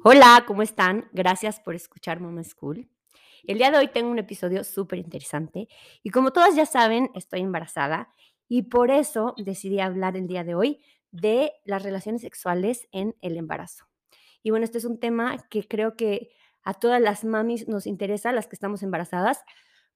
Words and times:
Hola, 0.00 0.42
¿cómo 0.48 0.62
están? 0.62 1.08
Gracias 1.12 1.60
por 1.60 1.76
escuchar 1.76 2.18
Mama 2.18 2.42
School. 2.42 2.88
El 3.44 3.58
día 3.58 3.70
de 3.70 3.78
hoy 3.78 3.88
tengo 3.88 4.10
un 4.10 4.18
episodio 4.18 4.64
súper 4.64 4.98
interesante 4.98 5.68
y 6.02 6.10
como 6.10 6.32
todas 6.32 6.56
ya 6.56 6.66
saben, 6.66 7.10
estoy 7.14 7.40
embarazada 7.40 8.08
y 8.48 8.62
por 8.62 8.90
eso 8.90 9.34
decidí 9.36 9.78
hablar 9.78 10.16
el 10.16 10.26
día 10.26 10.42
de 10.42 10.56
hoy 10.56 10.80
de 11.12 11.52
las 11.64 11.84
relaciones 11.84 12.22
sexuales 12.22 12.88
en 12.90 13.14
el 13.20 13.36
embarazo. 13.36 13.86
Y 14.42 14.50
bueno, 14.50 14.64
este 14.64 14.78
es 14.78 14.86
un 14.86 14.98
tema 14.98 15.36
que 15.50 15.68
creo 15.68 15.94
que 15.94 16.30
a 16.64 16.74
todas 16.74 17.00
las 17.00 17.22
mamis 17.22 17.68
nos 17.68 17.86
interesa, 17.86 18.32
las 18.32 18.48
que 18.48 18.56
estamos 18.56 18.82
embarazadas, 18.82 19.44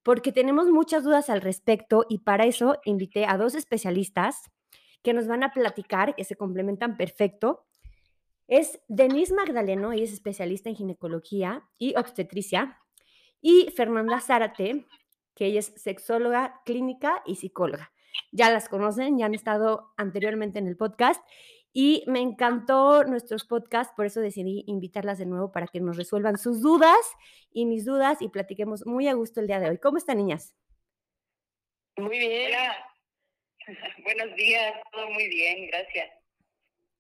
porque 0.05 0.31
tenemos 0.31 0.69
muchas 0.69 1.03
dudas 1.03 1.31
al 1.31 1.41
respecto 1.41 2.07
y 2.09 2.19
para 2.19 2.45
eso 2.45 2.79
invité 2.85 3.27
a 3.27 3.39
dos 3.39 3.57
especialistas 3.57 4.43
que 5.03 5.15
nos 5.15 5.27
van 5.27 5.43
a 5.43 5.51
platicar, 5.51 6.15
que 6.15 6.25
se 6.25 6.37
complementan 6.37 6.97
perfecto 6.97 7.65
es 8.49 8.81
Denise 8.89 9.35
Magdaleno, 9.35 9.93
ella 9.93 10.05
es 10.05 10.13
especialista 10.13 10.69
en 10.69 10.77
ginecología 10.77 11.69
y 11.79 11.97
obstetricia, 11.97 12.81
y 13.41 13.71
Fernanda 13.77 14.21
Zárate, 14.21 14.87
que 15.35 15.47
ella 15.47 15.61
es 15.61 15.73
sexóloga 15.77 16.63
clínica 16.65 17.23
y 17.27 17.37
psicóloga. 17.37 17.93
Ya 18.33 18.51
las 18.51 18.69
conocen, 18.69 19.19
ya 19.19 19.27
han 19.27 19.35
estado 19.35 19.93
anteriormente 19.97 20.59
en 20.59 20.67
el 20.67 20.77
podcast 20.77 21.23
y 21.73 22.05
me 22.07 22.21
encantó 22.21 23.05
nuestros 23.05 23.45
podcasts, 23.45 23.93
por 23.95 24.07
eso 24.07 24.21
decidí 24.21 24.65
invitarlas 24.67 25.19
de 25.19 25.27
nuevo 25.27 25.53
para 25.53 25.67
que 25.67 25.81
nos 25.81 25.99
resuelvan 25.99 26.39
sus 26.39 26.63
dudas 26.63 26.97
y 27.53 27.67
mis 27.67 27.85
dudas 27.85 28.23
y 28.23 28.31
platiquemos 28.31 28.87
muy 28.87 29.09
a 29.09 29.15
gusto 29.15 29.41
el 29.41 29.47
día 29.47 29.61
de 29.61 29.69
hoy. 29.69 29.79
¿Cómo 29.79 29.99
están, 29.99 30.17
niñas? 30.17 30.57
Muy 31.99 32.19
bien. 32.19 32.53
Buenos 34.05 34.35
días, 34.37 34.75
todo 34.91 35.11
muy 35.11 35.29
bien, 35.29 35.67
gracias. 35.67 36.26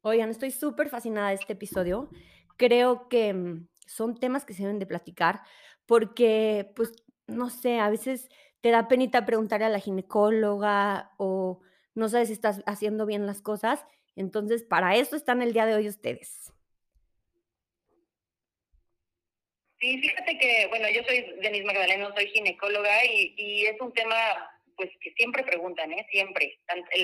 Oigan, 0.09 0.31
estoy 0.31 0.53
súper 0.53 0.89
fascinada 0.89 1.31
de 1.31 1.35
este 1.35 1.55
episodio. 1.55 2.09
Creo 2.57 3.09
que 3.09 3.35
mm, 3.35 3.67
son 3.89 4.15
temas 4.15 4.45
que 4.45 4.55
se 4.55 4.63
deben 4.63 4.79
de 4.79 4.87
platicar 4.87 5.41
porque, 5.85 6.71
pues, 6.77 6.93
no 7.27 7.51
sé, 7.51 7.81
a 7.81 7.91
veces 7.91 8.29
te 8.61 8.71
da 8.71 8.87
penita 8.87 9.27
preguntarle 9.27 9.67
a 9.67 9.69
la 9.69 9.81
ginecóloga 9.81 11.11
o 11.17 11.61
no 11.97 12.09
sabes 12.09 12.29
si 12.29 12.35
estás 12.35 12.63
haciendo 12.67 13.05
bien 13.05 13.27
las 13.27 13.41
cosas. 13.43 13.85
Entonces, 14.15 14.63
para 14.63 14.95
eso 14.95 15.17
están 15.17 15.43
el 15.43 15.53
día 15.53 15.67
de 15.67 15.75
hoy 15.75 15.89
ustedes. 15.89 16.53
Sí, 19.81 19.99
fíjate 19.99 20.39
que, 20.39 20.69
bueno, 20.69 20.89
yo 20.89 21.03
soy 21.03 21.35
Denise 21.43 21.65
Magdaleno, 21.65 22.15
soy 22.15 22.29
ginecóloga 22.29 23.05
y, 23.07 23.35
y 23.37 23.67
es 23.67 23.81
un 23.81 23.93
tema 23.93 24.15
pues 24.77 24.91
que 25.01 25.13
siempre 25.13 25.43
preguntan, 25.43 25.93
¿eh? 25.93 26.07
Siempre. 26.11 26.59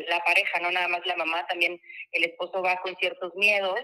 La 0.08 0.22
pareja, 0.24 0.60
no 0.60 0.70
nada 0.70 0.88
más 0.88 1.04
la 1.06 1.16
mamá, 1.16 1.46
también 1.46 1.80
el 2.12 2.24
esposo 2.24 2.62
va 2.62 2.76
con 2.82 2.96
ciertos 2.96 3.34
miedos 3.34 3.80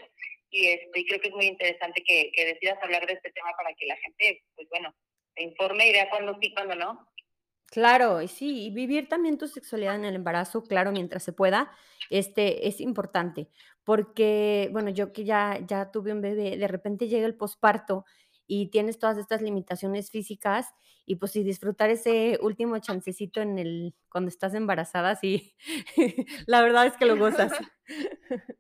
y, 0.50 0.66
este, 0.68 1.04
creo 1.06 1.20
que 1.20 1.28
es 1.28 1.34
muy 1.34 1.46
interesante 1.46 2.02
que, 2.06 2.30
que 2.34 2.46
decidas 2.46 2.78
hablar 2.82 3.06
de 3.06 3.14
este 3.14 3.30
tema 3.32 3.50
para 3.56 3.74
que 3.74 3.86
la 3.86 3.96
gente, 3.96 4.44
pues 4.54 4.68
bueno, 4.70 4.94
se 5.34 5.42
informe 5.42 5.88
y 5.88 5.92
vea 5.92 6.10
cuándo 6.10 6.38
sí, 6.40 6.52
cuándo 6.54 6.74
no. 6.74 7.08
Claro, 7.70 8.22
y 8.22 8.28
sí, 8.28 8.66
y 8.66 8.70
vivir 8.70 9.08
también 9.08 9.36
tu 9.36 9.46
sexualidad 9.46 9.96
en 9.96 10.06
el 10.06 10.14
embarazo, 10.14 10.64
claro, 10.64 10.90
mientras 10.90 11.22
se 11.22 11.34
pueda, 11.34 11.70
este, 12.08 12.66
es 12.66 12.80
importante, 12.80 13.48
porque, 13.84 14.70
bueno, 14.72 14.88
yo 14.88 15.12
que 15.12 15.24
ya, 15.24 15.58
ya 15.66 15.90
tuve 15.90 16.12
un 16.12 16.22
bebé, 16.22 16.56
de 16.56 16.68
repente 16.68 17.08
llega 17.08 17.26
el 17.26 17.36
posparto 17.36 18.06
y 18.48 18.70
tienes 18.70 18.98
todas 18.98 19.18
estas 19.18 19.42
limitaciones 19.42 20.10
físicas 20.10 20.74
y 21.06 21.16
pues 21.16 21.32
si 21.32 21.44
disfrutar 21.44 21.90
ese 21.90 22.38
último 22.42 22.78
chancecito 22.78 23.40
en 23.40 23.58
el 23.58 23.94
cuando 24.10 24.28
estás 24.28 24.54
embarazada, 24.54 25.14
sí, 25.14 25.54
la 26.46 26.62
verdad 26.62 26.86
es 26.86 26.96
que 26.96 27.06
lo 27.06 27.16
gozas. 27.16 27.52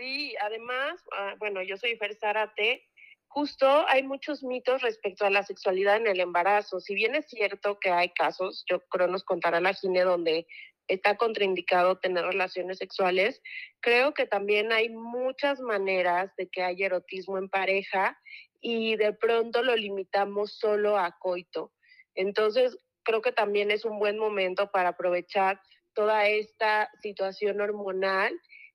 Sí, 0.00 0.36
además, 0.40 1.02
ah, 1.10 1.34
bueno, 1.40 1.60
yo 1.60 1.76
soy 1.76 1.96
Fer 1.96 2.14
Zárate, 2.14 2.84
justo 3.26 3.66
hay 3.88 4.04
muchos 4.04 4.44
mitos 4.44 4.80
respecto 4.80 5.26
a 5.26 5.30
la 5.30 5.42
sexualidad 5.42 5.96
en 5.96 6.06
el 6.06 6.20
embarazo. 6.20 6.78
Si 6.78 6.94
bien 6.94 7.16
es 7.16 7.26
cierto 7.26 7.80
que 7.80 7.90
hay 7.90 8.10
casos, 8.10 8.64
yo 8.70 8.78
creo 8.90 9.08
nos 9.08 9.24
contará 9.24 9.60
la 9.60 9.74
Gine, 9.74 10.02
donde 10.02 10.46
está 10.88 11.16
contraindicado 11.16 11.98
tener 11.98 12.24
relaciones 12.24 12.78
sexuales, 12.78 13.42
creo 13.80 14.14
que 14.14 14.26
también 14.26 14.72
hay 14.72 14.88
muchas 14.88 15.60
maneras 15.60 16.34
de 16.36 16.48
que 16.48 16.62
haya 16.62 16.86
erotismo 16.86 17.36
en 17.36 17.48
pareja 17.48 18.18
y 18.60 18.96
de 18.96 19.12
pronto 19.12 19.62
lo 19.62 19.76
limitamos 19.76 20.58
solo 20.58 20.98
a 20.98 21.16
coito. 21.18 21.72
Entonces, 22.14 22.76
creo 23.04 23.22
que 23.22 23.32
también 23.32 23.70
es 23.70 23.84
un 23.84 23.98
buen 23.98 24.18
momento 24.18 24.70
para 24.70 24.90
aprovechar 24.90 25.60
toda 25.94 26.26
esta 26.28 26.90
situación 27.00 27.60
hormonal 27.60 28.32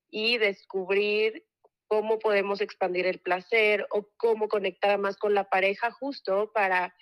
y 0.09 0.37
descubrir 0.37 1.45
cómo 1.87 2.19
podemos 2.19 2.61
expandir 2.61 3.05
el 3.05 3.19
placer 3.19 3.85
o 3.91 4.07
cómo 4.17 4.47
conectar 4.47 4.97
más 4.97 5.17
con 5.17 5.33
la 5.33 5.49
pareja 5.49 5.91
justo 5.91 6.51
para 6.53 6.95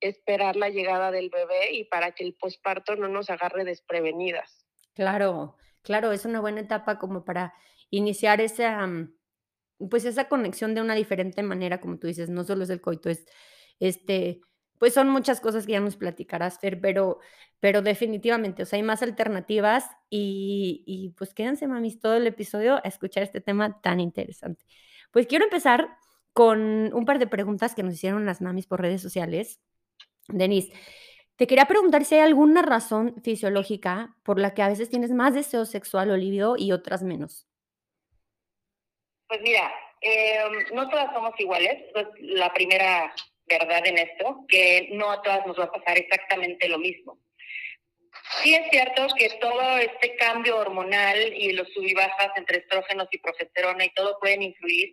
esperar 0.00 0.56
la 0.56 0.68
llegada 0.68 1.10
del 1.10 1.30
bebé 1.30 1.72
y 1.72 1.84
para 1.84 2.12
que 2.12 2.24
el 2.24 2.34
posparto 2.34 2.96
no 2.96 3.08
nos 3.08 3.30
agarre 3.30 3.64
desprevenidas. 3.64 4.66
Claro, 4.94 5.56
claro, 5.82 6.12
es 6.12 6.24
una 6.24 6.40
buena 6.40 6.60
etapa 6.60 6.98
como 6.98 7.24
para 7.24 7.54
iniciar 7.90 8.40
esa, 8.40 8.86
mm, 8.86 9.14
pues 9.90 10.04
esa 10.04 10.28
conexión 10.28 10.74
de 10.74 10.80
una 10.80 10.94
diferente 10.94 11.42
manera, 11.42 11.80
como 11.80 11.98
tú 11.98 12.06
dices, 12.06 12.28
no 12.30 12.44
solo 12.44 12.64
es 12.64 12.70
el 12.70 12.80
coito, 12.80 13.10
es 13.10 13.26
este, 13.80 14.40
pues 14.78 14.94
son 14.94 15.08
muchas 15.08 15.40
cosas 15.40 15.66
que 15.66 15.72
ya 15.72 15.80
nos 15.80 15.96
platicarás, 15.96 16.58
Fer, 16.58 16.80
pero, 16.80 17.18
pero 17.60 17.82
definitivamente, 17.82 18.64
o 18.64 18.66
sea, 18.66 18.78
hay 18.78 18.82
más 18.82 19.02
alternativas 19.02 19.86
y, 20.10 20.82
y 20.86 21.10
pues 21.10 21.34
quédense, 21.34 21.68
mamis, 21.68 22.00
todo 22.00 22.14
el 22.16 22.26
episodio 22.26 22.76
a 22.76 22.88
escuchar 22.88 23.22
este 23.22 23.40
tema 23.40 23.80
tan 23.80 24.00
interesante. 24.00 24.64
Pues 25.10 25.26
quiero 25.26 25.44
empezar 25.44 25.96
con 26.32 26.92
un 26.94 27.04
par 27.04 27.18
de 27.18 27.26
preguntas 27.26 27.74
que 27.74 27.82
nos 27.82 27.94
hicieron 27.94 28.26
las 28.26 28.40
mamis 28.40 28.66
por 28.66 28.80
redes 28.80 29.02
sociales. 29.02 29.60
Denise, 30.28 30.72
te 31.36 31.46
quería 31.46 31.66
preguntar 31.66 32.04
si 32.04 32.16
hay 32.16 32.22
alguna 32.22 32.62
razón 32.62 33.16
fisiológica 33.22 34.16
por 34.22 34.38
la 34.38 34.54
que 34.54 34.62
a 34.62 34.68
veces 34.68 34.90
tienes 34.90 35.12
más 35.12 35.34
deseo 35.34 35.64
sexual 35.64 36.10
o 36.10 36.16
libido 36.16 36.56
y 36.56 36.72
otras 36.72 37.02
menos. 37.02 37.46
Pues 39.32 39.40
mira, 39.40 39.72
em, 40.02 40.74
no 40.74 40.90
todas 40.90 41.10
somos 41.14 41.32
iguales, 41.38 41.72
es 41.94 42.06
la 42.18 42.52
primera 42.52 43.14
verdad 43.46 43.86
en 43.86 43.96
esto, 43.96 44.44
que 44.46 44.90
no 44.92 45.10
a 45.10 45.22
todas 45.22 45.46
nos 45.46 45.58
va 45.58 45.64
a 45.64 45.72
pasar 45.72 45.96
exactamente 45.96 46.68
lo 46.68 46.76
mismo. 46.78 47.18
Sí 48.42 48.54
es 48.54 48.68
cierto 48.68 49.06
que 49.16 49.30
todo 49.40 49.78
este 49.78 50.16
cambio 50.16 50.58
hormonal 50.58 51.32
y 51.32 51.52
los 51.52 51.66
sub 51.72 51.82
y 51.82 51.94
bajas 51.94 52.28
entre 52.36 52.58
estrógenos 52.58 53.08
y 53.10 53.20
progesterona 53.20 53.86
y 53.86 53.94
todo 53.94 54.18
pueden 54.20 54.42
influir, 54.42 54.92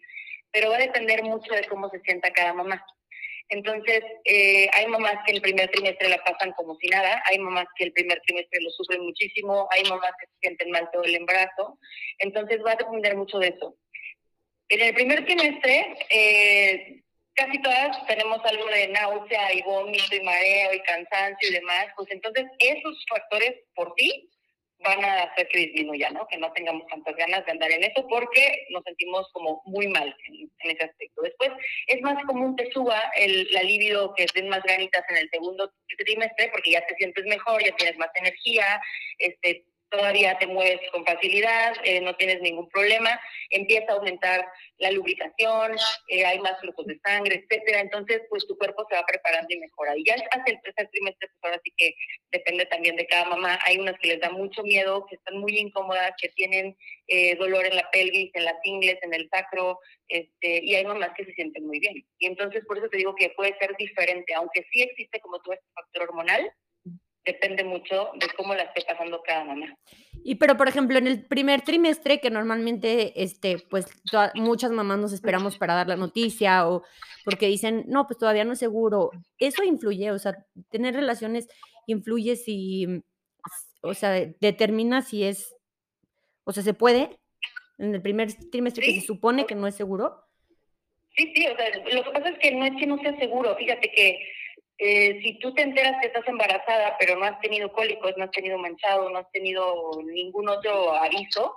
pero 0.51 0.69
va 0.69 0.77
a 0.77 0.87
depender 0.87 1.21
mucho 1.21 1.53
de 1.53 1.67
cómo 1.67 1.89
se 1.89 1.99
sienta 1.99 2.31
cada 2.31 2.53
mamá. 2.53 2.81
Entonces, 3.49 4.03
eh, 4.25 4.69
hay 4.73 4.85
mamás 4.87 5.15
que 5.25 5.33
el 5.33 5.41
primer 5.41 5.69
trimestre 5.69 6.07
la 6.07 6.23
pasan 6.23 6.53
como 6.53 6.75
si 6.75 6.87
nada, 6.87 7.21
hay 7.25 7.39
mamás 7.39 7.65
que 7.75 7.85
el 7.85 7.93
primer 7.93 8.21
trimestre 8.21 8.61
lo 8.61 8.69
sufren 8.69 9.01
muchísimo, 9.01 9.67
hay 9.71 9.83
mamás 9.89 10.11
que 10.19 10.27
se 10.27 10.39
sienten 10.39 10.69
mal 10.69 10.87
todo 10.93 11.03
el 11.03 11.15
embarazo. 11.15 11.79
Entonces, 12.19 12.59
va 12.65 12.73
a 12.73 12.75
depender 12.75 13.17
mucho 13.17 13.39
de 13.39 13.47
eso. 13.47 13.75
En 14.69 14.81
el 14.81 14.93
primer 14.93 15.25
trimestre, 15.25 15.97
eh, 16.11 17.01
casi 17.33 17.59
todas 17.61 18.05
tenemos 18.05 18.39
algo 18.45 18.67
de 18.67 18.87
náusea 18.89 19.53
y 19.53 19.61
vómito 19.63 20.15
y 20.15 20.21
mareo 20.21 20.73
y 20.73 20.81
cansancio 20.81 21.49
y 21.49 21.53
demás, 21.53 21.87
pues 21.95 22.09
entonces 22.11 22.45
esos 22.59 23.05
factores 23.09 23.55
por 23.73 23.93
sí 23.97 24.29
van 24.81 25.03
a 25.03 25.23
hacer 25.23 25.47
que 25.49 25.59
disminuya, 25.59 26.09
¿no? 26.11 26.27
Que 26.27 26.37
no 26.37 26.51
tengamos 26.53 26.87
tantas 26.87 27.15
ganas 27.15 27.45
de 27.45 27.51
andar 27.51 27.71
en 27.71 27.83
eso 27.83 28.07
porque 28.07 28.65
nos 28.69 28.83
sentimos 28.83 29.27
como 29.33 29.61
muy 29.65 29.87
mal 29.87 30.15
en, 30.27 30.71
ese 30.71 30.85
aspecto. 30.85 31.21
Después 31.21 31.51
es 31.87 32.01
más 32.01 32.23
común 32.25 32.55
que 32.55 32.71
suba 32.71 33.11
el, 33.17 33.47
la 33.51 33.63
libido, 33.63 34.13
que 34.15 34.25
den 34.33 34.49
más 34.49 34.63
ganitas 34.63 35.03
en 35.09 35.17
el 35.17 35.29
segundo 35.31 35.73
trimestre 35.97 36.49
porque 36.51 36.71
ya 36.71 36.85
te 36.85 36.95
sientes 36.95 37.25
mejor, 37.25 37.63
ya 37.63 37.75
tienes 37.75 37.97
más 37.97 38.09
energía, 38.15 38.81
este, 39.17 39.65
todavía 39.89 40.37
te 40.37 40.47
mueves 40.47 40.79
con 40.91 41.05
facilidad, 41.05 41.73
eh, 41.83 42.01
no 42.01 42.15
tienes 42.15 42.41
ningún 42.41 42.69
problema, 42.69 43.19
empieza 43.49 43.91
a 43.91 43.95
aumentar 43.95 44.47
la 44.77 44.91
lubricación, 44.91 45.75
eh, 46.07 46.25
hay 46.25 46.39
más 46.39 46.59
flujos 46.59 46.85
de 46.85 46.99
sangre, 47.03 47.35
etcétera. 47.35 47.81
Entonces, 47.81 48.21
pues 48.29 48.47
tu 48.47 48.57
cuerpo 48.57 48.85
se 48.89 48.95
va 48.95 49.05
preparando 49.05 49.47
y 49.49 49.59
mejora. 49.59 49.97
Y 49.97 50.05
ya 50.05 50.15
hasta 50.15 50.51
el 50.51 50.61
tercer 50.61 50.89
trimestre, 50.89 51.27
pues 51.27 51.39
ahora 51.43 51.61
sí 51.63 51.73
que 51.75 51.93
depende 52.31 52.65
también 52.67 52.95
de 52.95 53.07
cada 53.07 53.25
mamá. 53.25 53.59
Hay 53.65 53.77
unas 53.77 53.97
que 53.99 54.09
les 54.09 54.19
da 54.19 54.29
mucho 54.29 54.63
miedo, 54.63 55.05
que 55.07 55.15
están 55.15 55.37
muy 55.37 55.57
incómodas, 55.57 56.13
que 56.21 56.29
tienen 56.29 56.77
eh, 57.07 57.35
dolor 57.35 57.65
en 57.65 57.75
la 57.75 57.89
pelvis, 57.91 58.31
en 58.35 58.45
las 58.45 58.55
ingles, 58.63 58.97
en 59.01 59.13
el 59.13 59.27
sacro, 59.29 59.79
este, 60.07 60.63
y 60.63 60.75
hay 60.75 60.85
mamás 60.85 61.11
que 61.15 61.25
se 61.25 61.33
sienten 61.33 61.65
muy 61.65 61.79
bien. 61.79 62.05
Y 62.19 62.25
entonces, 62.27 62.65
por 62.65 62.77
eso 62.77 62.89
te 62.89 62.97
digo 62.97 63.15
que 63.15 63.29
puede 63.31 63.57
ser 63.57 63.75
diferente, 63.77 64.33
aunque 64.33 64.65
sí 64.71 64.81
existe 64.81 65.19
como 65.19 65.39
todo 65.39 65.53
este 65.53 65.65
factor 65.73 66.03
hormonal, 66.03 66.51
depende 67.25 67.63
mucho 67.63 68.11
de 68.15 68.27
cómo 68.35 68.53
la 68.55 68.63
esté 68.63 68.83
pasando 68.87 69.21
cada 69.23 69.43
mamá. 69.43 69.75
Y 70.23 70.35
pero, 70.35 70.57
por 70.57 70.67
ejemplo, 70.67 70.97
en 70.97 71.07
el 71.07 71.25
primer 71.25 71.61
trimestre, 71.61 72.19
que 72.19 72.29
normalmente, 72.29 73.21
este, 73.21 73.59
pues, 73.69 73.85
muchas 74.35 74.71
mamás 74.71 74.99
nos 74.99 75.13
esperamos 75.13 75.57
para 75.57 75.75
dar 75.75 75.87
la 75.87 75.95
noticia 75.95 76.67
o 76.67 76.83
porque 77.25 77.47
dicen, 77.47 77.85
no, 77.87 78.07
pues 78.07 78.17
todavía 78.17 78.45
no 78.45 78.53
es 78.53 78.59
seguro. 78.59 79.11
Eso 79.37 79.63
influye, 79.63 80.11
o 80.11 80.19
sea, 80.19 80.45
tener 80.69 80.95
relaciones 80.95 81.47
influye 81.85 82.35
si, 82.35 82.85
o 83.81 83.93
sea, 83.93 84.11
determina 84.39 85.01
si 85.01 85.23
es, 85.23 85.55
o 86.43 86.51
sea, 86.51 86.63
se 86.63 86.73
puede 86.73 87.19
en 87.77 87.95
el 87.95 88.01
primer 88.01 88.33
trimestre 88.51 88.85
que 88.85 88.99
se 88.99 89.07
supone 89.07 89.45
que 89.45 89.55
no 89.55 89.67
es 89.67 89.75
seguro. 89.75 90.23
Sí, 91.15 91.31
sí, 91.35 91.47
o 91.47 91.55
sea, 91.55 91.95
lo 91.95 92.03
que 92.03 92.11
pasa 92.11 92.29
es 92.29 92.39
que 92.39 92.51
no 92.51 92.65
es 92.65 92.75
que 92.77 92.87
no 92.87 92.97
sea 92.99 93.17
seguro. 93.17 93.55
Fíjate 93.55 93.91
que 93.91 94.19
eh, 94.81 95.19
si 95.21 95.37
tú 95.39 95.53
te 95.53 95.61
enteras 95.61 95.99
que 95.99 96.07
estás 96.07 96.25
embarazada, 96.25 96.95
pero 96.97 97.17
no 97.17 97.25
has 97.25 97.37
tenido 97.41 97.69
cólicos, 97.73 98.13
no 98.15 98.23
has 98.23 98.31
tenido 98.31 98.57
manchado, 98.57 99.09
no 99.09 99.19
has 99.19 99.29
tenido 99.31 99.91
ningún 100.05 100.47
otro 100.47 100.93
aviso 100.93 101.53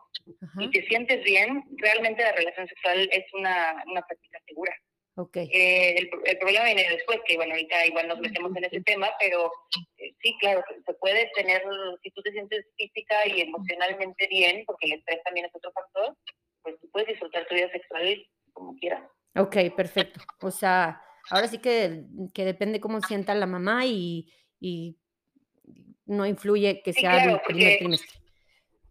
y 0.59 0.69
te 0.71 0.85
sientes 0.87 1.23
bien, 1.23 1.65
realmente 1.77 2.25
la 2.25 2.33
relación 2.33 2.67
sexual 2.67 3.09
es 3.13 3.25
una, 3.33 3.85
una 3.87 4.03
práctica 4.03 4.41
segura. 4.45 4.77
Okay. 5.15 5.49
Eh, 5.53 5.99
el, 5.99 6.11
el, 6.25 6.39
problema 6.39 6.65
viene 6.65 6.89
después, 6.89 7.21
que 7.25 7.37
bueno, 7.37 7.53
ahorita 7.53 7.87
igual 7.87 8.09
nos 8.09 8.19
metemos 8.19 8.57
en 8.57 8.65
ese 8.65 8.81
tema, 8.81 9.09
pero 9.21 9.53
eh, 9.99 10.15
sí, 10.21 10.37
claro, 10.41 10.65
se 10.85 10.95
puede 10.95 11.31
tener, 11.37 11.63
si 12.03 12.11
tú 12.11 12.23
te 12.23 12.33
sientes 12.33 12.67
física 12.77 13.29
y 13.29 13.43
emocionalmente 13.43 14.27
bien, 14.29 14.65
porque 14.67 14.87
el 14.87 14.95
estrés 14.95 15.23
también 15.23 15.47
es 15.47 15.55
otro 15.55 15.71
factor, 15.71 16.17
pues 16.63 16.81
tú 16.81 16.91
puedes 16.91 17.09
disfrutar 17.09 17.47
tu 17.47 17.55
vida 17.55 17.71
sexual 17.71 18.27
como 18.53 18.75
quieras. 18.79 19.03
Ok, 19.37 19.57
perfecto. 19.77 20.21
O 20.41 20.51
sea, 20.51 21.01
ahora 21.31 21.49
sí 21.49 21.59
que, 21.59 22.05
que 22.35 22.45
depende 22.45 22.81
cómo 22.81 23.01
sienta 23.01 23.35
la 23.35 23.47
mamá 23.47 23.87
y, 23.87 24.33
y 24.61 24.97
no 26.07 26.27
influye 26.27 26.83
que 26.83 26.93
Sí, 26.93 27.01
sea 27.01 27.11
claro, 27.13 27.31
del 27.33 27.41
primer 27.43 27.79
trimestre. 27.79 28.21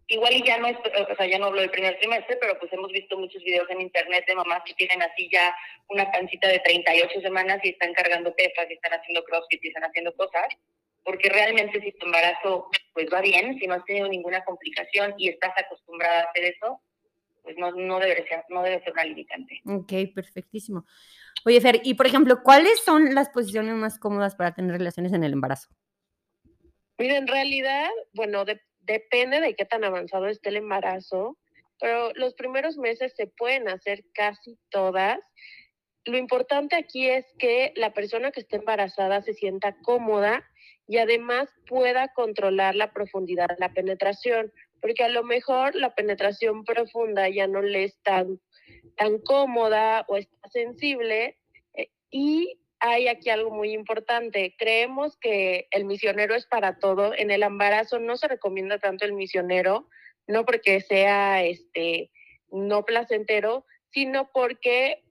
igual 0.08 0.32
y 0.34 0.44
ya 0.44 0.58
no 0.58 0.66
es, 0.68 0.76
o 0.76 1.14
sea, 1.16 1.26
ya 1.26 1.38
no 1.38 1.46
hablo 1.46 1.60
del 1.60 1.70
primer 1.70 1.98
trimestre, 1.98 2.36
pero 2.40 2.58
pues 2.58 2.72
hemos 2.72 2.90
visto 2.92 3.16
muchos 3.18 3.42
videos 3.42 3.68
en 3.70 3.80
internet 3.80 4.24
de 4.26 4.34
mamás 4.34 4.62
que 4.66 4.74
tienen 4.74 5.02
así 5.02 5.28
ya 5.32 5.54
una 5.88 6.10
pancita 6.10 6.48
de 6.48 6.58
38 6.60 7.20
semanas 7.20 7.60
y 7.62 7.70
están 7.70 7.92
cargando 7.94 8.34
pesas 8.34 8.66
y 8.68 8.74
están 8.74 8.92
haciendo 8.92 9.24
crossfit 9.24 9.64
y 9.64 9.68
están 9.68 9.84
haciendo 9.84 10.14
cosas, 10.14 10.46
porque 11.04 11.28
realmente 11.28 11.80
si 11.80 11.92
tu 11.92 12.06
embarazo 12.06 12.68
pues 12.92 13.06
va 13.12 13.20
bien, 13.20 13.58
si 13.58 13.66
no 13.66 13.74
has 13.74 13.84
tenido 13.84 14.08
ninguna 14.08 14.44
complicación 14.44 15.14
y 15.18 15.28
estás 15.28 15.52
acostumbrada 15.56 16.20
a 16.20 16.30
hacer 16.30 16.44
eso, 16.44 16.80
no, 17.56 17.72
no, 17.72 17.98
debe, 17.98 18.26
ser, 18.26 18.44
no 18.48 18.62
debe 18.62 18.82
ser 18.82 18.92
una 18.92 19.04
limitante. 19.04 19.60
Ok, 19.66 19.92
perfectísimo. 20.14 20.84
Oye, 21.44 21.60
Fer, 21.60 21.80
y 21.84 21.94
por 21.94 22.06
ejemplo, 22.06 22.42
¿cuáles 22.42 22.80
son 22.84 23.14
las 23.14 23.28
posiciones 23.30 23.74
más 23.74 23.98
cómodas 23.98 24.36
para 24.36 24.54
tener 24.54 24.72
relaciones 24.72 25.12
en 25.12 25.24
el 25.24 25.32
embarazo? 25.32 25.68
Mira, 26.98 27.16
en 27.16 27.26
realidad, 27.26 27.90
bueno, 28.12 28.44
de, 28.44 28.60
depende 28.80 29.40
de 29.40 29.54
qué 29.54 29.64
tan 29.64 29.84
avanzado 29.84 30.28
esté 30.28 30.50
el 30.50 30.56
embarazo, 30.56 31.38
pero 31.80 32.12
los 32.14 32.34
primeros 32.34 32.76
meses 32.78 33.12
se 33.16 33.26
pueden 33.26 33.68
hacer 33.68 34.04
casi 34.14 34.56
todas. 34.70 35.18
Lo 36.04 36.16
importante 36.16 36.76
aquí 36.76 37.08
es 37.08 37.26
que 37.38 37.72
la 37.76 37.92
persona 37.92 38.30
que 38.30 38.40
esté 38.40 38.56
embarazada 38.56 39.22
se 39.22 39.34
sienta 39.34 39.76
cómoda 39.82 40.44
y 40.86 40.98
además 40.98 41.48
pueda 41.66 42.08
controlar 42.08 42.74
la 42.76 42.92
profundidad 42.92 43.48
de 43.48 43.56
la 43.58 43.72
penetración, 43.72 44.52
porque 44.82 45.04
a 45.04 45.08
lo 45.08 45.22
mejor 45.22 45.76
la 45.76 45.94
penetración 45.94 46.64
profunda 46.64 47.28
ya 47.28 47.46
no 47.46 47.62
le 47.62 47.84
es 47.84 47.96
tan, 48.02 48.40
cómoda 49.24 50.04
o 50.08 50.16
está 50.16 50.48
sensible 50.50 51.38
eh, 51.72 51.88
y 52.10 52.58
hay 52.80 53.06
aquí 53.08 53.30
algo 53.30 53.50
muy 53.50 53.72
importante. 53.72 54.54
Creemos 54.58 55.16
que 55.16 55.68
el 55.70 55.84
misionero 55.84 56.34
es 56.34 56.46
para 56.46 56.78
todo. 56.78 57.14
En 57.14 57.30
el 57.30 57.44
embarazo 57.44 58.00
no 58.00 58.16
se 58.16 58.28
recomienda 58.28 58.78
tanto 58.78 59.04
el 59.04 59.12
misionero, 59.12 59.88
no 60.26 60.44
porque 60.44 60.80
sea 60.80 61.44
este 61.44 62.10
no 62.50 62.84
placentero, 62.84 63.64
sino 63.92 64.30
porque 64.32 65.04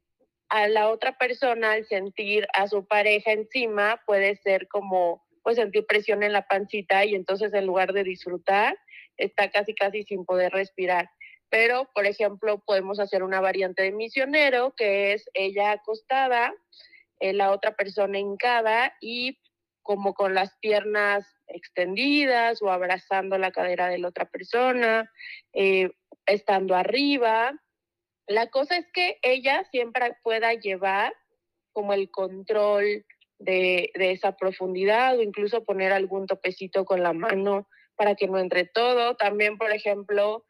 a 0.49 0.67
la 0.67 0.89
otra 0.89 1.17
persona 1.17 1.71
al 1.71 1.85
sentir 1.85 2.45
a 2.53 2.67
su 2.67 2.85
pareja 2.85 3.31
encima 3.31 4.01
puede 4.05 4.35
ser 4.35 4.67
como 4.67 5.25
pues 5.43 5.55
sentir 5.55 5.85
presión 5.85 6.23
en 6.23 6.33
la 6.33 6.45
pancita 6.45 7.05
y 7.05 7.15
entonces 7.15 7.53
en 7.53 7.65
lugar 7.65 7.93
de 7.93 8.03
disfrutar 8.03 8.77
está 9.17 9.51
casi 9.51 9.73
casi 9.73 10.03
sin 10.03 10.25
poder 10.25 10.51
respirar. 10.51 11.09
Pero, 11.49 11.89
por 11.93 12.05
ejemplo, 12.05 12.59
podemos 12.65 12.99
hacer 12.99 13.23
una 13.23 13.41
variante 13.41 13.83
de 13.83 13.91
misionero 13.91 14.73
que 14.75 15.13
es 15.13 15.29
ella 15.33 15.73
acostada, 15.73 16.53
eh, 17.19 17.33
la 17.33 17.51
otra 17.51 17.75
persona 17.75 18.19
hincada 18.19 18.95
y 19.01 19.37
como 19.81 20.13
con 20.13 20.33
las 20.33 20.55
piernas 20.61 21.25
extendidas 21.47 22.61
o 22.61 22.71
abrazando 22.71 23.37
la 23.37 23.51
cadera 23.51 23.89
de 23.89 23.97
la 23.97 24.07
otra 24.07 24.25
persona, 24.25 25.11
eh, 25.53 25.91
estando 26.25 26.75
arriba. 26.75 27.53
La 28.27 28.47
cosa 28.47 28.77
es 28.77 28.85
que 28.93 29.19
ella 29.21 29.65
siempre 29.71 30.15
pueda 30.23 30.53
llevar 30.53 31.13
como 31.73 31.91
el 31.93 32.09
control 32.11 33.05
de, 33.39 33.91
de, 33.95 34.11
esa 34.11 34.37
profundidad 34.37 35.17
o 35.17 35.21
incluso 35.21 35.65
poner 35.65 35.91
algún 35.91 36.27
topecito 36.27 36.85
con 36.85 37.03
la 37.03 37.11
mano 37.11 37.67
para 37.95 38.15
que 38.15 38.27
no 38.27 38.39
entre 38.39 38.65
todo. 38.65 39.15
También, 39.15 39.57
por 39.57 39.71
ejemplo, 39.71 40.45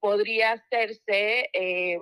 podría 0.00 0.52
hacerse 0.52 1.48
eh, 1.52 1.98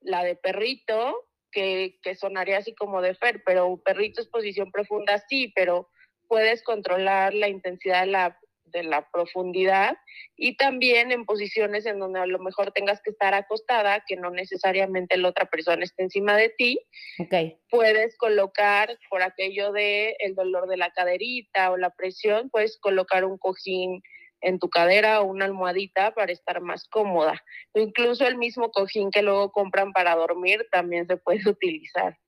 la 0.00 0.22
de 0.22 0.36
perrito, 0.36 1.28
que, 1.50 1.98
que, 2.02 2.14
sonaría 2.14 2.58
así 2.58 2.74
como 2.74 3.00
de 3.00 3.14
Fer, 3.14 3.42
pero 3.44 3.80
perrito 3.84 4.20
es 4.20 4.28
posición 4.28 4.72
profunda, 4.72 5.22
sí, 5.28 5.52
pero 5.54 5.88
puedes 6.28 6.62
controlar 6.62 7.32
la 7.32 7.48
intensidad 7.48 8.00
de 8.02 8.10
la, 8.10 8.38
de 8.74 8.82
la 8.82 9.08
profundidad 9.10 9.96
y 10.36 10.56
también 10.56 11.12
en 11.12 11.24
posiciones 11.24 11.86
en 11.86 11.98
donde 11.98 12.20
a 12.20 12.26
lo 12.26 12.38
mejor 12.40 12.72
tengas 12.72 13.00
que 13.02 13.10
estar 13.10 13.34
acostada, 13.34 14.02
que 14.06 14.16
no 14.16 14.30
necesariamente 14.30 15.16
la 15.16 15.28
otra 15.28 15.46
persona 15.46 15.84
esté 15.84 16.02
encima 16.02 16.36
de 16.36 16.50
ti. 16.50 16.78
Okay. 17.18 17.58
Puedes 17.70 18.16
colocar, 18.16 18.98
por 19.08 19.22
aquello 19.22 19.72
de 19.72 20.16
el 20.18 20.34
dolor 20.34 20.68
de 20.68 20.76
la 20.76 20.90
caderita 20.90 21.70
o 21.70 21.76
la 21.76 21.90
presión, 21.90 22.50
puedes 22.50 22.78
colocar 22.78 23.24
un 23.24 23.38
cojín 23.38 24.02
en 24.44 24.58
tu 24.58 24.68
cadera 24.68 25.20
o 25.20 25.24
una 25.24 25.46
almohadita 25.46 26.12
para 26.14 26.32
estar 26.32 26.60
más 26.60 26.86
cómoda. 26.88 27.42
Incluso 27.74 28.26
el 28.26 28.36
mismo 28.36 28.70
cojín 28.70 29.10
que 29.10 29.22
luego 29.22 29.50
compran 29.52 29.92
para 29.92 30.14
dormir 30.14 30.66
también 30.70 31.06
se 31.06 31.16
puede 31.16 31.40
utilizar. 31.48 32.18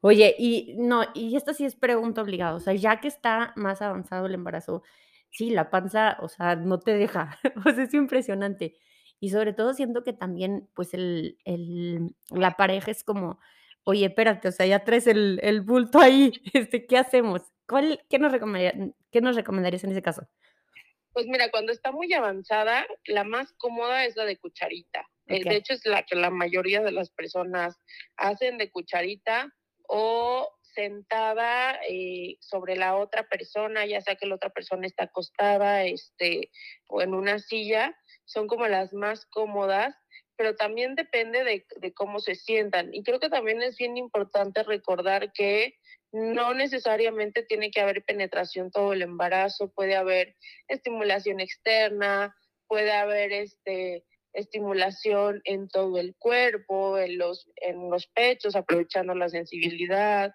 Oye, 0.00 0.34
y 0.38 0.74
no, 0.76 1.02
y 1.14 1.34
esto 1.34 1.54
sí 1.54 1.64
es 1.64 1.76
pregunta 1.76 2.20
obligada, 2.20 2.54
o 2.54 2.60
sea, 2.60 2.74
ya 2.74 3.00
que 3.00 3.08
está 3.08 3.54
más 3.56 3.80
avanzado 3.80 4.26
el 4.26 4.34
embarazo, 4.34 4.82
sí, 5.30 5.48
la 5.48 5.70
panza, 5.70 6.18
o 6.20 6.28
sea, 6.28 6.56
no 6.56 6.78
te 6.78 6.92
deja, 6.92 7.38
o 7.66 7.70
sea, 7.72 7.84
es 7.84 7.94
impresionante. 7.94 8.76
Y 9.18 9.30
sobre 9.30 9.54
todo 9.54 9.72
siento 9.72 10.04
que 10.04 10.12
también, 10.12 10.68
pues, 10.74 10.92
el, 10.92 11.38
el, 11.46 12.14
la 12.30 12.56
pareja 12.58 12.90
es 12.90 13.02
como, 13.02 13.38
oye, 13.84 14.04
espérate, 14.04 14.48
o 14.48 14.52
sea, 14.52 14.66
ya 14.66 14.84
traes 14.84 15.06
el, 15.06 15.40
el 15.42 15.62
bulto 15.62 16.00
ahí, 16.00 16.32
este, 16.52 16.86
¿qué 16.86 16.98
hacemos? 16.98 17.40
¿Cuál, 17.66 18.04
qué, 18.10 18.18
nos 18.18 18.32
¿Qué 19.10 19.20
nos 19.22 19.36
recomendarías 19.36 19.84
en 19.84 19.92
ese 19.92 20.02
caso? 20.02 20.28
Pues 21.14 21.26
mira, 21.26 21.50
cuando 21.50 21.72
está 21.72 21.92
muy 21.92 22.12
avanzada, 22.12 22.86
la 23.06 23.24
más 23.24 23.52
cómoda 23.52 24.04
es 24.04 24.16
la 24.16 24.24
de 24.24 24.36
cucharita. 24.36 25.08
Okay. 25.26 25.44
De 25.44 25.56
hecho, 25.56 25.72
es 25.72 25.86
la 25.86 26.02
que 26.02 26.16
la 26.16 26.30
mayoría 26.30 26.82
de 26.82 26.92
las 26.92 27.10
personas 27.10 27.80
hacen 28.16 28.58
de 28.58 28.70
cucharita 28.70 29.50
o 29.88 30.50
sentada 30.60 31.78
eh, 31.88 32.36
sobre 32.40 32.76
la 32.76 32.96
otra 32.96 33.28
persona, 33.28 33.86
ya 33.86 34.00
sea 34.00 34.16
que 34.16 34.26
la 34.26 34.34
otra 34.34 34.50
persona 34.50 34.86
está 34.86 35.04
acostada 35.04 35.84
este, 35.84 36.50
o 36.88 37.00
en 37.00 37.14
una 37.14 37.38
silla, 37.38 37.96
son 38.24 38.48
como 38.48 38.66
las 38.66 38.92
más 38.92 39.24
cómodas, 39.26 39.94
pero 40.36 40.56
también 40.56 40.94
depende 40.94 41.44
de, 41.44 41.66
de 41.76 41.92
cómo 41.92 42.18
se 42.20 42.34
sientan. 42.34 42.92
Y 42.94 43.02
creo 43.02 43.20
que 43.20 43.30
también 43.30 43.62
es 43.62 43.76
bien 43.76 43.96
importante 43.96 44.62
recordar 44.62 45.32
que 45.32 45.74
no 46.12 46.54
necesariamente 46.54 47.42
tiene 47.42 47.70
que 47.70 47.80
haber 47.80 48.04
penetración 48.04 48.70
todo 48.70 48.92
el 48.92 49.02
embarazo, 49.02 49.72
puede 49.72 49.96
haber 49.96 50.36
estimulación 50.68 51.40
externa, 51.40 52.36
puede 52.68 52.92
haber 52.92 53.32
este, 53.32 54.04
estimulación 54.34 55.40
en 55.44 55.68
todo 55.68 55.98
el 55.98 56.14
cuerpo, 56.16 56.98
en 56.98 57.18
los, 57.18 57.48
en 57.56 57.90
los 57.90 58.06
pechos, 58.08 58.56
aprovechando 58.56 59.14
la 59.14 59.28
sensibilidad, 59.28 60.32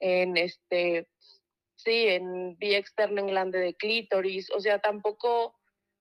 en 0.00 0.36
este, 0.36 1.08
sí, 1.76 2.08
en 2.08 2.56
vía 2.58 2.78
externa 2.78 3.20
en 3.20 3.28
glande 3.28 3.58
de 3.58 3.74
clítoris, 3.74 4.50
o 4.50 4.60
sea, 4.60 4.80
tampoco, 4.80 5.54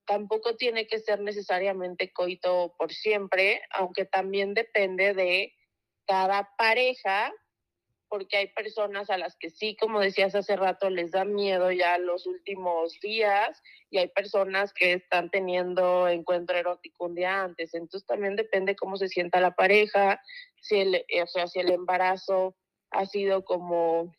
tampoco 0.06 0.56
tiene 0.56 0.88
que 0.88 1.00
ser 1.00 1.20
necesariamente 1.22 2.12
coito 2.14 2.76
por 2.78 2.94
siempre, 2.94 3.62
aunque 3.72 4.06
también 4.06 4.54
depende 4.54 5.14
de 5.14 5.54
cada 6.06 6.50
pareja 6.58 7.34
porque 8.08 8.38
hay 8.38 8.48
personas 8.48 9.10
a 9.10 9.18
las 9.18 9.36
que 9.36 9.50
sí, 9.50 9.76
como 9.76 10.00
decías 10.00 10.36
hace 10.36 10.56
rato, 10.56 10.90
les 10.90 11.12
da 11.12 11.26
miedo 11.26 11.72
ya 11.72 11.98
los 11.98 12.26
últimos 12.28 13.00
días 13.02 13.62
y 13.90 13.98
hay 13.98 14.08
personas 14.08 14.74
que 14.74 14.94
están 14.94 15.30
teniendo 15.30 16.08
encuentro 16.08 16.56
erótico 16.56 17.06
un 17.06 17.16
día 17.16 17.44
antes. 17.44 17.74
Entonces 17.74 18.06
también 18.06 18.36
depende 18.36 18.76
cómo 18.76 18.98
se 18.98 19.10
sienta 19.10 19.42
la 19.42 19.56
pareja, 19.56 20.22
si 20.62 20.80
el, 20.80 21.06
o 21.24 21.28
sea, 21.28 21.48
si 21.48 21.60
el 21.60 21.72
embarazo 21.72 22.56
ha 22.92 23.06
sido 23.06 23.44
como, 23.44 24.14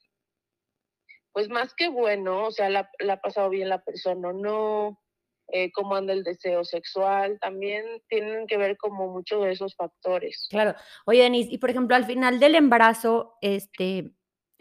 pues 1.33 1.49
más 1.49 1.73
que 1.75 1.89
bueno, 1.89 2.47
o 2.47 2.51
sea, 2.51 2.69
la, 2.69 2.91
la 2.99 3.15
ha 3.15 3.21
pasado 3.21 3.49
bien 3.51 3.69
la 3.69 3.83
persona 3.83 4.29
o 4.29 4.33
no, 4.33 5.01
eh, 5.49 5.71
cómo 5.73 5.95
anda 5.95 6.13
el 6.13 6.25
deseo 6.25 6.65
sexual, 6.65 7.39
también 7.41 7.85
tienen 8.09 8.47
que 8.47 8.57
ver 8.57 8.77
como 8.77 9.09
mucho 9.09 9.41
de 9.41 9.53
esos 9.53 9.75
factores. 9.75 10.49
Claro. 10.51 10.75
Oye, 11.05 11.23
Denise, 11.23 11.53
y 11.53 11.59
por 11.59 11.71
ejemplo, 11.71 11.97
al 11.97 12.05
final 12.05 12.41
del 12.41 12.55
embarazo, 12.55 13.37
este, 13.41 14.13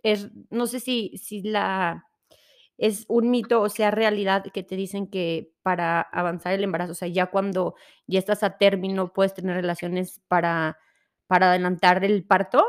es, 0.04 0.30
no 0.50 0.68
sé 0.68 0.80
si, 0.80 1.18
si 1.18 1.42
la 1.42 2.06
es 2.78 3.06
un 3.08 3.30
mito 3.30 3.62
o 3.62 3.70
sea 3.70 3.92
realidad 3.92 4.44
que 4.54 4.64
te 4.64 4.76
dicen 4.76 5.08
que 5.08 5.54
para 5.62 6.02
avanzar 6.02 6.54
el 6.54 6.64
embarazo, 6.64 6.92
o 6.92 6.96
sea, 6.96 7.08
ya 7.08 7.28
cuando 7.28 7.76
ya 8.08 8.20
estás 8.20 8.44
a 8.44 8.58
término 8.58 9.14
puedes 9.14 9.34
tener 9.34 9.56
relaciones 9.56 10.22
para, 10.28 10.78
para 11.28 11.50
adelantar 11.50 12.04
el 12.04 12.26
parto. 12.26 12.66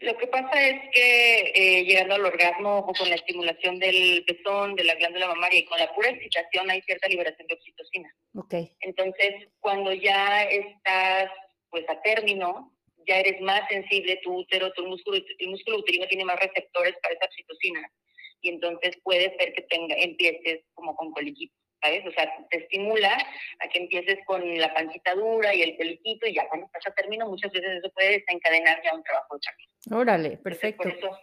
Lo 0.00 0.16
que 0.16 0.26
pasa 0.28 0.66
es 0.66 0.80
que 0.92 1.52
eh, 1.54 1.84
llegando 1.84 2.14
al 2.14 2.24
orgasmo 2.24 2.78
o 2.78 2.92
con 2.94 3.08
la 3.10 3.16
estimulación 3.16 3.78
del 3.78 4.24
pezón, 4.26 4.74
de 4.74 4.84
la 4.84 4.94
glándula 4.94 5.28
mamaria 5.28 5.60
y 5.60 5.64
con 5.66 5.78
la 5.78 5.92
pura 5.94 6.08
excitación 6.08 6.70
hay 6.70 6.80
cierta 6.82 7.06
liberación 7.06 7.46
de 7.46 7.54
oxitocina. 7.54 8.14
Ok. 8.34 8.54
Entonces, 8.80 9.48
cuando 9.60 9.92
ya 9.92 10.44
estás 10.44 11.30
pues 11.68 11.84
a 11.88 12.00
término, 12.00 12.74
ya 13.06 13.18
eres 13.18 13.40
más 13.42 13.68
sensible, 13.68 14.20
tu 14.22 14.38
útero, 14.38 14.72
tu 14.72 14.86
músculo, 14.86 15.18
el 15.38 15.48
músculo 15.48 15.78
uterino 15.78 16.06
tiene 16.06 16.24
más 16.24 16.40
receptores 16.40 16.94
para 17.02 17.14
esa 17.14 17.26
oxitocina 17.26 17.92
y 18.40 18.48
entonces 18.48 18.96
puede 19.02 19.36
ser 19.36 19.52
que 19.52 19.62
tenga, 19.62 19.94
empieces 19.96 20.62
como 20.74 20.96
con 20.96 21.12
coliquito. 21.12 21.54
¿sabes? 21.82 22.06
O 22.06 22.10
sea, 22.12 22.30
te 22.50 22.58
estimula 22.58 23.16
a 23.58 23.68
que 23.68 23.78
empieces 23.78 24.18
con 24.26 24.58
la 24.58 24.72
pancita 24.74 25.14
dura 25.14 25.54
y 25.54 25.62
el 25.62 25.76
peliquito 25.76 26.26
y 26.26 26.34
ya 26.34 26.46
cuando 26.48 26.66
estás 26.66 26.86
a 26.86 26.94
término 26.94 27.26
muchas 27.26 27.52
veces 27.52 27.78
eso 27.78 27.90
puede 27.92 28.18
desencadenar 28.18 28.82
ya 28.84 28.94
un 28.94 29.02
trabajo 29.02 29.34
de 29.34 29.40
camino. 29.40 29.69
Órale, 29.90 30.36
perfecto. 30.38 30.82
por 30.82 30.92
eso 30.92 31.18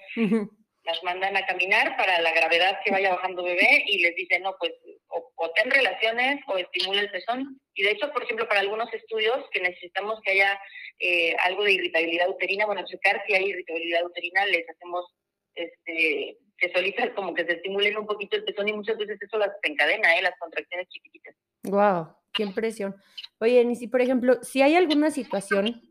las 0.87 1.03
mandan 1.03 1.35
a 1.35 1.45
caminar 1.45 1.97
para 1.97 2.21
la 2.21 2.31
gravedad 2.31 2.79
que 2.83 2.91
vaya 2.91 3.13
bajando 3.13 3.43
bebé 3.43 3.83
y 3.87 3.99
les 3.99 4.15
dicen, 4.15 4.41
no, 4.41 4.55
pues 4.57 4.71
o, 5.09 5.51
ten 5.53 5.69
relaciones 5.69 6.39
o 6.47 6.57
estimula 6.57 7.01
el 7.01 7.11
pezón. 7.11 7.59
Y 7.73 7.83
de 7.83 7.91
hecho, 7.91 8.11
por 8.13 8.23
ejemplo, 8.23 8.47
para 8.47 8.61
algunos 8.61 8.91
estudios 8.93 9.37
que 9.51 9.59
necesitamos 9.59 10.19
que 10.23 10.31
haya 10.31 10.59
eh, 10.99 11.35
algo 11.43 11.65
de 11.65 11.73
irritabilidad 11.73 12.29
uterina, 12.29 12.65
bueno, 12.65 12.85
checar 12.85 13.21
si 13.27 13.33
hay 13.33 13.49
irritabilidad 13.49 14.05
uterina, 14.05 14.45
les 14.45 14.67
hacemos 14.69 15.05
este, 15.55 16.37
que 16.57 16.71
solitas 16.73 17.09
como 17.15 17.33
que 17.33 17.45
se 17.45 17.53
estimulen 17.53 17.97
un 17.97 18.07
poquito 18.07 18.37
el 18.37 18.45
pezón 18.45 18.69
y 18.69 18.73
muchas 18.73 18.97
veces 18.97 19.21
eso 19.21 19.37
las 19.37 19.51
encadena, 19.63 20.17
¿eh? 20.17 20.21
las 20.21 20.39
contracciones 20.39 20.87
chiquititas. 20.87 21.35
Wow, 21.63 22.15
qué 22.31 22.43
impresión. 22.43 22.95
Oye, 23.39 23.61
y 23.61 23.75
si 23.75 23.87
por 23.87 24.01
ejemplo, 24.01 24.41
si 24.41 24.61
hay 24.61 24.75
alguna 24.75 25.11
situación 25.11 25.81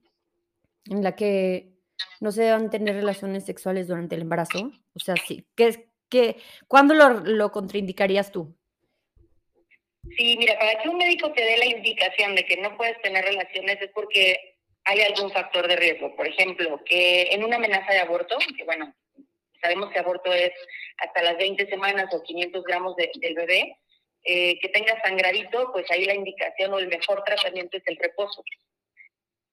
en 0.87 1.03
la 1.03 1.15
que 1.15 1.75
no 2.21 2.33
se 2.33 2.43
deban 2.43 2.71
tener 2.71 2.95
relaciones 2.95 3.45
sexuales 3.45 3.89
durante 3.89 4.15
el 4.15 4.23
embarazo, 4.23 4.73
o 4.95 4.99
sea, 4.99 5.15
sí, 5.17 5.47
¿qué, 5.55 5.89
qué, 6.09 6.37
¿cuándo 6.69 6.95
lo, 6.95 7.21
lo 7.21 7.53
contraindicarías 7.53 8.33
tú? 8.33 8.57
Sí, 10.17 10.37
mira, 10.39 10.59
para 10.59 10.81
que 10.81 10.89
un 10.89 10.99
médico 10.99 11.33
te 11.33 11.43
dé 11.43 11.57
la 11.57 11.67
indicación 11.67 12.35
de 12.35 12.45
que 12.45 12.57
no 12.59 12.77
puedes 12.77 13.01
tener 13.03 13.25
relaciones 13.25 13.81
es 13.81 13.91
porque 13.93 14.57
hay 14.85 15.01
algún 15.01 15.31
factor 15.33 15.67
de 15.67 15.77
riesgo. 15.77 16.15
Por 16.15 16.29
ejemplo, 16.29 16.81
que 16.85 17.23
en 17.33 17.45
una 17.45 17.57
amenaza 17.57 17.93
de 17.93 17.99
aborto, 17.99 18.39
que 18.57 18.65
bueno, 18.65 18.95
sabemos 19.61 19.91
que 19.91 19.99
aborto 19.99 20.33
es 20.33 20.53
hasta 20.99 21.23
las 21.23 21.37
20 21.37 21.69
semanas 21.69 22.07
o 22.15 22.23
500 22.23 22.65
gramos 22.65 22.95
del 22.97 23.35
bebé, 23.35 23.77
eh, 24.25 24.59
que 24.61 24.69
tenga 24.69 25.01
sangradito, 25.03 25.71
pues 25.73 25.91
ahí 25.91 26.05
la 26.05 26.15
indicación 26.15 26.73
o 26.73 26.79
el 26.79 26.89
mejor 26.89 27.23
tratamiento 27.25 27.77
es 27.77 27.83
el 27.87 27.97
reposo. 27.97 28.43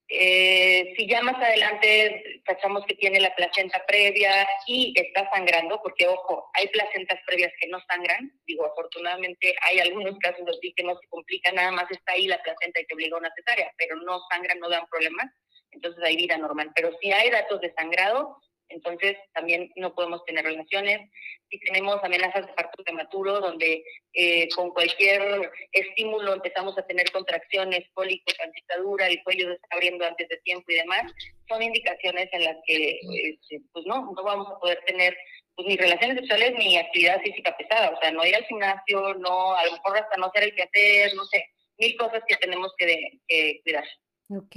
Eh, 0.10 0.94
si 0.96 1.08
ya 1.08 1.22
más 1.22 1.36
adelante 1.36 2.42
cachamos 2.46 2.86
que 2.86 2.96
tiene 2.96 3.20
la 3.20 3.34
placenta 3.36 3.84
previa 3.88 4.48
y 4.68 4.94
está 4.96 5.30
sangrando, 5.34 5.82
porque 5.82 6.08
ojo, 6.08 6.50
hay 6.54 6.68
placentas 6.68 7.20
previas 7.26 7.52
que 7.60 7.68
no 7.70 7.80
sangran, 7.88 8.32
digo, 8.46 8.66
afortunadamente 8.66 9.56
hay 9.62 9.80
algunos 9.80 10.18
casos 10.20 10.46
así 10.48 10.74
que 10.76 10.84
no 10.84 10.96
se 11.00 11.08
complica, 11.08 11.52
nada 11.52 11.72
más 11.72 11.90
está 11.90 12.14
ahí 12.14 12.28
la 12.28 12.42
placenta 12.44 12.82
y 12.82 12.86
te 12.86 12.94
obliga 12.94 13.16
a 13.16 13.20
una 13.20 13.34
cesárea, 13.36 13.72
pero 13.78 13.96
no 13.96 14.20
sangran, 14.30 14.60
no 14.60 14.70
dan 14.70 14.86
problemas, 14.88 15.28
entonces 15.72 16.04
hay 16.04 16.18
vida 16.18 16.38
normal. 16.38 16.72
Pero 16.76 16.92
si 17.02 17.12
hay 17.12 17.30
datos 17.30 17.62
de 17.62 17.74
sangrado, 17.74 18.38
entonces 18.74 19.18
también 19.34 19.72
no 19.76 19.94
podemos 19.94 20.24
tener 20.26 20.44
relaciones. 20.44 21.10
Si 21.50 21.60
tenemos 21.60 22.04
amenazas 22.04 22.48
de 22.48 22.54
parto 22.54 22.84
prematuro, 22.84 23.40
donde 23.40 23.84
eh, 24.14 24.50
con 24.50 24.72
cualquier 24.72 25.52
estímulo 25.72 26.34
empezamos 26.34 26.78
a 26.78 26.86
tener 26.86 27.12
contracciones, 27.12 27.86
cólicos, 27.94 28.34
dura, 28.82 29.08
el 29.08 29.24
cuello 29.24 29.48
se 29.48 29.54
está 29.54 29.68
abriendo 29.72 30.06
antes 30.06 30.28
de 30.30 30.38
tiempo 30.38 30.66
y 30.70 30.76
demás, 30.76 31.12
son 31.48 31.62
indicaciones 31.62 32.28
en 32.32 32.44
las 32.44 32.58
que 32.66 33.00
este, 33.02 33.62
pues 33.72 33.86
no, 33.86 34.12
no 34.16 34.24
vamos 34.24 34.48
a 34.50 34.60
poder 34.60 34.80
tener 34.86 35.16
pues, 35.56 35.68
ni 35.68 35.78
relaciones 35.78 36.18
sexuales 36.18 36.54
ni 36.58 36.78
actividad 36.78 37.22
física 37.22 37.56
pesada, 37.56 37.92
o 37.92 38.00
sea, 38.00 38.12
no 38.12 38.26
ir 38.26 38.36
al 38.36 38.46
gimnasio, 38.46 39.14
no, 39.16 39.56
a 39.56 39.66
lo 39.66 39.74
mejor 39.74 39.98
hasta 39.98 40.18
no 40.18 40.28
hacer 40.28 40.44
el 40.44 40.56
que 40.56 40.64
hacer, 40.64 41.16
no 41.16 41.26
sé, 41.26 41.46
mil 41.78 41.96
cosas 41.98 42.24
que 42.28 42.36
tenemos 42.38 42.74
que, 42.78 43.20
que 43.28 43.62
cuidar. 43.64 43.86
Ok. 44.30 44.56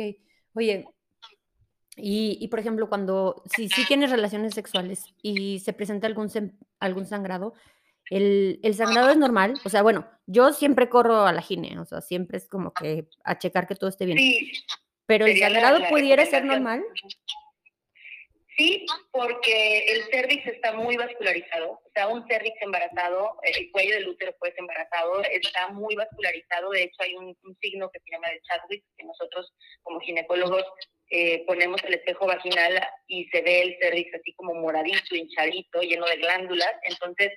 Oye, 0.55 0.85
y, 1.97 2.37
y, 2.41 2.49
por 2.49 2.61
ejemplo, 2.61 2.89
cuando 2.91 3.43
si, 3.55 3.69
si 3.71 3.87
tienes 3.87 4.11
relaciones 4.11 4.55
sexuales 4.55 5.15
y 5.23 5.61
se 5.61 5.73
presenta 5.73 6.07
algún, 6.07 6.31
algún 6.79 7.07
sangrado, 7.07 7.55
el, 8.11 8.61
el, 8.63 8.75
sangrado 8.75 9.11
es 9.11 9.17
normal. 9.17 9.55
O 9.65 9.71
sea, 9.71 9.83
bueno, 9.83 10.07
yo 10.27 10.53
siempre 10.53 10.91
corro 10.91 11.27
a 11.27 11.33
la 11.33 11.41
gine, 11.41 11.79
o 11.79 11.87
sea, 11.87 12.03
siempre 12.03 12.37
es 12.37 12.49
como 12.49 12.75
que 12.75 13.09
a 13.25 13.39
checar 13.39 13.67
que 13.67 13.75
todo 13.75 13.89
esté 13.89 14.05
bien. 14.05 14.19
Sí, 14.19 14.53
Pero 15.07 15.27
el 15.27 15.39
sangrado 15.39 15.81
pudiera 15.89 16.27
ser 16.27 16.45
normal. 16.45 16.85
Sí, 18.59 18.87
porque 19.11 19.85
el 19.87 20.05
cervix 20.11 20.47
está 20.47 20.73
muy 20.73 20.97
vascularizado. 20.97 21.73
O 21.73 21.91
sea, 21.95 22.09
un 22.09 22.27
cervix 22.27 22.57
embarazado, 22.63 23.39
el 23.43 23.71
cuello 23.71 23.95
del 23.95 24.09
útero 24.09 24.35
pues 24.39 24.55
embarazado, 24.57 25.23
está 25.25 25.69
muy 25.69 25.95
vascularizado. 25.95 26.71
De 26.71 26.85
hecho, 26.85 27.03
hay 27.03 27.17
un, 27.17 27.37
un 27.43 27.57
signo 27.61 27.91
que 27.91 28.01
se 28.01 28.11
llama 28.11 28.29
de 28.29 28.41
Chadwick, 28.43 28.85
que 28.97 29.05
nosotros 29.05 29.53
como 29.83 30.01
ginecólogos 30.01 30.65
eh, 31.11 31.45
ponemos 31.47 31.83
el 31.85 31.95
espejo 31.95 32.27
vaginal 32.27 32.81
y 33.07 33.29
se 33.29 33.41
ve 33.43 33.63
el 33.63 33.77
cervix 33.81 34.13
así 34.15 34.33
como 34.35 34.55
moradito, 34.55 35.15
hinchadito, 35.15 35.81
lleno 35.81 36.07
de 36.07 36.17
glándulas. 36.17 36.73
Entonces, 36.83 37.33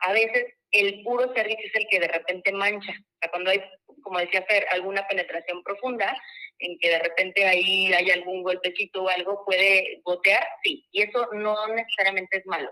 a 0.00 0.12
veces 0.12 0.44
el 0.72 1.02
puro 1.02 1.32
cervix 1.34 1.64
es 1.64 1.74
el 1.74 1.86
que 1.88 2.00
de 2.00 2.08
repente 2.08 2.52
mancha. 2.52 2.92
Cuando 3.30 3.50
hay, 3.50 3.62
como 4.02 4.18
decía 4.18 4.44
Fer, 4.46 4.66
alguna 4.70 5.06
penetración 5.08 5.62
profunda, 5.62 6.14
en 6.58 6.78
que 6.78 6.90
de 6.90 6.98
repente 6.98 7.46
ahí 7.46 7.92
hay 7.94 8.10
algún 8.10 8.42
golpecito 8.42 9.04
o 9.04 9.08
algo, 9.08 9.44
puede 9.46 10.00
gotear, 10.04 10.46
sí. 10.62 10.86
Y 10.92 11.02
eso 11.02 11.26
no 11.32 11.66
necesariamente 11.68 12.38
es 12.38 12.46
malo. 12.46 12.70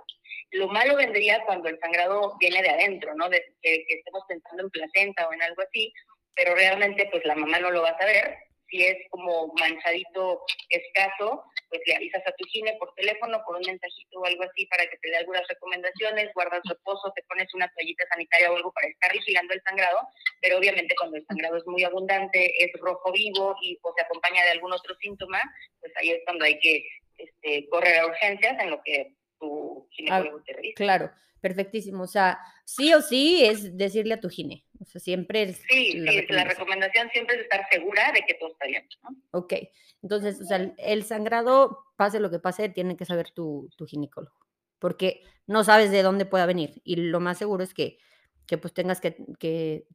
Lo 0.50 0.68
malo 0.68 0.96
vendría 0.96 1.42
cuando 1.46 1.70
el 1.70 1.78
sangrado 1.78 2.36
viene 2.38 2.62
de 2.62 2.68
adentro, 2.68 3.14
¿no? 3.14 3.30
De, 3.30 3.42
que, 3.62 3.84
que 3.86 3.94
estemos 3.94 4.22
pensando 4.28 4.64
en 4.64 4.70
placenta 4.70 5.26
o 5.26 5.32
en 5.32 5.42
algo 5.42 5.62
así, 5.62 5.92
pero 6.34 6.54
realmente 6.54 7.08
pues 7.10 7.24
la 7.24 7.34
mamá 7.34 7.58
no 7.58 7.70
lo 7.70 7.82
va 7.82 7.90
a 7.90 7.98
saber 7.98 8.36
si 8.72 8.82
es 8.82 8.96
como 9.10 9.52
manchadito 9.60 10.40
escaso, 10.70 11.44
pues 11.68 11.82
le 11.86 11.94
avisas 11.94 12.26
a 12.26 12.32
tu 12.32 12.44
gine 12.46 12.74
por 12.78 12.92
teléfono, 12.94 13.42
por 13.44 13.56
un 13.56 13.62
mensajito 13.66 14.18
o 14.18 14.24
algo 14.24 14.42
así 14.44 14.64
para 14.66 14.84
que 14.86 14.96
te 14.96 15.10
dé 15.10 15.16
algunas 15.18 15.46
recomendaciones, 15.46 16.32
guardas 16.34 16.62
reposo, 16.64 17.12
te 17.14 17.22
pones 17.24 17.52
una 17.52 17.70
toallita 17.74 18.04
sanitaria 18.08 18.50
o 18.50 18.56
algo 18.56 18.72
para 18.72 18.88
estar 18.88 19.12
vigilando 19.12 19.52
el 19.52 19.62
sangrado, 19.62 19.98
pero 20.40 20.56
obviamente 20.56 20.94
cuando 20.98 21.18
el 21.18 21.26
sangrado 21.26 21.58
es 21.58 21.66
muy 21.66 21.84
abundante, 21.84 22.64
es 22.64 22.72
rojo 22.80 23.12
vivo 23.12 23.54
y 23.60 23.78
o 23.82 23.92
se 23.94 24.04
acompaña 24.04 24.42
de 24.44 24.52
algún 24.52 24.72
otro 24.72 24.96
síntoma, 24.96 25.40
pues 25.78 25.92
ahí 25.96 26.10
es 26.10 26.22
cuando 26.24 26.46
hay 26.46 26.58
que 26.58 26.82
este, 27.18 27.68
correr 27.68 27.98
a 27.98 28.06
urgencias 28.06 28.58
en 28.58 28.70
lo 28.70 28.82
que 28.82 29.14
tu 29.38 29.86
ginecólogo 29.90 30.42
te 30.44 30.54
revisa. 30.54 30.74
Claro. 30.76 31.10
Perfectísimo. 31.42 32.04
O 32.04 32.06
sea, 32.06 32.38
sí 32.64 32.94
o 32.94 33.02
sí 33.02 33.44
es 33.44 33.76
decirle 33.76 34.14
a 34.14 34.20
tu 34.20 34.30
gine. 34.30 34.64
O 34.80 34.84
sea, 34.84 35.00
siempre 35.00 35.42
es. 35.42 35.56
Sí, 35.68 35.94
la, 35.98 36.12
sí, 36.12 36.20
recomendación. 36.20 36.36
la 36.36 36.44
recomendación 36.44 37.10
siempre 37.10 37.36
es 37.36 37.42
estar 37.42 37.66
segura 37.68 38.12
de 38.12 38.22
que 38.22 38.34
todo 38.34 38.52
está 38.52 38.66
bien. 38.68 38.86
¿no? 39.02 39.16
Ok. 39.32 39.54
Entonces, 40.02 40.40
o 40.40 40.44
sea, 40.44 40.72
el 40.78 41.02
sangrado, 41.02 41.80
pase 41.96 42.20
lo 42.20 42.30
que 42.30 42.38
pase, 42.38 42.68
tiene 42.68 42.96
que 42.96 43.04
saber 43.04 43.32
tu, 43.32 43.68
tu 43.76 43.86
ginecólogo. 43.86 44.36
Porque 44.78 45.22
no 45.48 45.64
sabes 45.64 45.90
de 45.90 46.04
dónde 46.04 46.26
pueda 46.26 46.46
venir. 46.46 46.80
Y 46.84 46.94
lo 46.94 47.18
más 47.18 47.38
seguro 47.38 47.64
es 47.64 47.74
que, 47.74 47.98
que 48.46 48.56
pues 48.56 48.72
tengas 48.72 49.00
que, 49.00 49.16
que 49.40 49.86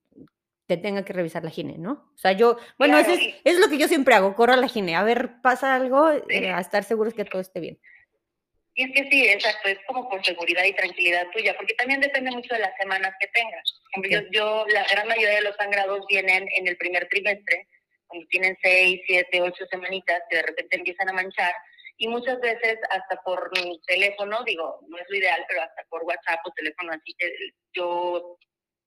te 0.65 0.75
tenga 0.75 1.05
que 1.05 1.13
revisar 1.13 1.45
la 1.45 1.49
gine, 1.49 1.77
¿no? 1.77 2.11
O 2.13 2.17
sea, 2.17 2.33
yo, 2.33 2.57
bueno, 2.77 2.97
claro, 2.97 3.13
eso 3.13 3.21
es, 3.21 3.35
es, 3.45 3.59
lo 3.59 3.69
que 3.69 3.77
yo 3.77 3.87
siempre 3.87 4.15
hago, 4.15 4.35
corro 4.35 4.51
a 4.51 4.57
la 4.57 4.67
gine, 4.67 4.97
a 4.97 5.03
ver, 5.03 5.41
pasa 5.41 5.75
algo, 5.75 6.11
sí. 6.11 6.21
eh, 6.29 6.51
a 6.51 6.59
estar 6.59 6.83
seguros 6.83 7.13
que 7.13 7.23
todo 7.23 7.41
esté 7.41 7.61
bien. 7.61 7.79
Y 8.77 8.83
es 8.83 8.91
que 8.91 9.09
sí, 9.09 9.27
exacto, 9.27 9.69
es 9.69 9.79
como 9.87 10.07
por 10.07 10.23
seguridad 10.23 10.63
y 10.63 10.71
tranquilidad 10.71 11.25
tuya, 11.31 11.55
porque 11.57 11.73
también 11.73 11.99
depende 11.99 12.29
mucho 12.29 12.53
de 12.53 12.59
las 12.59 12.77
semanas 12.77 13.11
que 13.19 13.27
tengas. 13.29 13.81
Yo, 14.07 14.19
yo, 14.29 14.65
la 14.67 14.85
gran 14.91 15.07
mayoría 15.07 15.37
de 15.37 15.41
los 15.41 15.55
sangrados 15.55 16.05
vienen 16.07 16.47
en 16.53 16.67
el 16.67 16.77
primer 16.77 17.09
trimestre, 17.09 17.67
cuando 18.05 18.27
tienen 18.27 18.55
seis, 18.61 19.01
siete, 19.07 19.41
ocho 19.41 19.65
semanitas, 19.71 20.21
que 20.29 20.35
de 20.35 20.43
repente 20.43 20.77
empiezan 20.77 21.09
a 21.09 21.13
manchar, 21.13 21.55
y 21.97 22.07
muchas 22.07 22.39
veces 22.39 22.77
hasta 22.91 23.19
por 23.23 23.49
teléfono, 23.87 24.43
digo, 24.43 24.79
no 24.87 24.99
es 24.99 25.05
lo 25.09 25.17
ideal, 25.17 25.43
pero 25.47 25.63
hasta 25.63 25.83
por 25.89 26.03
WhatsApp 26.03 26.45
o 26.45 26.51
teléfono 26.51 26.91
así, 26.93 27.15
yo 27.73 28.37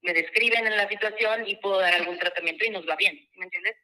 me 0.03 0.13
describen 0.13 0.69
en 0.69 0.77
la 0.77 0.89
situación 0.89 1.49
y 1.49 1.57
puedo 1.57 1.81
dar 1.81 1.95
algún 1.95 2.17
tratamiento 2.17 2.65
y 2.65 2.71
nos 2.71 2.89
va 2.89 2.95
bien, 2.95 3.19
¿me 3.35 3.47
entiendes? 3.47 3.75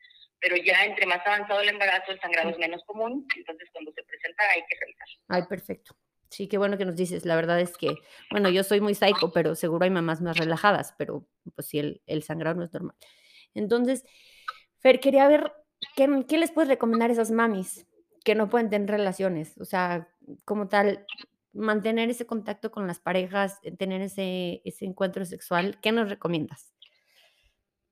Pero 0.40 0.56
ya 0.56 0.84
entre 0.84 1.06
más 1.06 1.26
avanzado 1.26 1.60
el 1.60 1.68
embarazo, 1.68 2.12
el 2.12 2.20
sangrado 2.20 2.50
es 2.50 2.58
menos 2.58 2.82
común, 2.84 3.26
entonces 3.36 3.68
cuando 3.72 3.92
se 3.92 4.02
presenta 4.02 4.44
hay 4.50 4.62
que 4.68 4.76
revisar. 4.80 5.08
Ay, 5.28 5.42
perfecto. 5.48 5.96
Sí, 6.28 6.48
qué 6.48 6.58
bueno 6.58 6.76
que 6.76 6.84
nos 6.84 6.96
dices. 6.96 7.24
La 7.24 7.36
verdad 7.36 7.60
es 7.60 7.76
que, 7.76 7.94
bueno, 8.30 8.48
yo 8.50 8.64
soy 8.64 8.80
muy 8.80 8.94
psycho, 8.94 9.32
pero 9.32 9.54
seguro 9.54 9.84
hay 9.84 9.90
mamás 9.90 10.20
más 10.20 10.36
relajadas, 10.36 10.94
pero 10.98 11.26
pues 11.54 11.68
sí, 11.68 11.78
el, 11.78 12.02
el 12.06 12.22
sangrado 12.22 12.56
no 12.56 12.64
es 12.64 12.72
normal. 12.72 12.96
Entonces, 13.54 14.04
Fer, 14.80 15.00
quería 15.00 15.28
ver, 15.28 15.52
¿qué, 15.94 16.24
¿qué 16.28 16.38
les 16.38 16.50
puedes 16.50 16.68
recomendar 16.68 17.10
a 17.10 17.12
esas 17.12 17.30
mamis 17.30 17.86
que 18.24 18.34
no 18.34 18.48
pueden 18.48 18.70
tener 18.70 18.90
relaciones? 18.90 19.56
O 19.58 19.64
sea, 19.64 20.08
como 20.44 20.68
tal, 20.68 21.06
mantener 21.52 22.10
ese 22.10 22.26
contacto 22.26 22.70
con 22.70 22.86
las 22.86 23.00
parejas, 23.00 23.60
tener 23.78 24.02
ese, 24.02 24.62
ese 24.64 24.84
encuentro 24.84 25.24
sexual, 25.24 25.78
¿qué 25.80 25.92
nos 25.92 26.10
recomiendas? 26.10 26.75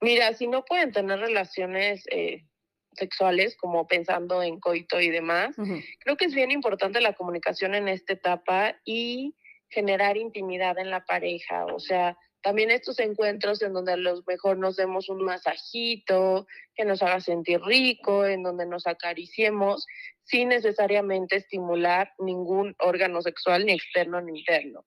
Mira, 0.04 0.34
si 0.34 0.46
no 0.46 0.64
pueden 0.64 0.92
tener 0.92 1.18
relaciones, 1.18 2.04
eh, 2.10 2.44
sexuales, 2.96 3.56
como 3.56 3.86
pensando 3.86 4.42
en 4.42 4.60
coito 4.60 5.00
y 5.00 5.10
demás. 5.10 5.56
Creo 6.00 6.16
que 6.16 6.26
es 6.26 6.34
bien 6.34 6.50
importante 6.50 7.00
la 7.00 7.14
comunicación 7.14 7.74
en 7.74 7.88
esta 7.88 8.12
etapa 8.12 8.76
y 8.84 9.34
generar 9.68 10.16
intimidad 10.16 10.78
en 10.78 10.90
la 10.90 11.04
pareja, 11.04 11.64
o 11.66 11.80
sea, 11.80 12.16
también 12.42 12.70
estos 12.70 13.00
encuentros 13.00 13.62
en 13.62 13.72
donde 13.72 13.94
a 13.94 13.96
lo 13.96 14.22
mejor 14.26 14.58
nos 14.58 14.76
demos 14.76 15.08
un 15.08 15.24
masajito, 15.24 16.46
que 16.74 16.84
nos 16.84 17.02
haga 17.02 17.20
sentir 17.20 17.58
rico, 17.62 18.26
en 18.26 18.42
donde 18.42 18.66
nos 18.66 18.86
acariciemos, 18.86 19.86
sin 20.24 20.50
necesariamente 20.50 21.36
estimular 21.36 22.12
ningún 22.18 22.76
órgano 22.80 23.22
sexual, 23.22 23.64
ni 23.64 23.72
externo 23.72 24.20
ni 24.20 24.40
interno. 24.40 24.84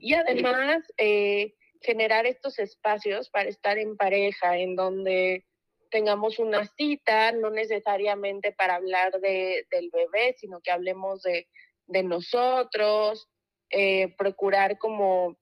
Y 0.00 0.14
además, 0.14 0.78
eh, 0.96 1.54
generar 1.84 2.26
estos 2.26 2.58
espacios 2.58 3.30
para 3.30 3.48
estar 3.48 3.78
en 3.78 3.96
pareja, 3.96 4.56
en 4.56 4.74
donde 4.74 5.44
tengamos 5.90 6.38
una 6.38 6.66
cita, 6.66 7.30
no 7.32 7.50
necesariamente 7.50 8.52
para 8.52 8.76
hablar 8.76 9.20
de, 9.20 9.66
del 9.70 9.90
bebé, 9.90 10.34
sino 10.38 10.60
que 10.60 10.72
hablemos 10.72 11.22
de, 11.22 11.46
de 11.86 12.02
nosotros, 12.02 13.28
eh, 13.70 14.14
procurar 14.16 14.78
como 14.78 15.36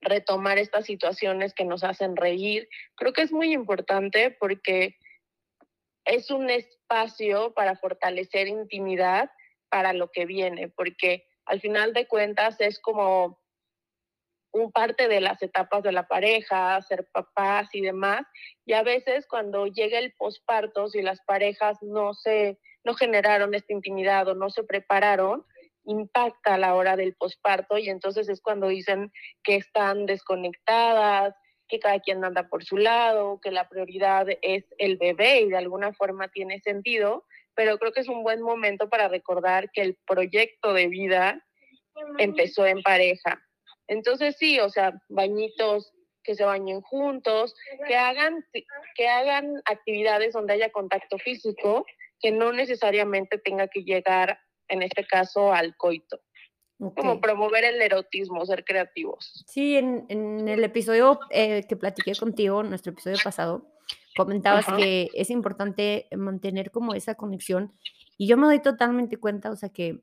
retomar 0.00 0.58
estas 0.58 0.86
situaciones 0.86 1.54
que 1.54 1.64
nos 1.64 1.84
hacen 1.84 2.16
reír. 2.16 2.68
Creo 2.94 3.12
que 3.12 3.22
es 3.22 3.32
muy 3.32 3.52
importante 3.52 4.30
porque 4.30 4.96
es 6.04 6.30
un 6.30 6.50
espacio 6.50 7.54
para 7.54 7.76
fortalecer 7.76 8.48
intimidad 8.48 9.30
para 9.70 9.92
lo 9.92 10.10
que 10.10 10.26
viene, 10.26 10.68
porque 10.68 11.26
al 11.46 11.60
final 11.60 11.92
de 11.92 12.06
cuentas 12.06 12.60
es 12.60 12.78
como 12.78 13.43
un 14.54 14.70
parte 14.70 15.08
de 15.08 15.20
las 15.20 15.42
etapas 15.42 15.82
de 15.82 15.92
la 15.92 16.06
pareja, 16.06 16.80
ser 16.82 17.06
papás 17.12 17.68
y 17.72 17.80
demás, 17.80 18.24
y 18.64 18.72
a 18.72 18.82
veces 18.82 19.26
cuando 19.26 19.66
llega 19.66 19.98
el 19.98 20.12
posparto, 20.16 20.88
si 20.88 21.02
las 21.02 21.20
parejas 21.22 21.78
no 21.82 22.14
se 22.14 22.58
no 22.84 22.94
generaron 22.94 23.54
esta 23.54 23.72
intimidad 23.72 24.28
o 24.28 24.34
no 24.34 24.50
se 24.50 24.62
prepararon, 24.62 25.44
impacta 25.86 26.54
a 26.54 26.58
la 26.58 26.74
hora 26.74 26.96
del 26.96 27.14
posparto 27.14 27.78
y 27.78 27.88
entonces 27.88 28.28
es 28.28 28.40
cuando 28.40 28.68
dicen 28.68 29.10
que 29.42 29.56
están 29.56 30.06
desconectadas, 30.06 31.34
que 31.66 31.78
cada 31.78 31.98
quien 32.00 32.22
anda 32.24 32.48
por 32.48 32.62
su 32.62 32.76
lado, 32.76 33.40
que 33.42 33.50
la 33.50 33.68
prioridad 33.68 34.26
es 34.42 34.64
el 34.78 34.98
bebé 34.98 35.40
y 35.40 35.48
de 35.48 35.56
alguna 35.56 35.94
forma 35.94 36.28
tiene 36.28 36.60
sentido, 36.60 37.24
pero 37.54 37.78
creo 37.78 37.92
que 37.92 38.00
es 38.00 38.08
un 38.08 38.22
buen 38.22 38.42
momento 38.42 38.88
para 38.88 39.08
recordar 39.08 39.70
que 39.72 39.80
el 39.80 39.96
proyecto 40.06 40.74
de 40.74 40.88
vida 40.88 41.42
empezó 42.18 42.66
en 42.66 42.82
pareja. 42.82 43.42
Entonces 43.88 44.36
sí, 44.38 44.60
o 44.60 44.68
sea, 44.68 45.00
bañitos 45.08 45.92
que 46.22 46.34
se 46.34 46.44
bañen 46.44 46.80
juntos, 46.80 47.54
que 47.86 47.96
hagan, 47.96 48.44
que 48.96 49.08
hagan 49.08 49.60
actividades 49.66 50.32
donde 50.32 50.54
haya 50.54 50.72
contacto 50.72 51.18
físico, 51.18 51.84
que 52.18 52.32
no 52.32 52.52
necesariamente 52.52 53.38
tenga 53.38 53.68
que 53.68 53.84
llegar 53.84 54.38
en 54.68 54.82
este 54.82 55.06
caso 55.06 55.52
al 55.52 55.76
coito. 55.76 56.20
Como 56.78 57.20
promover 57.20 57.64
el 57.64 57.80
erotismo, 57.80 58.44
ser 58.44 58.64
creativos. 58.64 59.44
Sí, 59.46 59.76
en, 59.76 60.06
en 60.08 60.48
el 60.48 60.64
episodio 60.64 61.20
eh, 61.30 61.62
que 61.68 61.76
platiqué 61.76 62.14
contigo, 62.16 62.62
nuestro 62.62 62.92
episodio 62.92 63.16
pasado, 63.22 63.70
comentabas 64.16 64.66
que 64.76 65.08
es 65.14 65.30
importante 65.30 66.08
mantener 66.16 66.70
como 66.70 66.94
esa 66.94 67.14
conexión 67.14 67.72
y 68.16 68.26
yo 68.26 68.36
me 68.36 68.46
doy 68.46 68.60
totalmente 68.60 69.16
cuenta, 69.18 69.50
o 69.50 69.56
sea, 69.56 69.68
que 69.68 70.02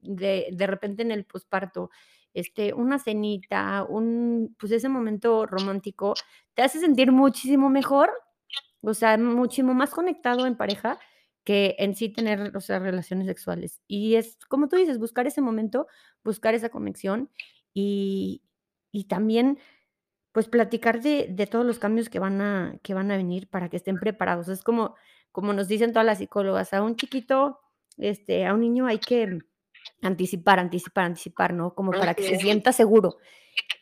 de, 0.00 0.48
de 0.50 0.66
repente 0.66 1.02
en 1.02 1.10
el 1.10 1.24
posparto, 1.24 1.90
este, 2.34 2.74
una 2.74 2.98
cenita, 2.98 3.84
un, 3.88 4.54
pues 4.58 4.72
ese 4.72 4.88
momento 4.88 5.46
romántico, 5.46 6.14
te 6.54 6.62
hace 6.62 6.80
sentir 6.80 7.12
muchísimo 7.12 7.70
mejor, 7.70 8.10
o 8.80 8.94
sea, 8.94 9.16
muchísimo 9.18 9.74
más 9.74 9.90
conectado 9.90 10.46
en 10.46 10.56
pareja 10.56 10.98
que 11.44 11.76
en 11.78 11.94
sí 11.94 12.10
tener 12.10 12.54
o 12.56 12.60
sea, 12.60 12.78
relaciones 12.78 13.26
sexuales. 13.26 13.80
Y 13.88 14.16
es, 14.16 14.36
como 14.48 14.68
tú 14.68 14.76
dices, 14.76 14.98
buscar 14.98 15.26
ese 15.26 15.40
momento, 15.40 15.86
buscar 16.22 16.54
esa 16.54 16.68
conexión 16.68 17.30
y, 17.72 18.42
y 18.92 19.04
también 19.04 19.58
pues 20.32 20.46
platicar 20.48 21.00
de, 21.00 21.26
de, 21.30 21.46
todos 21.46 21.64
los 21.64 21.78
cambios 21.78 22.08
que 22.08 22.18
van, 22.18 22.40
a, 22.40 22.78
que 22.82 22.94
van 22.94 23.10
a 23.10 23.16
venir 23.16 23.48
para 23.48 23.68
que 23.70 23.78
estén 23.78 23.98
preparados. 23.98 24.48
Es 24.48 24.62
como, 24.62 24.94
como 25.32 25.52
nos 25.52 25.68
dicen 25.68 25.92
todas 25.92 26.06
las 26.06 26.18
psicólogas, 26.18 26.72
a 26.74 26.82
un 26.82 26.96
chiquito, 26.96 27.60
este, 27.96 28.46
a 28.46 28.54
un 28.54 28.60
niño 28.60 28.86
hay 28.86 28.98
que 28.98 29.38
anticipar, 30.02 30.58
anticipar, 30.58 31.04
anticipar, 31.04 31.54
¿no? 31.54 31.74
Como 31.74 31.92
para 31.92 32.14
que 32.14 32.22
se 32.22 32.38
sienta 32.38 32.72
seguro. 32.72 33.18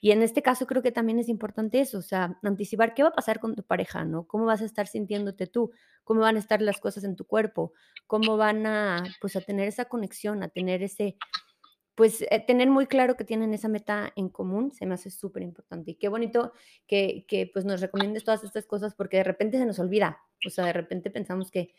Y 0.00 0.10
en 0.10 0.22
este 0.22 0.42
caso 0.42 0.66
creo 0.66 0.82
que 0.82 0.92
también 0.92 1.18
es 1.18 1.28
importante 1.28 1.80
eso, 1.80 1.98
o 1.98 2.02
sea, 2.02 2.38
anticipar 2.42 2.94
qué 2.94 3.02
va 3.02 3.10
a 3.10 3.14
pasar 3.14 3.40
con 3.40 3.54
tu 3.54 3.62
pareja, 3.62 4.04
¿no? 4.04 4.26
¿Cómo 4.26 4.46
vas 4.46 4.62
a 4.62 4.64
estar 4.64 4.86
sintiéndote 4.86 5.46
tú? 5.46 5.72
¿Cómo 6.04 6.20
van 6.20 6.36
a 6.36 6.38
estar 6.38 6.62
las 6.62 6.80
cosas 6.80 7.04
en 7.04 7.16
tu 7.16 7.26
cuerpo? 7.26 7.72
¿Cómo 8.06 8.36
van 8.36 8.66
a, 8.66 9.02
pues, 9.20 9.36
a 9.36 9.40
tener 9.40 9.68
esa 9.68 9.86
conexión, 9.86 10.42
a 10.42 10.48
tener 10.48 10.82
ese, 10.82 11.16
pues, 11.94 12.22
eh, 12.30 12.44
tener 12.46 12.70
muy 12.70 12.86
claro 12.86 13.16
que 13.16 13.24
tienen 13.24 13.54
esa 13.54 13.68
meta 13.68 14.12
en 14.16 14.28
común, 14.28 14.70
se 14.72 14.86
me 14.86 14.94
hace 14.94 15.10
súper 15.10 15.42
importante. 15.42 15.92
Y 15.92 15.94
qué 15.96 16.08
bonito 16.08 16.52
que, 16.86 17.24
que, 17.26 17.50
pues, 17.52 17.64
nos 17.64 17.80
recomiendes 17.80 18.24
todas 18.24 18.44
estas 18.44 18.66
cosas 18.66 18.94
porque 18.94 19.18
de 19.18 19.24
repente 19.24 19.58
se 19.58 19.66
nos 19.66 19.78
olvida, 19.78 20.20
o 20.46 20.50
sea, 20.50 20.66
de 20.66 20.72
repente 20.72 21.10
pensamos 21.10 21.50
que, 21.50 21.74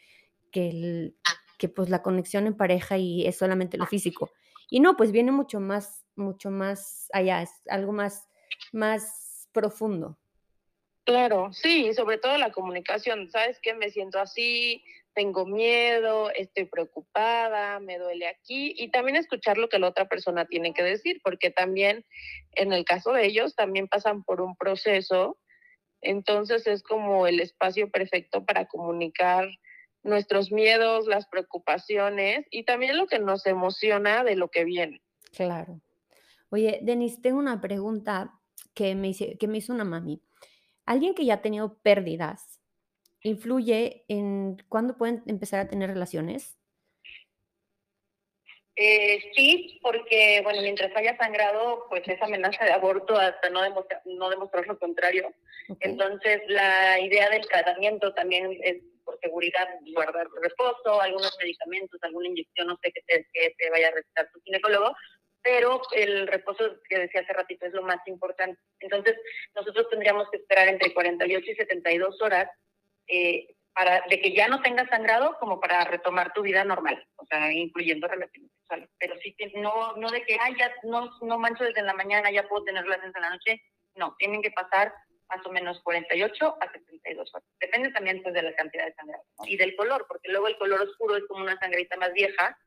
que, 0.51 0.69
el, 0.69 1.17
que 1.57 1.69
pues, 1.69 1.89
la 1.89 2.01
conexión 2.01 2.47
en 2.47 2.55
pareja 2.55 2.97
y 2.97 3.25
es 3.25 3.37
solamente 3.37 3.77
lo 3.77 3.85
físico. 3.85 4.31
Y 4.69 4.79
no, 4.79 4.97
pues 4.97 5.11
viene 5.11 5.31
mucho 5.31 5.59
más 5.59 6.07
mucho 6.17 6.51
más 6.51 7.09
allá, 7.13 7.41
es 7.41 7.51
algo 7.69 7.93
más, 7.93 8.27
más 8.71 9.47
profundo. 9.53 10.17
Claro, 11.05 11.53
sí, 11.53 11.93
sobre 11.93 12.17
todo 12.17 12.37
la 12.37 12.51
comunicación. 12.51 13.29
¿Sabes 13.29 13.59
qué? 13.61 13.73
Me 13.73 13.89
siento 13.91 14.19
así, 14.19 14.83
tengo 15.13 15.45
miedo, 15.45 16.29
estoy 16.31 16.65
preocupada, 16.65 17.79
me 17.79 17.97
duele 17.97 18.27
aquí 18.27 18.73
y 18.77 18.91
también 18.91 19.15
escuchar 19.15 19.57
lo 19.57 19.69
que 19.69 19.79
la 19.79 19.87
otra 19.87 20.09
persona 20.09 20.45
tiene 20.45 20.73
que 20.73 20.83
decir, 20.83 21.21
porque 21.23 21.49
también 21.49 22.05
en 22.51 22.73
el 22.73 22.83
caso 22.83 23.13
de 23.13 23.25
ellos 23.25 23.55
también 23.55 23.87
pasan 23.87 24.23
por 24.23 24.41
un 24.41 24.57
proceso, 24.57 25.37
entonces 26.01 26.67
es 26.67 26.83
como 26.83 27.25
el 27.25 27.39
espacio 27.39 27.89
perfecto 27.89 28.45
para 28.45 28.67
comunicar 28.67 29.47
nuestros 30.03 30.51
miedos, 30.51 31.07
las 31.07 31.27
preocupaciones 31.27 32.45
y 32.51 32.63
también 32.63 32.97
lo 32.97 33.07
que 33.07 33.19
nos 33.19 33.45
emociona 33.45 34.23
de 34.23 34.35
lo 34.35 34.49
que 34.49 34.63
viene. 34.63 35.01
Claro. 35.35 35.81
Oye, 36.49 36.79
Denise, 36.81 37.21
tengo 37.21 37.39
una 37.39 37.59
pregunta 37.59 38.39
que 38.73 38.95
me, 38.95 39.13
que 39.13 39.47
me 39.47 39.57
hizo 39.57 39.73
una 39.73 39.83
mami. 39.83 40.21
¿Alguien 40.85 41.13
que 41.13 41.25
ya 41.25 41.35
ha 41.35 41.41
tenido 41.41 41.77
pérdidas 41.79 42.61
influye 43.21 44.05
en 44.07 44.57
cuándo 44.69 44.97
pueden 44.97 45.23
empezar 45.27 45.59
a 45.59 45.67
tener 45.67 45.89
relaciones? 45.89 46.57
Eh, 48.79 49.31
sí, 49.35 49.79
porque, 49.81 50.41
bueno, 50.43 50.61
mientras 50.61 50.95
haya 50.95 51.17
sangrado, 51.17 51.87
pues 51.89 52.07
es 52.07 52.21
amenaza 52.21 52.63
de 52.63 52.71
aborto 52.71 53.17
hasta 53.17 53.49
no, 53.49 53.63
demostrar, 53.63 54.01
no 54.05 54.29
demostrar 54.29 54.67
lo 54.67 54.77
contrario. 54.77 55.33
Entonces, 55.79 56.41
la 56.47 56.99
idea 56.99 57.29
del 57.29 57.47
tratamiento 57.47 58.13
también 58.13 58.55
es, 58.61 58.77
seguridad, 59.27 59.67
guardar 59.93 60.27
reposo, 60.41 61.01
algunos 61.01 61.35
medicamentos, 61.39 61.99
alguna 62.01 62.27
inyección, 62.29 62.67
no 62.67 62.77
sé, 62.81 62.91
qué 62.91 63.01
te, 63.05 63.27
que 63.33 63.55
te 63.57 63.69
vaya 63.69 63.89
a 63.89 63.91
recetar 63.91 64.29
tu 64.31 64.41
ginecólogo, 64.41 64.95
pero 65.41 65.81
el 65.93 66.27
reposo 66.27 66.63
que 66.89 66.99
decía 66.99 67.21
hace 67.21 67.33
ratito 67.33 67.65
es 67.65 67.73
lo 67.73 67.83
más 67.83 67.99
importante. 68.07 68.59
Entonces, 68.79 69.15
nosotros 69.55 69.87
tendríamos 69.89 70.29
que 70.29 70.37
esperar 70.37 70.67
entre 70.67 70.93
48 70.93 71.51
y 71.51 71.55
72 71.55 72.21
horas 72.21 72.49
eh, 73.07 73.55
para 73.73 74.03
de 74.09 74.19
que 74.19 74.33
ya 74.33 74.47
no 74.47 74.61
tengas 74.61 74.89
sangrado 74.89 75.37
como 75.39 75.59
para 75.59 75.85
retomar 75.85 76.33
tu 76.33 76.41
vida 76.41 76.63
normal, 76.63 77.05
o 77.15 77.25
sea, 77.27 77.51
incluyendo 77.53 78.07
relaciones 78.07 78.51
sexuales. 78.51 78.89
Pero 78.97 79.15
sí, 79.21 79.35
no, 79.55 79.95
no 79.97 80.09
de 80.09 80.23
que, 80.23 80.37
ay, 80.41 80.55
ya 80.57 80.71
no, 80.83 81.11
no 81.21 81.37
mancho 81.37 81.63
desde 81.63 81.83
la 81.83 81.93
mañana, 81.93 82.31
ya 82.31 82.47
puedo 82.47 82.63
tener 82.65 82.83
relaciones 82.83 83.15
en 83.15 83.21
la 83.21 83.29
noche. 83.29 83.61
No, 83.95 84.15
tienen 84.19 84.41
que 84.41 84.51
pasar 84.51 84.93
más 85.29 85.45
o 85.45 85.51
menos 85.51 85.81
48 85.83 86.57
a 86.59 86.71
72 86.71 87.33
horas. 87.33 87.47
Depende 87.59 87.91
también 87.91 88.21
pues, 88.23 88.33
de 88.33 88.41
la 88.43 88.55
cantidad 88.55 88.85
de 88.85 88.93
sangrado 88.93 89.23
y 89.45 89.57
del 89.57 89.75
color, 89.75 90.05
porque 90.07 90.29
luego 90.29 90.47
el 90.47 90.57
color 90.57 90.81
oscuro 90.81 91.17
es 91.17 91.23
como 91.27 91.43
una 91.43 91.59
sangrita 91.59 91.97
más 91.97 92.13
vieja 92.13 92.57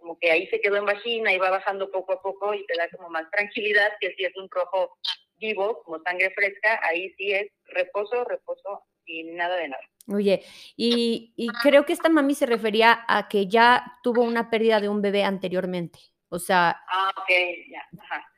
como 0.00 0.18
que 0.18 0.30
ahí 0.30 0.48
se 0.48 0.60
quedó 0.60 0.76
en 0.76 0.86
vagina 0.86 1.32
y 1.32 1.38
va 1.38 1.50
bajando 1.50 1.90
poco 1.90 2.14
a 2.14 2.22
poco 2.22 2.54
y 2.54 2.66
te 2.66 2.76
da 2.76 2.88
como 2.88 3.10
más 3.10 3.30
tranquilidad, 3.30 3.92
que 4.00 4.14
si 4.14 4.24
es 4.24 4.36
un 4.36 4.48
rojo 4.50 4.96
vivo, 5.36 5.82
como 5.84 6.02
sangre 6.02 6.30
fresca, 6.30 6.80
ahí 6.82 7.14
sí 7.16 7.32
es 7.32 7.50
reposo, 7.66 8.24
reposo 8.24 8.82
y 9.04 9.24
nada 9.24 9.56
de 9.56 9.68
nada. 9.68 9.82
Oye, 10.08 10.42
y, 10.76 11.32
y 11.36 11.48
creo 11.62 11.84
que 11.84 11.92
esta 11.92 12.08
mami 12.08 12.34
se 12.34 12.46
refería 12.46 13.04
a 13.06 13.28
que 13.28 13.46
ya 13.46 13.98
tuvo 14.02 14.22
una 14.22 14.50
pérdida 14.50 14.80
de 14.80 14.88
un 14.88 15.02
bebé 15.02 15.22
anteriormente, 15.22 16.00
o 16.28 16.38
sea... 16.38 16.80
Ah, 16.88 17.12
ok, 17.16 17.30
ya, 17.70 17.86
ajá. 18.02 18.29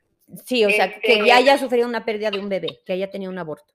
Sí, 0.45 0.65
o 0.65 0.71
sea, 0.71 0.93
que 1.01 1.25
ya 1.27 1.37
haya 1.37 1.59
sufrido 1.59 1.87
una 1.87 2.05
pérdida 2.05 2.31
de 2.31 2.39
un 2.39 2.49
bebé, 2.49 2.81
que 2.87 2.93
haya 2.93 3.11
tenido 3.11 3.31
un 3.31 3.39
aborto. 3.39 3.75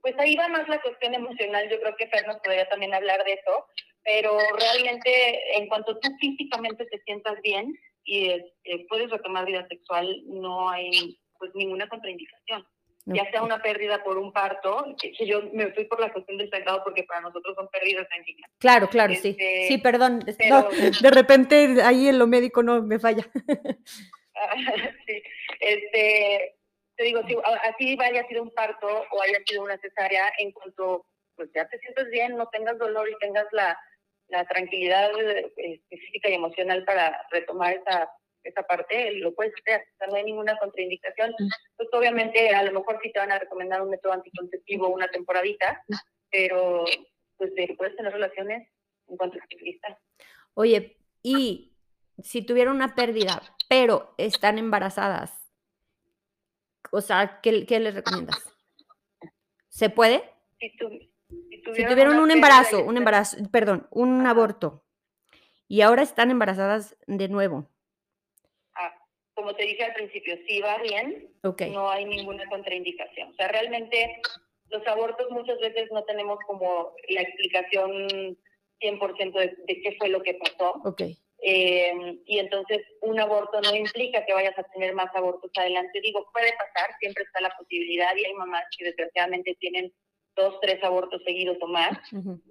Pues 0.00 0.14
ahí 0.18 0.36
va 0.36 0.48
más 0.48 0.68
la 0.68 0.80
cuestión 0.80 1.14
emocional, 1.14 1.68
yo 1.70 1.80
creo 1.80 1.96
que 1.96 2.06
Fer 2.06 2.26
nos 2.26 2.38
podría 2.38 2.68
también 2.68 2.94
hablar 2.94 3.24
de 3.24 3.32
eso, 3.32 3.66
pero 4.04 4.38
realmente 4.58 5.58
en 5.58 5.68
cuanto 5.68 5.98
tú 5.98 6.08
físicamente 6.20 6.86
te 6.86 6.98
sientas 7.02 7.40
bien 7.42 7.78
y 8.04 8.30
eh, 8.30 8.86
puedes 8.88 9.10
retomar 9.10 9.44
vida 9.44 9.66
sexual, 9.68 10.22
no 10.26 10.70
hay 10.70 11.18
pues 11.38 11.50
ninguna 11.54 11.88
contraindicación. 11.88 12.66
ya 13.06 13.30
sea 13.30 13.42
una 13.42 13.62
pérdida 13.62 14.02
por 14.02 14.18
un 14.18 14.32
parto, 14.32 14.94
que, 15.00 15.12
yo 15.26 15.42
me 15.52 15.72
fui 15.72 15.84
por 15.84 16.00
la 16.00 16.12
cuestión 16.12 16.38
del 16.38 16.50
sangrado 16.50 16.82
porque 16.84 17.04
para 17.04 17.20
nosotros 17.20 17.54
son 17.54 17.68
pérdidas 17.68 18.06
sanguíneas. 18.08 18.50
Claro, 18.58 18.88
claro, 18.88 19.14
sí. 19.14 19.30
Este, 19.30 19.66
sí, 19.68 19.78
perdón. 19.78 20.20
de 20.20 21.10
repente 21.10 21.82
ahí 21.82 22.08
en 22.08 22.18
lo 22.18 22.26
médico 22.26 22.62
no 22.62 22.82
me 22.82 22.98
falla. 22.98 23.26
sí, 25.06 25.22
este, 25.60 26.56
te 26.96 27.04
digo, 27.04 27.22
si 27.26 27.36
así 27.64 27.96
haya 28.00 28.26
sido 28.28 28.42
un 28.42 28.50
parto 28.50 28.86
o 29.10 29.22
haya 29.22 29.38
sido 29.46 29.62
una 29.62 29.78
cesárea, 29.78 30.30
en 30.38 30.52
cuanto 30.52 31.06
pues 31.36 31.50
ya 31.54 31.68
te 31.68 31.78
sientes 31.78 32.10
bien, 32.10 32.36
no 32.36 32.48
tengas 32.48 32.78
dolor 32.78 33.08
y 33.08 33.16
tengas 33.18 33.46
la, 33.52 33.78
la 34.28 34.44
tranquilidad 34.46 35.10
eh, 35.20 35.80
física 35.88 36.28
y 36.28 36.34
emocional 36.34 36.84
para 36.84 37.26
retomar 37.30 37.74
esa 37.74 38.10
esa 38.48 38.62
parte, 38.62 39.12
lo 39.12 39.34
puedes 39.34 39.52
hacer, 39.60 39.86
no 40.08 40.16
hay 40.16 40.24
ninguna 40.24 40.58
contraindicación. 40.58 41.34
Pues 41.76 41.88
obviamente 41.92 42.50
a 42.50 42.62
lo 42.62 42.72
mejor 42.72 42.98
sí 43.02 43.12
te 43.12 43.18
van 43.18 43.32
a 43.32 43.38
recomendar 43.38 43.82
un 43.82 43.90
método 43.90 44.12
anticonceptivo 44.12 44.88
una 44.88 45.08
temporadita, 45.08 45.82
pero 46.30 46.84
pues 47.36 47.52
puedes 47.76 47.96
tener 47.96 48.12
relaciones 48.12 48.68
en 49.08 49.16
cuanto 49.16 49.38
estés 49.38 49.60
lista. 49.60 49.98
Oye, 50.54 50.96
y 51.22 51.72
si 52.22 52.42
tuvieron 52.42 52.76
una 52.76 52.94
pérdida, 52.94 53.42
pero 53.68 54.14
están 54.18 54.58
embarazadas, 54.58 55.50
o 56.90 57.00
sea, 57.00 57.40
¿qué, 57.42 57.66
qué 57.66 57.80
les 57.80 57.94
recomiendas? 57.94 58.42
¿Se 59.68 59.90
puede? 59.90 60.22
Si, 60.58 60.76
tuvieron 61.84 62.18
un 62.18 62.30
embarazo, 62.30 62.82
un 62.82 62.96
embarazo, 62.96 63.36
perdón, 63.50 63.86
un 63.90 64.26
aborto, 64.26 64.84
y 65.68 65.82
ahora 65.82 66.02
están 66.02 66.30
embarazadas 66.30 66.96
de 67.06 67.28
nuevo, 67.28 67.68
como 69.38 69.54
te 69.54 69.62
dije 69.62 69.84
al 69.84 69.94
principio, 69.94 70.36
si 70.48 70.60
va 70.60 70.78
bien, 70.78 71.30
no 71.70 71.90
hay 71.90 72.04
ninguna 72.06 72.44
contraindicación. 72.48 73.30
O 73.30 73.34
sea, 73.34 73.46
realmente 73.46 74.20
los 74.68 74.84
abortos 74.88 75.30
muchas 75.30 75.60
veces 75.60 75.88
no 75.92 76.02
tenemos 76.02 76.40
como 76.44 76.92
la 77.08 77.20
explicación 77.22 78.36
100% 78.80 79.32
de, 79.32 79.56
de, 79.64 79.80
qué 79.80 79.96
fue 79.96 80.08
lo 80.08 80.24
que 80.24 80.34
pasó. 80.34 80.80
Okay. 80.84 81.18
Eh, 81.50 82.18
y 82.26 82.38
entonces 82.38 82.82
un 83.00 83.18
aborto 83.18 83.58
no 83.62 83.74
implica 83.74 84.26
que 84.26 84.34
vayas 84.34 84.58
a 84.58 84.64
tener 84.64 84.92
más 84.92 85.08
abortos 85.14 85.50
adelante. 85.56 85.98
Digo, 86.02 86.28
puede 86.30 86.52
pasar, 86.52 86.94
siempre 87.00 87.24
está 87.24 87.40
la 87.40 87.56
posibilidad 87.56 88.14
y 88.14 88.26
hay 88.26 88.34
mamás 88.34 88.64
que 88.76 88.84
desgraciadamente 88.84 89.56
tienen 89.58 89.90
dos, 90.36 90.60
tres 90.60 90.84
abortos 90.84 91.22
seguidos 91.24 91.56
o 91.62 91.66
más. 91.66 91.98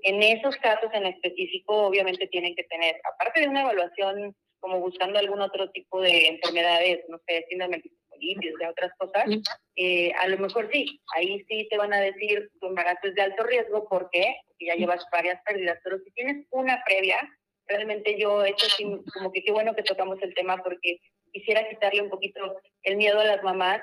En 0.02 0.24
esos 0.24 0.56
casos 0.58 0.90
en 0.94 1.06
específico, 1.06 1.86
obviamente 1.86 2.28
tienen 2.28 2.56
que 2.56 2.64
tener, 2.64 2.96
aparte 3.14 3.42
de 3.42 3.50
una 3.50 3.62
evaluación 3.62 4.36
como 4.60 4.80
buscando 4.80 5.20
algún 5.20 5.42
otro 5.42 5.70
tipo 5.70 6.02
de 6.02 6.30
enfermedades, 6.30 7.06
no 7.08 7.20
sé, 7.28 7.46
síndrome 7.50 7.84
de 8.20 8.68
otras 8.68 8.92
cosas, 8.98 9.26
eh, 9.76 10.12
a 10.14 10.28
lo 10.28 10.40
mejor 10.40 10.70
sí, 10.72 11.00
ahí 11.16 11.46
sí 11.48 11.68
te 11.70 11.78
van 11.78 11.94
a 11.94 12.02
decir 12.02 12.50
tu 12.60 12.66
embarazo 12.66 13.08
es 13.08 13.14
de 13.14 13.22
alto 13.22 13.44
riesgo, 13.44 13.88
¿por 13.88 14.10
qué? 14.12 14.38
Porque 14.48 14.66
ya 14.66 14.74
llevas 14.74 15.06
varias 15.12 15.40
pérdidas, 15.44 15.78
pero 15.84 16.00
si 16.00 16.10
tienes 16.14 16.48
una 16.50 16.82
previa, 16.84 17.20
realmente 17.68 18.18
yo, 18.20 18.44
esto 18.44 18.66
sí, 18.78 18.86
como 19.14 19.32
que 19.32 19.44
qué 19.44 19.52
bueno 19.52 19.76
que 19.76 19.84
tocamos 19.84 20.18
el 20.22 20.34
tema 20.34 20.62
porque 20.64 21.00
quisiera 21.32 21.68
quitarle 21.70 22.02
un 22.02 22.10
poquito 22.10 22.60
el 22.84 22.98
miedo 22.98 23.20
a 23.20 23.26
las 23.26 23.44
mamás. 23.44 23.82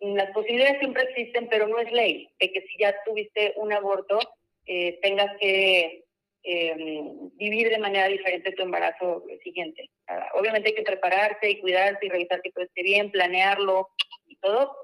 Las 0.00 0.30
posibilidades 0.32 0.78
siempre 0.78 1.04
existen, 1.04 1.48
pero 1.48 1.66
no 1.66 1.78
es 1.78 1.90
ley 1.92 2.28
de 2.38 2.52
que 2.52 2.60
si 2.62 2.78
ya 2.78 2.94
tuviste 3.04 3.54
un 3.56 3.72
aborto, 3.72 4.18
eh, 4.66 4.98
tengas 5.00 5.36
que 5.40 6.04
eh, 6.42 6.76
vivir 7.34 7.70
de 7.70 7.78
manera 7.78 8.08
diferente 8.08 8.52
tu 8.52 8.62
embarazo 8.62 9.24
siguiente. 9.42 9.90
Ah, 10.06 10.28
obviamente 10.34 10.68
hay 10.68 10.74
que 10.74 10.82
prepararse 10.82 11.50
y 11.50 11.60
cuidarse 11.60 12.06
y 12.06 12.08
revisar 12.08 12.40
que 12.42 12.52
todo 12.52 12.64
esté 12.64 12.82
bien, 12.82 13.10
planearlo 13.10 13.88
y 14.26 14.36
todo, 14.36 14.76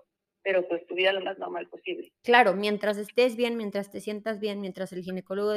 pero 0.42 0.66
pues 0.66 0.84
tu 0.86 0.94
vida 0.94 1.12
lo 1.12 1.20
más 1.20 1.38
normal 1.38 1.68
posible. 1.68 2.10
Claro, 2.22 2.54
mientras 2.54 2.96
estés 2.96 3.36
bien, 3.36 3.56
mientras 3.56 3.90
te 3.90 4.00
sientas 4.00 4.40
bien, 4.40 4.60
mientras 4.60 4.92
el 4.92 5.02
ginecólogo 5.02 5.52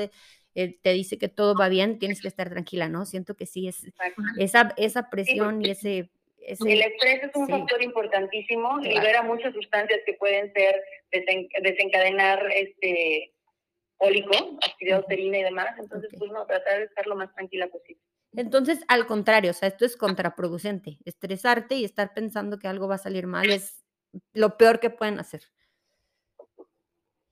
eh, 0.56 0.80
te 0.82 0.94
dice 0.94 1.18
que 1.18 1.28
todo 1.28 1.54
va 1.54 1.70
bien, 1.70 2.00
tienes 2.00 2.22
que 2.22 2.30
estar 2.30 2.50
tranquila, 2.50 2.88
¿no? 2.88 3.06
Siento 3.06 3.36
que 3.36 3.46
sí 3.46 3.68
es 3.68 3.86
esa, 4.38 4.74
esa 4.78 5.10
presión 5.10 5.62
y 5.62 5.72
ese, 5.72 6.10
El 6.39 6.82
estrés 6.82 7.24
es 7.24 7.36
un 7.36 7.50
factor 7.50 7.84
importantísimo, 7.84 8.80
libera 8.80 9.22
muchas 9.22 9.54
sustancias 9.54 10.00
que 10.06 10.13
pueden 10.13 10.52
ser 10.54 10.82
desencadenar 11.62 12.50
este 12.54 13.34
cólico, 13.98 14.58
actividad 14.65 15.00
uterina 15.02 15.39
y 15.39 15.44
demás, 15.44 15.76
entonces 15.78 16.10
pues 16.18 16.32
no, 16.32 16.46
tratar 16.46 16.80
de 16.80 16.86
estar 16.86 17.06
lo 17.06 17.15
más 17.15 17.34
tranquila 17.34 17.68
posible. 17.68 18.02
Entonces, 18.38 18.80
al 18.88 19.08
contrario, 19.08 19.52
o 19.52 19.54
sea, 19.54 19.70
esto 19.70 19.86
es 19.86 19.96
contraproducente. 19.96 20.98
Estresarte 21.06 21.76
y 21.76 21.86
estar 21.86 22.13
pensando 22.13 22.60
que 22.60 22.68
algo 22.68 22.88
va 22.88 22.96
a 22.96 23.00
salir 23.00 23.28
mal 23.28 23.50
es 23.50 23.84
lo 24.34 24.58
peor 24.58 24.80
que 24.80 24.89
pueden 24.89 25.20
hacer. 25.20 25.44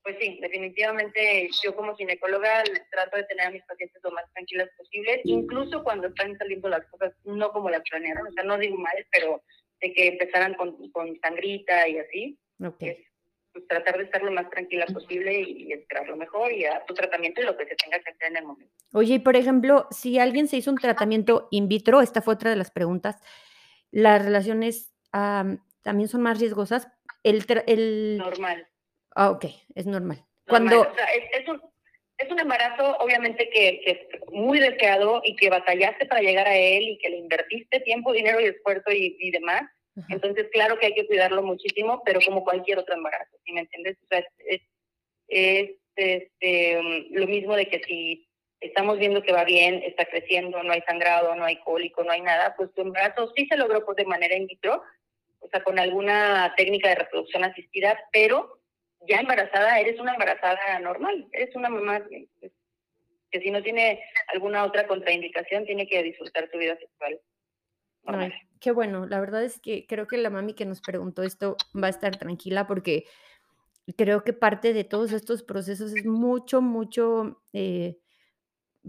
Pues 0.04 0.18
sí, 0.20 0.38
definitivamente 0.42 1.50
yo 1.64 1.76
como 1.76 1.96
ginecóloga 1.96 2.64
trato 2.92 3.18
de 3.18 3.24
tener 3.24 3.48
a 3.48 3.52
mis 3.52 3.64
pacientes 3.64 4.02
lo 4.04 4.12
más 4.12 4.26
tranquilas 4.34 4.70
posible, 4.78 5.22
incluso 5.24 5.82
cuando 5.84 6.08
están 6.08 6.38
saliendo 6.38 6.68
las 6.68 6.86
cosas 6.88 7.14
no 7.24 7.52
como 7.52 7.70
las 7.70 7.82
planearon, 7.90 8.28
o 8.28 8.32
sea, 8.34 8.44
no 8.44 8.58
digo 8.58 8.78
mal, 8.78 9.06
pero 9.12 9.42
de 9.80 9.94
que 9.94 10.08
empezaran 10.08 10.56
con, 10.56 10.92
con 10.92 11.18
sangrita 11.22 11.88
y 11.88 12.00
así. 12.00 12.38
Okay 12.62 13.06
pues, 13.54 13.68
tratar 13.68 13.98
de 13.98 14.04
estar 14.04 14.22
lo 14.24 14.32
más 14.32 14.50
tranquila 14.50 14.86
posible 14.88 15.42
y, 15.42 15.72
esperar 15.72 16.08
lo 16.08 16.18
mejor 16.18 16.52
y 16.52 16.66
a 16.66 16.84
tu 16.86 16.94
tratamiento 16.94 17.42
y 17.42 17.46
lo 17.46 17.56
que 17.56 17.66
se 17.66 17.76
tenga 17.76 18.00
que 18.00 18.10
hacer 18.10 18.32
en 18.32 18.38
el 18.38 18.46
momento. 18.46 18.74
Oye, 18.94 19.16
y 19.16 19.20
por 19.20 19.36
ejemplo, 19.36 19.88
si 19.92 20.20
alguien 20.20 20.48
se 20.48 20.58
hizo 20.58 20.72
un 20.72 20.78
tratamiento 20.78 21.48
in 21.52 21.68
vitro, 21.68 22.02
esta 22.02 22.22
fue 22.22 22.34
otra 22.34 22.50
de 22.50 22.56
las 22.56 22.72
preguntas, 22.72 23.22
las 23.92 24.24
relaciones 24.24 24.92
también 25.12 26.08
son 26.08 26.22
más 26.24 26.40
riesgosas. 26.40 26.88
El, 27.22 27.46
el... 27.68 28.18
Normal. 28.18 28.68
Ah, 29.16 29.32
ok, 29.32 29.46
es 29.76 29.86
normal. 29.86 30.24
Cuando... 30.48 30.84
es, 30.84 31.48
un, 31.48 31.62
es 32.18 32.32
un 32.32 32.40
embarazo 32.40 32.98
obviamente 32.98 33.50
que, 33.50 33.82
que, 33.86 33.92
es 33.92 34.32
muy 34.32 34.60
deseado 34.60 35.22
y 35.24 35.36
que 35.36 35.50
batallaste 35.50 36.06
para 36.06 36.22
llegar 36.22 36.48
a 36.48 36.56
él 36.58 36.84
y 36.84 36.98
que 36.98 37.10
le 37.10 37.18
invertiste 37.18 37.80
tiempo, 37.82 38.12
dinero 38.12 38.42
y 38.42 38.46
esfuerzo 38.46 38.92
y, 38.92 39.16
y 39.20 39.32
demás 39.32 39.64
entonces, 40.10 40.48
claro 40.52 40.80
que 40.80 40.88
hay 40.88 40.94
que 40.94 41.06
cuidarlo 41.06 41.44
muchísimo, 41.44 42.02
pero 42.04 42.20
como 42.26 42.44
cualquier 42.44 42.80
otro 42.80 42.96
embarazo, 42.96 43.38
¿sí 43.46 43.52
me 43.54 43.62
entiendes? 43.62 43.98
O 44.04 44.08
sea, 44.08 44.24
es, 45.28 45.72
este, 45.96 46.82
mm, 46.82 47.16
lo 47.16 47.28
mismo 47.28 47.56
de 47.56 47.68
que 47.68 47.82
si 47.84 48.28
estamos 48.60 48.98
viendo 48.98 49.22
que 49.22 49.34
va 49.34 49.44
bien, 49.44 49.84
está 49.84 50.06
creciendo, 50.06 50.64
no 50.64 50.74
hay 50.74 50.82
sangrado, 50.82 51.36
no 51.36 51.46
hay 51.46 51.58
cólico, 51.58 52.04
no 52.04 52.12
hay 52.12 52.22
nada, 52.22 52.56
pues 52.58 52.74
tu 52.74 52.82
embarazo 52.82 53.32
sí 53.36 53.46
se 53.48 53.58
logró 53.58 53.86
pues, 53.86 53.98
de 53.98 54.06
manera 54.06 54.36
in 54.36 54.48
vitro, 54.48 54.82
o 55.40 55.48
sea, 55.50 55.64
con 55.64 55.78
alguna 55.78 56.54
técnica 56.58 56.90
de 56.90 56.96
reproducción 56.96 57.44
asistida, 57.44 58.00
pero 58.12 58.60
ya 59.08 59.20
embarazada 59.20 59.80
eres 59.80 60.00
una 60.00 60.14
embarazada 60.14 60.80
normal, 60.80 61.28
eres 61.32 61.56
una 61.56 61.70
mamá 61.70 62.02
que 63.34 63.42
si 63.42 63.52
no 63.52 63.64
tiene 63.64 64.00
alguna 64.28 64.64
otra 64.64 64.88
contraindicación, 64.88 65.66
tiene 65.66 65.88
que 65.88 66.04
disfrutar 66.04 66.50
su 66.52 66.58
vida 66.58 66.78
sexual. 66.78 67.20
Qué 68.60 68.72
bueno. 68.72 69.06
La 69.08 69.20
verdad 69.20 69.44
es 69.44 69.60
que 69.60 69.86
creo 69.88 70.08
que 70.08 70.18
la 70.18 70.30
mami 70.30 70.54
que 70.54 70.66
nos 70.66 70.82
preguntó 70.82 71.24
esto 71.24 71.58
va 71.76 71.88
a 71.88 71.90
estar 71.90 72.16
tranquila 72.18 72.68
porque 72.68 73.06
creo 73.98 74.24
que 74.24 74.34
parte 74.34 74.74
de 74.74 74.84
todos 74.84 75.12
estos 75.12 75.44
procesos 75.44 75.94
es 75.96 76.06
mucho, 76.06 76.62
mucho, 76.62 77.42
eh, 77.54 77.98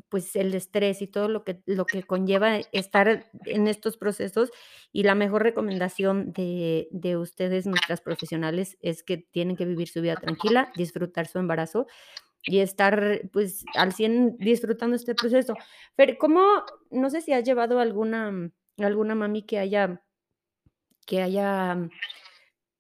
pues 0.09 0.35
el 0.37 0.55
estrés 0.55 1.03
y 1.03 1.07
todo 1.07 1.29
lo 1.29 1.45
que, 1.45 1.63
lo 1.67 1.87
que 1.87 2.03
conlleva 2.03 2.59
estar 2.73 3.31
en 3.47 3.69
estos 3.69 3.97
procesos. 3.97 4.51
Y 4.93 5.03
la 5.03 5.15
mejor 5.15 5.43
recomendación 5.43 6.33
de, 6.33 6.89
de 6.91 7.17
ustedes, 7.17 7.67
nuestras 7.67 8.01
profesionales, 8.01 8.77
es 8.81 9.03
que 9.03 9.19
tienen 9.19 9.57
que 9.57 9.67
vivir 9.67 9.89
su 9.89 10.01
vida 10.01 10.17
tranquila, 10.17 10.73
disfrutar 10.77 11.27
su 11.27 11.39
embarazo 11.39 11.87
y 12.43 12.59
estar 12.59 13.23
pues 13.33 13.65
al 13.75 13.93
100 13.93 14.37
disfrutando 14.39 14.97
este 14.97 15.15
proceso. 15.15 15.55
Pero, 15.97 16.15
¿cómo, 16.19 16.65
no 16.91 17.11
sé 17.11 17.21
si 17.21 17.33
has 17.33 17.45
llevado 17.45 17.79
alguna 17.79 18.51
alguna 18.83 19.15
mami 19.15 19.43
que 19.43 19.59
haya, 19.59 20.03
que 21.07 21.23
haya 21.23 21.89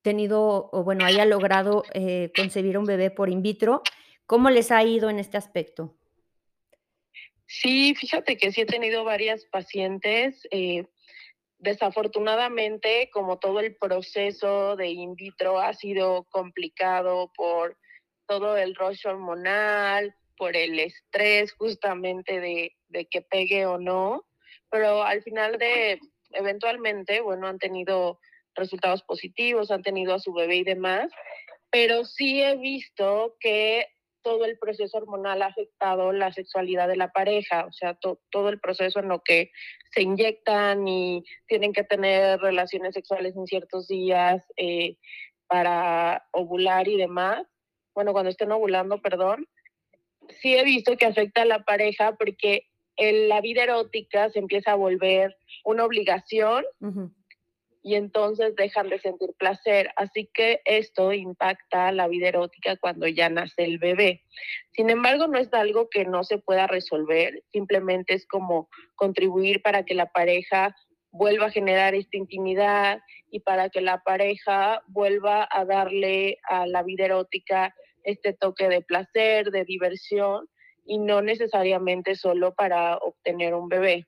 tenido 0.02 0.68
o 0.72 0.84
bueno, 0.84 1.04
haya 1.04 1.24
logrado 1.24 1.84
eh, 1.94 2.32
concebir 2.36 2.76
un 2.76 2.84
bebé 2.84 3.10
por 3.10 3.30
in 3.30 3.42
vitro. 3.42 3.82
¿Cómo 4.26 4.50
les 4.50 4.70
ha 4.70 4.82
ido 4.82 5.10
en 5.10 5.18
este 5.18 5.36
aspecto? 5.36 5.96
Sí, 7.46 7.94
fíjate 7.94 8.36
que 8.36 8.52
sí 8.52 8.62
he 8.62 8.66
tenido 8.66 9.04
varias 9.04 9.44
pacientes. 9.46 10.46
Eh, 10.50 10.86
desafortunadamente, 11.58 13.10
como 13.12 13.38
todo 13.38 13.60
el 13.60 13.76
proceso 13.76 14.76
de 14.76 14.88
in 14.88 15.14
vitro 15.14 15.58
ha 15.60 15.72
sido 15.72 16.24
complicado 16.30 17.32
por 17.36 17.78
todo 18.26 18.56
el 18.56 18.74
rush 18.74 19.06
hormonal, 19.06 20.14
por 20.36 20.56
el 20.56 20.78
estrés 20.78 21.52
justamente 21.52 22.40
de, 22.40 22.76
de 22.88 23.06
que 23.06 23.22
pegue 23.22 23.66
o 23.66 23.78
no, 23.78 24.26
pero 24.70 25.02
al 25.02 25.22
final 25.22 25.58
de, 25.58 26.00
eventualmente, 26.30 27.20
bueno, 27.20 27.46
han 27.46 27.58
tenido 27.58 28.18
resultados 28.54 29.02
positivos, 29.02 29.70
han 29.70 29.82
tenido 29.82 30.14
a 30.14 30.18
su 30.18 30.32
bebé 30.32 30.56
y 30.56 30.64
demás, 30.64 31.10
pero 31.70 32.04
sí 32.04 32.42
he 32.42 32.56
visto 32.56 33.36
que 33.40 33.88
todo 34.24 34.44
el 34.46 34.58
proceso 34.58 34.96
hormonal 34.96 35.42
ha 35.42 35.46
afectado 35.46 36.10
la 36.10 36.32
sexualidad 36.32 36.88
de 36.88 36.96
la 36.96 37.12
pareja, 37.12 37.66
o 37.66 37.72
sea, 37.72 37.94
todo 37.94 38.48
el 38.48 38.58
proceso 38.58 38.98
en 38.98 39.08
lo 39.08 39.22
que 39.22 39.52
se 39.92 40.02
inyectan 40.02 40.88
y 40.88 41.22
tienen 41.46 41.72
que 41.72 41.84
tener 41.84 42.40
relaciones 42.40 42.94
sexuales 42.94 43.36
en 43.36 43.46
ciertos 43.46 43.86
días 43.86 44.42
eh, 44.56 44.96
para 45.46 46.26
ovular 46.32 46.88
y 46.88 46.96
demás, 46.96 47.46
bueno, 47.94 48.12
cuando 48.12 48.30
estén 48.30 48.50
ovulando, 48.50 49.00
perdón, 49.00 49.46
sí 50.40 50.56
he 50.56 50.64
visto 50.64 50.96
que 50.96 51.06
afecta 51.06 51.42
a 51.42 51.46
la 51.46 51.62
pareja 51.64 52.16
porque 52.16 52.66
la 52.96 53.40
vida 53.40 53.64
erótica 53.64 54.30
se 54.30 54.38
empieza 54.38 54.72
a 54.72 54.76
volver 54.76 55.36
una 55.64 55.84
obligación 55.84 56.64
y 57.84 57.96
entonces 57.96 58.56
dejan 58.56 58.88
de 58.88 58.98
sentir 58.98 59.34
placer. 59.38 59.90
Así 59.96 60.28
que 60.32 60.62
esto 60.64 61.12
impacta 61.12 61.92
la 61.92 62.08
vida 62.08 62.28
erótica 62.28 62.76
cuando 62.78 63.06
ya 63.06 63.28
nace 63.28 63.62
el 63.62 63.78
bebé. 63.78 64.22
Sin 64.72 64.88
embargo, 64.88 65.28
no 65.28 65.38
es 65.38 65.52
algo 65.52 65.90
que 65.90 66.06
no 66.06 66.24
se 66.24 66.38
pueda 66.38 66.66
resolver, 66.66 67.44
simplemente 67.52 68.14
es 68.14 68.26
como 68.26 68.70
contribuir 68.96 69.60
para 69.60 69.84
que 69.84 69.94
la 69.94 70.10
pareja 70.10 70.74
vuelva 71.10 71.46
a 71.46 71.50
generar 71.50 71.94
esta 71.94 72.16
intimidad 72.16 73.00
y 73.30 73.40
para 73.40 73.68
que 73.68 73.82
la 73.82 74.02
pareja 74.02 74.82
vuelva 74.88 75.46
a 75.50 75.66
darle 75.66 76.38
a 76.48 76.66
la 76.66 76.82
vida 76.82 77.04
erótica 77.04 77.74
este 78.02 78.32
toque 78.32 78.68
de 78.68 78.80
placer, 78.80 79.50
de 79.50 79.64
diversión 79.64 80.48
y 80.86 80.98
no 80.98 81.20
necesariamente 81.20 82.14
solo 82.14 82.54
para 82.54 82.96
obtener 82.96 83.54
un 83.54 83.68
bebé 83.68 84.06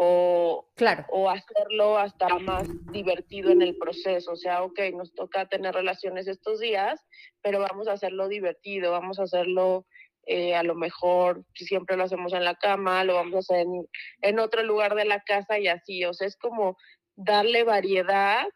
o, 0.00 0.68
claro. 0.76 1.04
o 1.10 1.28
hacerlo 1.28 1.98
hasta 1.98 2.28
más 2.38 2.68
divertido 2.92 3.50
en 3.50 3.62
el 3.62 3.76
proceso. 3.76 4.30
O 4.30 4.36
sea, 4.36 4.62
ok, 4.62 4.78
nos 4.94 5.12
toca 5.12 5.48
tener 5.48 5.74
relaciones 5.74 6.28
estos 6.28 6.60
días, 6.60 7.04
pero 7.42 7.58
vamos 7.58 7.88
a 7.88 7.94
hacerlo 7.94 8.28
divertido, 8.28 8.92
vamos 8.92 9.18
a 9.18 9.24
hacerlo 9.24 9.86
eh, 10.24 10.54
a 10.54 10.62
lo 10.62 10.76
mejor, 10.76 11.44
si 11.52 11.66
siempre 11.66 11.96
lo 11.96 12.04
hacemos 12.04 12.32
en 12.32 12.44
la 12.44 12.54
cama, 12.54 13.02
lo 13.02 13.14
vamos 13.14 13.34
a 13.34 13.38
hacer 13.38 13.66
en, 13.66 13.88
en 14.22 14.38
otro 14.38 14.62
lugar 14.62 14.94
de 14.94 15.04
la 15.04 15.20
casa 15.20 15.58
y 15.58 15.66
así. 15.66 16.04
O 16.04 16.14
sea, 16.14 16.28
es 16.28 16.36
como 16.36 16.76
darle 17.16 17.64
variedad 17.64 18.46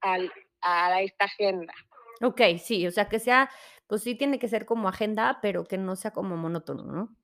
al, 0.00 0.32
a 0.62 1.02
esta 1.02 1.26
agenda. 1.26 1.74
Ok, 2.22 2.40
sí, 2.58 2.86
o 2.86 2.90
sea, 2.90 3.10
que 3.10 3.18
sea, 3.18 3.50
pues 3.86 4.02
sí 4.02 4.14
tiene 4.14 4.38
que 4.38 4.48
ser 4.48 4.64
como 4.64 4.88
agenda, 4.88 5.40
pero 5.42 5.64
que 5.64 5.76
no 5.76 5.94
sea 5.94 6.12
como 6.12 6.38
monótono, 6.38 6.84
¿no? 6.84 7.14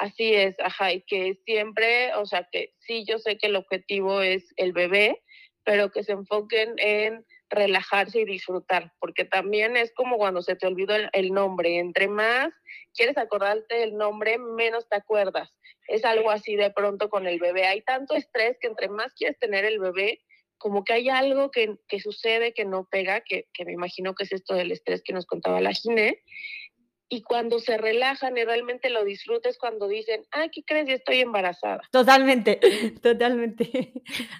Así 0.00 0.34
es, 0.34 0.58
ajá, 0.60 0.94
y 0.94 1.02
que 1.02 1.34
siempre, 1.44 2.14
o 2.14 2.24
sea, 2.24 2.48
que 2.50 2.72
sí, 2.78 3.04
yo 3.06 3.18
sé 3.18 3.36
que 3.36 3.48
el 3.48 3.56
objetivo 3.56 4.22
es 4.22 4.50
el 4.56 4.72
bebé, 4.72 5.22
pero 5.62 5.92
que 5.92 6.04
se 6.04 6.12
enfoquen 6.12 6.72
en 6.78 7.26
relajarse 7.50 8.20
y 8.20 8.24
disfrutar, 8.24 8.94
porque 8.98 9.26
también 9.26 9.76
es 9.76 9.92
como 9.92 10.16
cuando 10.16 10.40
se 10.40 10.56
te 10.56 10.66
olvidó 10.66 10.94
el, 11.12 11.32
nombre, 11.32 11.76
entre 11.76 12.08
más 12.08 12.48
quieres 12.94 13.18
acordarte 13.18 13.74
del 13.74 13.94
nombre, 13.94 14.38
menos 14.38 14.88
te 14.88 14.96
acuerdas. 14.96 15.50
Es 15.86 16.02
algo 16.06 16.30
así 16.30 16.56
de 16.56 16.70
pronto 16.70 17.10
con 17.10 17.26
el 17.26 17.38
bebé. 17.38 17.66
Hay 17.66 17.82
tanto 17.82 18.14
estrés 18.14 18.56
que 18.58 18.68
entre 18.68 18.88
más 18.88 19.12
quieres 19.12 19.38
tener 19.38 19.66
el 19.66 19.80
bebé, 19.80 20.22
como 20.56 20.82
que 20.82 20.94
hay 20.94 21.10
algo 21.10 21.50
que, 21.50 21.76
que 21.88 22.00
sucede 22.00 22.54
que 22.54 22.64
no 22.64 22.88
pega, 22.90 23.20
que, 23.20 23.48
que, 23.52 23.66
me 23.66 23.72
imagino 23.72 24.14
que 24.14 24.24
es 24.24 24.32
esto 24.32 24.54
del 24.54 24.72
estrés 24.72 25.02
que 25.02 25.12
nos 25.12 25.26
contaba 25.26 25.60
la 25.60 25.74
Gine, 25.74 26.22
y 27.12 27.22
cuando 27.22 27.58
se 27.58 27.76
relajan 27.76 28.38
y 28.38 28.44
realmente 28.44 28.88
lo 28.88 29.04
disfrutes 29.04 29.58
cuando 29.58 29.88
dicen, 29.88 30.24
ah, 30.30 30.46
¿qué 30.48 30.62
crees? 30.64 30.86
Yo 30.86 30.94
estoy 30.94 31.20
embarazada. 31.20 31.82
Totalmente, 31.90 32.60
totalmente. 33.02 33.92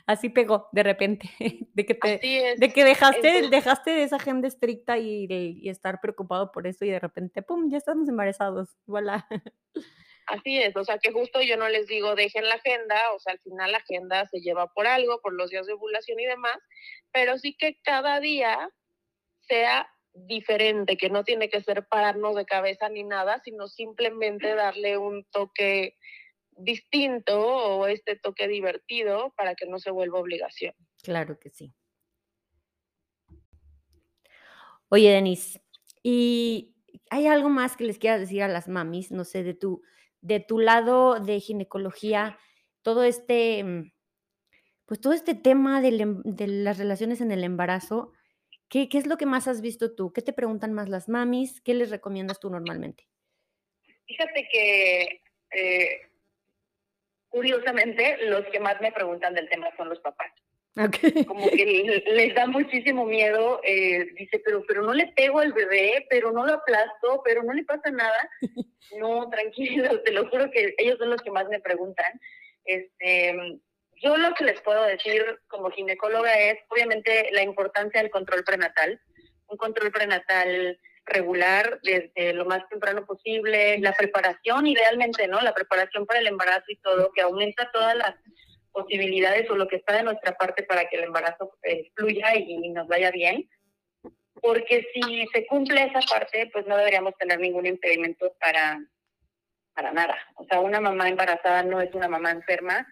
Así 0.06 0.28
pegó 0.28 0.68
de 0.70 0.84
repente, 0.84 1.28
de 1.74 1.84
que, 1.84 1.94
te, 1.94 2.54
de 2.56 2.72
que 2.72 2.84
dejaste, 2.84 3.48
dejaste 3.50 3.90
de 3.90 4.04
esa 4.04 4.16
agenda 4.16 4.46
estricta 4.46 4.98
y, 4.98 5.26
y, 5.28 5.68
estar 5.68 6.00
preocupado 6.00 6.52
por 6.52 6.68
eso 6.68 6.84
y 6.84 6.90
de 6.90 7.00
repente, 7.00 7.42
¡pum!, 7.42 7.68
ya 7.70 7.78
estamos 7.78 8.08
embarazados. 8.08 8.68
Voilà. 8.86 9.26
Así 10.26 10.62
es, 10.62 10.76
o 10.76 10.84
sea 10.84 10.98
que 10.98 11.10
justo 11.10 11.42
yo 11.42 11.56
no 11.56 11.68
les 11.68 11.88
digo 11.88 12.14
dejen 12.14 12.48
la 12.48 12.54
agenda, 12.54 13.12
o 13.16 13.18
sea, 13.18 13.32
al 13.32 13.40
final 13.40 13.72
la 13.72 13.78
agenda 13.78 14.28
se 14.28 14.38
lleva 14.38 14.68
por 14.68 14.86
algo, 14.86 15.20
por 15.20 15.32
los 15.32 15.50
días 15.50 15.66
de 15.66 15.72
ovulación 15.72 16.20
y 16.20 16.26
demás, 16.26 16.56
pero 17.10 17.36
sí 17.36 17.56
que 17.58 17.80
cada 17.82 18.20
día 18.20 18.70
sea 19.40 19.92
diferente, 20.12 20.96
que 20.96 21.10
no 21.10 21.24
tiene 21.24 21.48
que 21.48 21.62
ser 21.62 21.86
pararnos 21.86 22.34
de 22.34 22.44
cabeza 22.44 22.88
ni 22.88 23.04
nada, 23.04 23.40
sino 23.44 23.68
simplemente 23.68 24.54
darle 24.54 24.98
un 24.98 25.24
toque 25.24 25.96
distinto 26.50 27.38
o 27.40 27.86
este 27.86 28.16
toque 28.16 28.48
divertido 28.48 29.32
para 29.36 29.54
que 29.54 29.66
no 29.66 29.78
se 29.78 29.90
vuelva 29.90 30.18
obligación. 30.18 30.74
Claro 31.02 31.38
que 31.38 31.50
sí. 31.50 31.72
Oye, 34.88 35.10
Denise, 35.10 35.62
¿y 36.02 36.74
hay 37.10 37.26
algo 37.26 37.48
más 37.48 37.76
que 37.76 37.84
les 37.84 37.98
quieras 37.98 38.20
decir 38.20 38.42
a 38.42 38.48
las 38.48 38.68
mamis, 38.68 39.12
no 39.12 39.24
sé, 39.24 39.44
de 39.44 39.54
tu, 39.54 39.82
de 40.20 40.40
tu 40.40 40.58
lado 40.58 41.20
de 41.20 41.40
ginecología, 41.40 42.38
todo 42.82 43.04
este, 43.04 43.62
mm, 43.62 43.92
pues 44.86 45.00
todo 45.00 45.12
este 45.12 45.34
tema 45.34 45.80
em, 45.86 46.22
de 46.24 46.46
las 46.48 46.78
relaciones 46.78 47.20
en 47.20 47.30
el 47.30 47.44
embarazo, 47.44 48.12
¿Qué, 48.70 48.88
es 48.92 49.06
lo 49.08 49.16
que 49.16 49.26
más 49.26 49.48
has 49.48 49.60
visto 49.60 49.94
tú? 49.96 50.12
¿Qué 50.12 50.22
te 50.22 50.32
preguntan 50.32 50.72
más 50.72 50.88
las 50.88 51.08
mamis? 51.08 51.60
¿Qué 51.60 51.74
les 51.74 51.90
recomiendas 51.90 52.38
tú 52.38 52.50
normalmente? 52.50 53.04
Fíjate 54.06 54.48
que 54.50 55.22
eh, 55.50 56.00
curiosamente 57.28 58.16
los 58.26 58.46
que 58.46 58.60
más 58.60 58.80
me 58.80 58.92
preguntan 58.92 59.34
del 59.34 59.48
tema 59.48 59.68
son 59.76 59.88
los 59.88 59.98
papás. 59.98 60.32
Como 61.26 61.50
que 61.50 62.04
les 62.06 62.34
da 62.34 62.46
muchísimo 62.46 63.04
miedo, 63.04 63.60
eh, 63.64 64.06
dice, 64.16 64.40
pero, 64.44 64.64
pero 64.68 64.82
no 64.82 64.94
le 64.94 65.08
pego 65.08 65.40
al 65.40 65.52
bebé, 65.52 66.06
pero 66.08 66.30
no 66.30 66.46
lo 66.46 66.54
aplasto, 66.54 67.22
pero 67.24 67.42
no 67.42 67.52
le 67.52 67.64
pasa 67.64 67.90
nada. 67.90 68.30
No, 68.98 69.30
tranquilo, 69.30 70.02
te 70.02 70.10
lo 70.10 70.28
juro 70.28 70.50
que 70.50 70.74
ellos 70.76 70.98
son 70.98 71.10
los 71.10 71.22
que 71.22 71.30
más 71.30 71.46
me 71.48 71.60
preguntan. 71.60 72.20
Este, 72.64 73.60
yo 74.00 74.16
lo 74.16 74.34
que 74.34 74.44
les 74.44 74.60
puedo 74.62 74.82
decir 74.84 75.22
como 75.48 75.70
ginecóloga 75.70 76.32
es, 76.38 76.58
obviamente, 76.68 77.28
la 77.32 77.42
importancia 77.42 78.00
del 78.00 78.10
control 78.10 78.44
prenatal. 78.44 79.00
Un 79.46 79.56
control 79.56 79.92
prenatal 79.92 80.78
regular 81.04 81.80
desde 81.82 82.32
lo 82.32 82.44
más 82.46 82.68
temprano 82.68 83.04
posible, 83.04 83.78
la 83.78 83.92
preparación 83.92 84.66
idealmente, 84.66 85.26
¿no? 85.28 85.40
La 85.40 85.54
preparación 85.54 86.06
para 86.06 86.20
el 86.20 86.28
embarazo 86.28 86.66
y 86.68 86.76
todo, 86.76 87.12
que 87.12 87.22
aumenta 87.22 87.70
todas 87.72 87.94
las 87.96 88.14
posibilidades 88.72 89.50
o 89.50 89.56
lo 89.56 89.68
que 89.68 89.76
está 89.76 89.94
de 89.94 90.04
nuestra 90.04 90.36
parte 90.36 90.62
para 90.62 90.88
que 90.88 90.96
el 90.96 91.04
embarazo 91.04 91.58
eh, 91.64 91.90
fluya 91.94 92.36
y, 92.36 92.68
nos 92.70 92.86
vaya 92.88 93.10
bien. 93.10 93.48
Porque 94.40 94.86
si 94.94 95.26
se 95.34 95.46
cumple 95.46 95.84
esa 95.84 96.00
parte, 96.08 96.48
pues 96.52 96.66
no 96.66 96.76
deberíamos 96.76 97.14
tener 97.18 97.38
ningún 97.38 97.66
impedimento 97.66 98.32
para, 98.40 98.80
para 99.74 99.92
nada. 99.92 100.16
O 100.36 100.44
sea, 100.44 100.60
una 100.60 100.80
mamá 100.80 101.08
embarazada 101.08 101.62
no 101.62 101.80
es 101.80 101.92
una 101.92 102.08
mamá 102.08 102.30
enferma, 102.30 102.86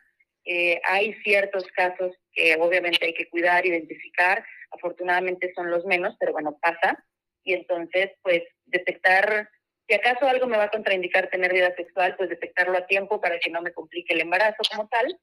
eh, 0.51 0.81
hay 0.85 1.13
ciertos 1.25 1.67
casos 1.77 2.17
que 2.33 2.57
obviamente 2.59 3.05
hay 3.05 3.13
que 3.13 3.29
cuidar, 3.29 3.67
identificar, 3.67 4.43
afortunadamente 4.71 5.53
son 5.55 5.71
los 5.71 5.85
menos, 5.85 6.17
pero 6.19 6.33
bueno, 6.33 6.59
pasa. 6.63 7.05
Y 7.45 7.53
entonces, 7.53 8.13
pues 8.23 8.45
detectar, 8.65 9.51
si 9.87 9.95
acaso 9.95 10.27
algo 10.27 10.47
me 10.47 10.57
va 10.57 10.65
a 10.65 10.71
contraindicar 10.71 11.29
tener 11.29 11.53
vida 11.53 11.75
sexual, 11.77 12.17
pues 12.17 12.31
detectarlo 12.31 12.79
a 12.79 12.87
tiempo 12.87 13.21
para 13.21 13.39
que 13.39 13.51
no 13.51 13.61
me 13.61 13.75
complique 13.75 14.15
el 14.15 14.23
embarazo 14.23 14.63
como 14.71 14.89
tal. 14.89 15.21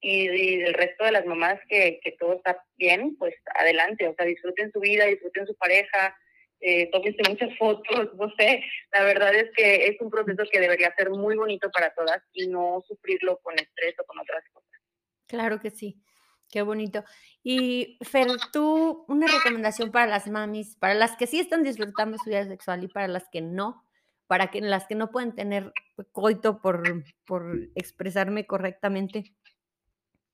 Y, 0.00 0.28
y 0.28 0.62
el 0.62 0.74
resto 0.74 1.04
de 1.04 1.12
las 1.12 1.24
mamás 1.24 1.60
que, 1.68 2.00
que 2.02 2.10
todo 2.18 2.34
está 2.34 2.60
bien, 2.76 3.16
pues 3.16 3.32
adelante, 3.54 4.08
o 4.08 4.14
sea, 4.16 4.26
disfruten 4.26 4.72
su 4.72 4.80
vida, 4.80 5.06
disfruten 5.06 5.46
su 5.46 5.54
pareja, 5.54 6.16
eh, 6.60 6.90
tómense 6.90 7.22
muchas 7.28 7.50
fotos, 7.58 8.14
no 8.14 8.30
sé. 8.36 8.62
La 8.92 9.04
verdad 9.04 9.34
es 9.34 9.50
que 9.56 9.86
es 9.86 10.00
un 10.00 10.10
proceso 10.10 10.42
que 10.50 10.60
debería 10.60 10.94
ser 10.96 11.10
muy 11.10 11.36
bonito 11.36 11.70
para 11.70 11.94
todas 11.94 12.22
y 12.32 12.46
no 12.48 12.82
sufrirlo 12.86 13.38
con 13.42 13.54
estrés 13.54 13.94
o 14.00 14.04
con 14.04 14.18
otras 14.18 14.44
cosas. 14.52 14.70
Claro 15.26 15.60
que 15.60 15.70
sí. 15.70 16.00
Qué 16.50 16.62
bonito. 16.62 17.04
Y 17.42 17.98
Fer, 18.02 18.28
tú, 18.52 19.04
una 19.08 19.26
recomendación 19.26 19.90
para 19.90 20.06
las 20.06 20.28
mamis, 20.28 20.76
para 20.76 20.94
las 20.94 21.16
que 21.16 21.26
sí 21.26 21.40
están 21.40 21.64
disfrutando 21.64 22.16
su 22.18 22.30
vida 22.30 22.44
sexual 22.46 22.84
y 22.84 22.88
para 22.88 23.08
las 23.08 23.28
que 23.28 23.40
no, 23.40 23.84
para 24.26 24.50
que 24.50 24.60
las 24.60 24.86
que 24.86 24.94
no 24.94 25.10
pueden 25.10 25.34
tener 25.34 25.72
coito 26.12 26.60
por, 26.60 27.04
por 27.26 27.56
expresarme 27.74 28.46
correctamente. 28.46 29.34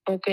Ok. 0.06 0.28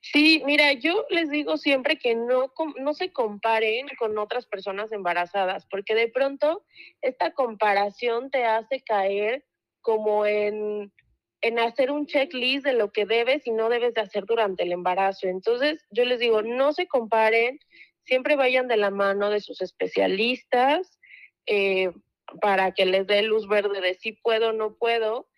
Sí, 0.00 0.42
mira, 0.44 0.72
yo 0.72 1.06
les 1.10 1.30
digo 1.30 1.56
siempre 1.56 1.98
que 1.98 2.14
no, 2.14 2.52
no 2.78 2.94
se 2.94 3.12
comparen 3.12 3.86
con 3.98 4.18
otras 4.18 4.46
personas 4.46 4.90
embarazadas, 4.92 5.66
porque 5.66 5.94
de 5.94 6.08
pronto 6.08 6.64
esta 7.02 7.32
comparación 7.32 8.30
te 8.30 8.44
hace 8.44 8.82
caer 8.82 9.44
como 9.80 10.26
en, 10.26 10.92
en 11.40 11.58
hacer 11.58 11.92
un 11.92 12.06
checklist 12.06 12.64
de 12.64 12.72
lo 12.72 12.90
que 12.90 13.06
debes 13.06 13.46
y 13.46 13.52
no 13.52 13.68
debes 13.68 13.94
de 13.94 14.00
hacer 14.00 14.24
durante 14.26 14.64
el 14.64 14.72
embarazo. 14.72 15.28
Entonces, 15.28 15.84
yo 15.90 16.04
les 16.04 16.18
digo, 16.18 16.42
no 16.42 16.72
se 16.72 16.88
comparen, 16.88 17.60
siempre 18.02 18.34
vayan 18.34 18.66
de 18.66 18.76
la 18.76 18.90
mano 18.90 19.30
de 19.30 19.40
sus 19.40 19.62
especialistas 19.62 20.98
eh, 21.46 21.92
para 22.40 22.72
que 22.72 22.86
les 22.86 23.06
dé 23.06 23.22
luz 23.22 23.46
verde 23.46 23.80
de 23.80 23.94
si 23.94 24.12
puedo 24.12 24.48
o 24.48 24.52
no 24.52 24.74
puedo 24.74 25.28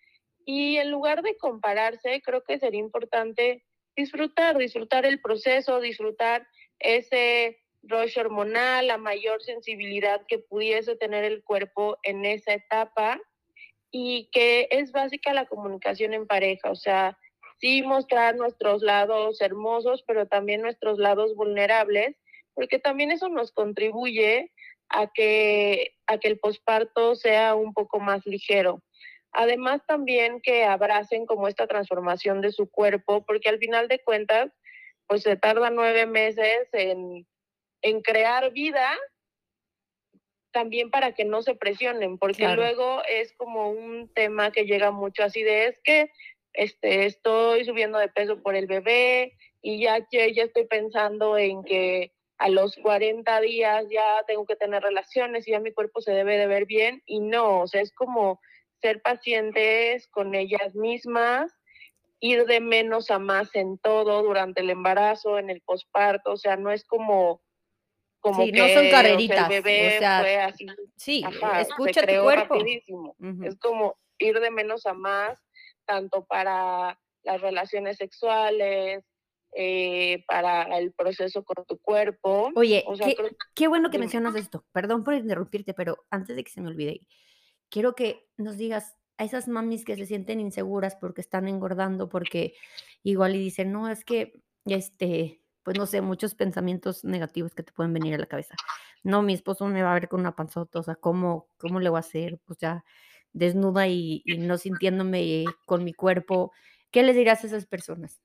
y 0.51 0.77
en 0.77 0.89
lugar 0.89 1.21
de 1.21 1.37
compararse, 1.37 2.23
creo 2.23 2.43
que 2.43 2.57
sería 2.57 2.79
importante 2.79 3.63
disfrutar, 3.95 4.57
disfrutar 4.57 5.05
el 5.05 5.21
proceso, 5.21 5.79
disfrutar 5.79 6.47
ese 6.79 7.59
rush 7.83 8.17
hormonal, 8.17 8.87
la 8.87 8.97
mayor 8.97 9.43
sensibilidad 9.43 10.25
que 10.27 10.39
pudiese 10.39 10.95
tener 10.95 11.23
el 11.23 11.43
cuerpo 11.43 11.99
en 12.01 12.25
esa 12.25 12.53
etapa 12.53 13.21
y 13.91 14.27
que 14.31 14.67
es 14.71 14.91
básica 14.91 15.35
la 15.35 15.45
comunicación 15.45 16.15
en 16.15 16.25
pareja, 16.25 16.71
o 16.71 16.75
sea, 16.75 17.15
sí 17.59 17.83
mostrar 17.83 18.35
nuestros 18.35 18.81
lados 18.81 19.41
hermosos, 19.41 20.03
pero 20.07 20.25
también 20.25 20.63
nuestros 20.63 20.97
lados 20.97 21.35
vulnerables, 21.35 22.15
porque 22.55 22.79
también 22.79 23.11
eso 23.11 23.29
nos 23.29 23.51
contribuye 23.51 24.51
a 24.89 25.11
que, 25.13 25.93
a 26.07 26.17
que 26.17 26.27
el 26.27 26.39
posparto 26.39 27.13
sea 27.13 27.53
un 27.53 27.75
poco 27.75 27.99
más 27.99 28.25
ligero. 28.25 28.81
Además 29.31 29.81
también 29.85 30.41
que 30.41 30.63
abracen 30.63 31.25
como 31.25 31.47
esta 31.47 31.67
transformación 31.67 32.41
de 32.41 32.51
su 32.51 32.69
cuerpo, 32.69 33.25
porque 33.25 33.49
al 33.49 33.59
final 33.59 33.87
de 33.87 33.99
cuentas, 33.99 34.51
pues 35.07 35.23
se 35.23 35.35
tarda 35.35 35.69
nueve 35.69 36.05
meses 36.05 36.67
en, 36.73 37.27
en 37.81 38.01
crear 38.01 38.51
vida 38.51 38.89
también 40.51 40.89
para 40.89 41.13
que 41.13 41.25
no 41.25 41.41
se 41.41 41.55
presionen, 41.55 42.17
porque 42.17 42.47
luego 42.47 43.03
es 43.07 43.33
como 43.33 43.69
un 43.69 44.11
tema 44.13 44.51
que 44.51 44.65
llega 44.65 44.91
mucho 44.91 45.23
así 45.23 45.43
de 45.43 45.67
es 45.67 45.79
que 45.83 46.11
este, 46.53 47.05
estoy 47.05 47.65
subiendo 47.65 47.99
de 47.99 48.09
peso 48.09 48.41
por 48.41 48.55
el 48.55 48.65
bebé 48.65 49.37
y 49.61 49.81
ya, 49.81 49.99
ya 50.11 50.43
estoy 50.43 50.65
pensando 50.65 51.37
en 51.37 51.63
que 51.63 52.13
a 52.37 52.49
los 52.49 52.75
40 52.77 53.41
días 53.41 53.85
ya 53.91 54.23
tengo 54.25 54.45
que 54.45 54.55
tener 54.55 54.81
relaciones 54.81 55.47
y 55.47 55.51
ya 55.51 55.59
mi 55.59 55.73
cuerpo 55.73 56.01
se 56.01 56.11
debe 56.11 56.37
de 56.37 56.47
ver 56.47 56.65
bien 56.65 57.03
y 57.05 57.19
no, 57.19 57.61
o 57.61 57.67
sea, 57.67 57.81
es 57.81 57.93
como 57.93 58.39
ser 58.81 59.01
pacientes 59.01 60.07
con 60.07 60.35
ellas 60.35 60.75
mismas, 60.75 61.51
ir 62.19 62.45
de 62.45 62.59
menos 62.59 63.11
a 63.11 63.19
más 63.19 63.55
en 63.55 63.77
todo 63.77 64.23
durante 64.23 64.61
el 64.61 64.69
embarazo, 64.69 65.37
en 65.37 65.49
el 65.49 65.61
posparto, 65.61 66.33
o 66.33 66.37
sea, 66.37 66.57
no 66.57 66.71
es 66.71 66.83
como 66.85 67.41
como 68.21 68.43
sí, 68.43 68.51
no 68.51 68.67
son 68.67 68.89
carreritas. 68.89 69.49
O, 69.49 69.53
el 69.53 69.61
bebé 69.61 69.97
fue 69.97 70.35
así. 70.37 70.67
Sí, 70.97 71.23
escucha 71.59 72.01
tu 72.01 72.21
cuerpo. 72.21 72.55
Rapidísimo. 72.55 73.15
Es 73.43 73.57
como 73.57 73.97
ir 74.17 74.39
de 74.39 74.51
menos 74.51 74.85
a 74.85 74.93
más, 74.93 75.39
tanto 75.85 76.25
para 76.25 76.99
las 77.23 77.41
relaciones 77.41 77.97
sexuales, 77.97 79.05
eh, 79.55 80.23
para 80.27 80.77
el 80.77 80.93
proceso 80.93 81.43
con 81.43 81.65
tu 81.65 81.79
cuerpo. 81.79 82.51
Oye, 82.55 82.85
qué, 83.55 83.67
bueno 83.67 83.89
que 83.89 83.97
mencionas 83.97 84.35
esto. 84.35 84.65
Perdón 84.71 85.03
por 85.03 85.13
interrumpirte, 85.13 85.73
pero 85.73 86.05
antes 86.09 86.35
de 86.35 86.43
que 86.43 86.51
se 86.51 86.61
me 86.61 86.67
olvide, 86.67 87.01
quiero 87.69 87.95
que 87.95 88.27
nos 88.37 88.57
digas 88.57 88.97
a 89.17 89.23
esas 89.25 89.47
mamis 89.47 89.83
que 89.85 89.95
se 89.95 90.05
sienten 90.05 90.39
inseguras 90.39 90.95
porque 90.95 91.21
están 91.21 91.47
engordando, 91.47 92.09
porque 92.09 92.53
igual 93.03 93.35
y 93.35 93.39
dicen, 93.39 93.71
no, 93.71 93.89
es 93.89 94.05
que, 94.05 94.41
este, 94.65 95.41
pues 95.63 95.77
no 95.77 95.85
sé, 95.85 96.01
muchos 96.01 96.35
pensamientos 96.35 97.03
negativos 97.03 97.53
que 97.53 97.63
te 97.63 97.73
pueden 97.73 97.93
venir 97.93 98.15
a 98.15 98.17
la 98.17 98.25
cabeza. 98.27 98.55
No, 99.03 99.21
mi 99.21 99.33
esposo 99.33 99.65
me 99.67 99.83
va 99.83 99.91
a 99.91 99.99
ver 99.99 100.07
con 100.07 100.21
una 100.21 100.35
panzota, 100.35 100.79
o 100.79 100.83
sea, 100.83 100.95
¿cómo, 100.95 101.47
cómo 101.57 101.79
le 101.79 101.89
voy 101.89 101.97
a 101.97 101.99
hacer? 101.99 102.39
Pues 102.45 102.59
ya 102.59 102.83
desnuda 103.33 103.87
y, 103.87 104.21
y 104.25 104.37
no 104.37 104.57
sintiéndome 104.57 105.45
con 105.65 105.83
mi 105.83 105.93
cuerpo. 105.93 106.51
¿Qué 106.91 107.03
les 107.03 107.15
dirás 107.15 107.43
a 107.43 107.47
esas 107.47 107.65
personas? 107.65 108.21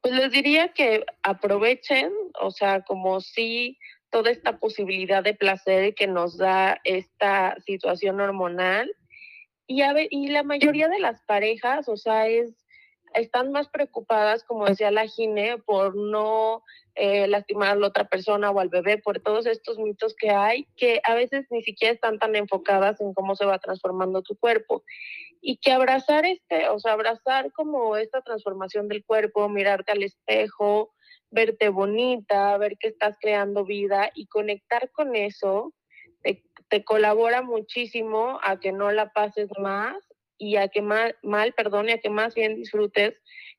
Pues 0.00 0.14
les 0.14 0.30
diría 0.32 0.72
que 0.72 1.04
aprovechen, 1.22 2.12
o 2.40 2.50
sea, 2.50 2.82
como 2.82 3.20
si 3.20 3.78
toda 4.10 4.30
esta 4.30 4.58
posibilidad 4.58 5.22
de 5.22 5.34
placer 5.34 5.94
que 5.94 6.06
nos 6.06 6.36
da 6.36 6.80
esta 6.84 7.56
situación 7.64 8.20
hormonal. 8.20 8.90
Y, 9.66 10.28
la 10.28 10.42
mayoría 10.42 10.88
de 10.88 10.98
las 10.98 11.22
parejas, 11.24 11.88
o 11.88 11.96
sea, 11.98 12.26
es, 12.26 12.64
están 13.12 13.52
más 13.52 13.68
preocupadas, 13.68 14.42
como 14.44 14.64
decía 14.64 14.90
la 14.90 15.06
Gine, 15.06 15.58
por 15.58 15.94
no 15.94 16.62
eh, 16.94 17.28
lastimar 17.28 17.70
a 17.70 17.74
la 17.74 17.88
otra 17.88 18.08
persona 18.08 18.50
o 18.50 18.60
al 18.60 18.70
bebé, 18.70 18.96
por 18.96 19.20
todos 19.20 19.44
estos 19.44 19.78
mitos 19.78 20.14
que 20.18 20.30
hay, 20.30 20.66
que 20.76 21.02
a 21.04 21.14
veces 21.14 21.46
ni 21.50 21.62
siquiera 21.62 21.92
están 21.92 22.18
tan 22.18 22.34
enfocadas 22.34 23.00
en 23.02 23.12
cómo 23.12 23.36
se 23.36 23.44
va 23.44 23.58
transformando 23.58 24.22
tu 24.22 24.36
cuerpo. 24.36 24.82
Y 25.42 25.58
que 25.58 25.70
abrazar 25.70 26.24
este, 26.24 26.68
o 26.70 26.78
sea, 26.78 26.94
abrazar 26.94 27.52
como 27.52 27.96
esta 27.96 28.22
transformación 28.22 28.88
del 28.88 29.04
cuerpo, 29.04 29.48
mirarte 29.50 29.92
al 29.92 30.02
espejo, 30.02 30.94
verte 31.30 31.68
bonita, 31.68 32.56
ver 32.58 32.78
que 32.78 32.88
estás 32.88 33.16
creando 33.20 33.64
vida 33.64 34.10
y 34.14 34.26
conectar 34.26 34.90
con 34.92 35.16
eso 35.16 35.74
te, 36.68 36.84
colabora 36.84 37.42
muchísimo 37.42 38.38
a 38.42 38.60
que 38.60 38.72
no 38.72 38.92
la 38.92 39.12
pases 39.12 39.48
más 39.58 39.96
y 40.36 40.56
a 40.56 40.68
que 40.68 40.82
mal, 40.82 41.16
mal, 41.22 41.52
perdón, 41.54 41.88
y 41.88 41.92
a 41.92 41.98
que 41.98 42.10
más 42.10 42.34
bien 42.34 42.56
disfrutes 42.56 43.14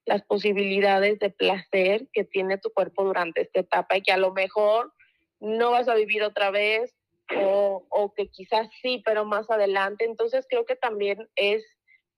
las 0.05 0.23
posibilidades 0.23 1.19
de 1.19 1.29
placer 1.29 2.08
que 2.13 2.23
tiene 2.23 2.58
tu 2.58 2.71
cuerpo 2.71 3.03
durante 3.03 3.41
esta 3.41 3.62
etapa 3.62 3.97
y 3.97 4.01
que 4.01 4.12
a 4.12 4.17
lo 4.17 4.32
mejor 4.32 4.93
no 5.39 5.71
vas 5.71 5.88
a 5.88 5.95
vivir 5.95 6.23
otra 6.23 6.51
vez 6.51 6.95
o, 7.36 7.86
o 7.89 8.13
que 8.13 8.29
quizás 8.29 8.69
sí, 8.82 9.01
pero 9.05 9.25
más 9.25 9.49
adelante. 9.49 10.05
Entonces 10.05 10.45
creo 10.49 10.65
que 10.65 10.75
también 10.75 11.29
es 11.36 11.63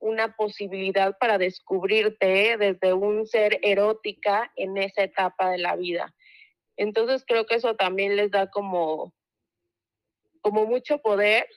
una 0.01 0.35
posibilidad 0.35 1.17
para 1.17 1.37
descubrirte 1.37 2.57
desde 2.57 2.93
un 2.93 3.25
ser 3.25 3.59
erótica 3.61 4.51
en 4.55 4.77
esa 4.77 5.03
etapa 5.03 5.51
de 5.51 5.59
la 5.59 5.75
vida. 5.75 6.13
Entonces 6.75 7.23
creo 7.25 7.45
que 7.45 7.55
eso 7.55 7.75
también 7.75 8.15
les 8.15 8.31
da 8.31 8.49
como, 8.49 9.13
como 10.41 10.65
mucho 10.65 10.99
poder 10.99 11.47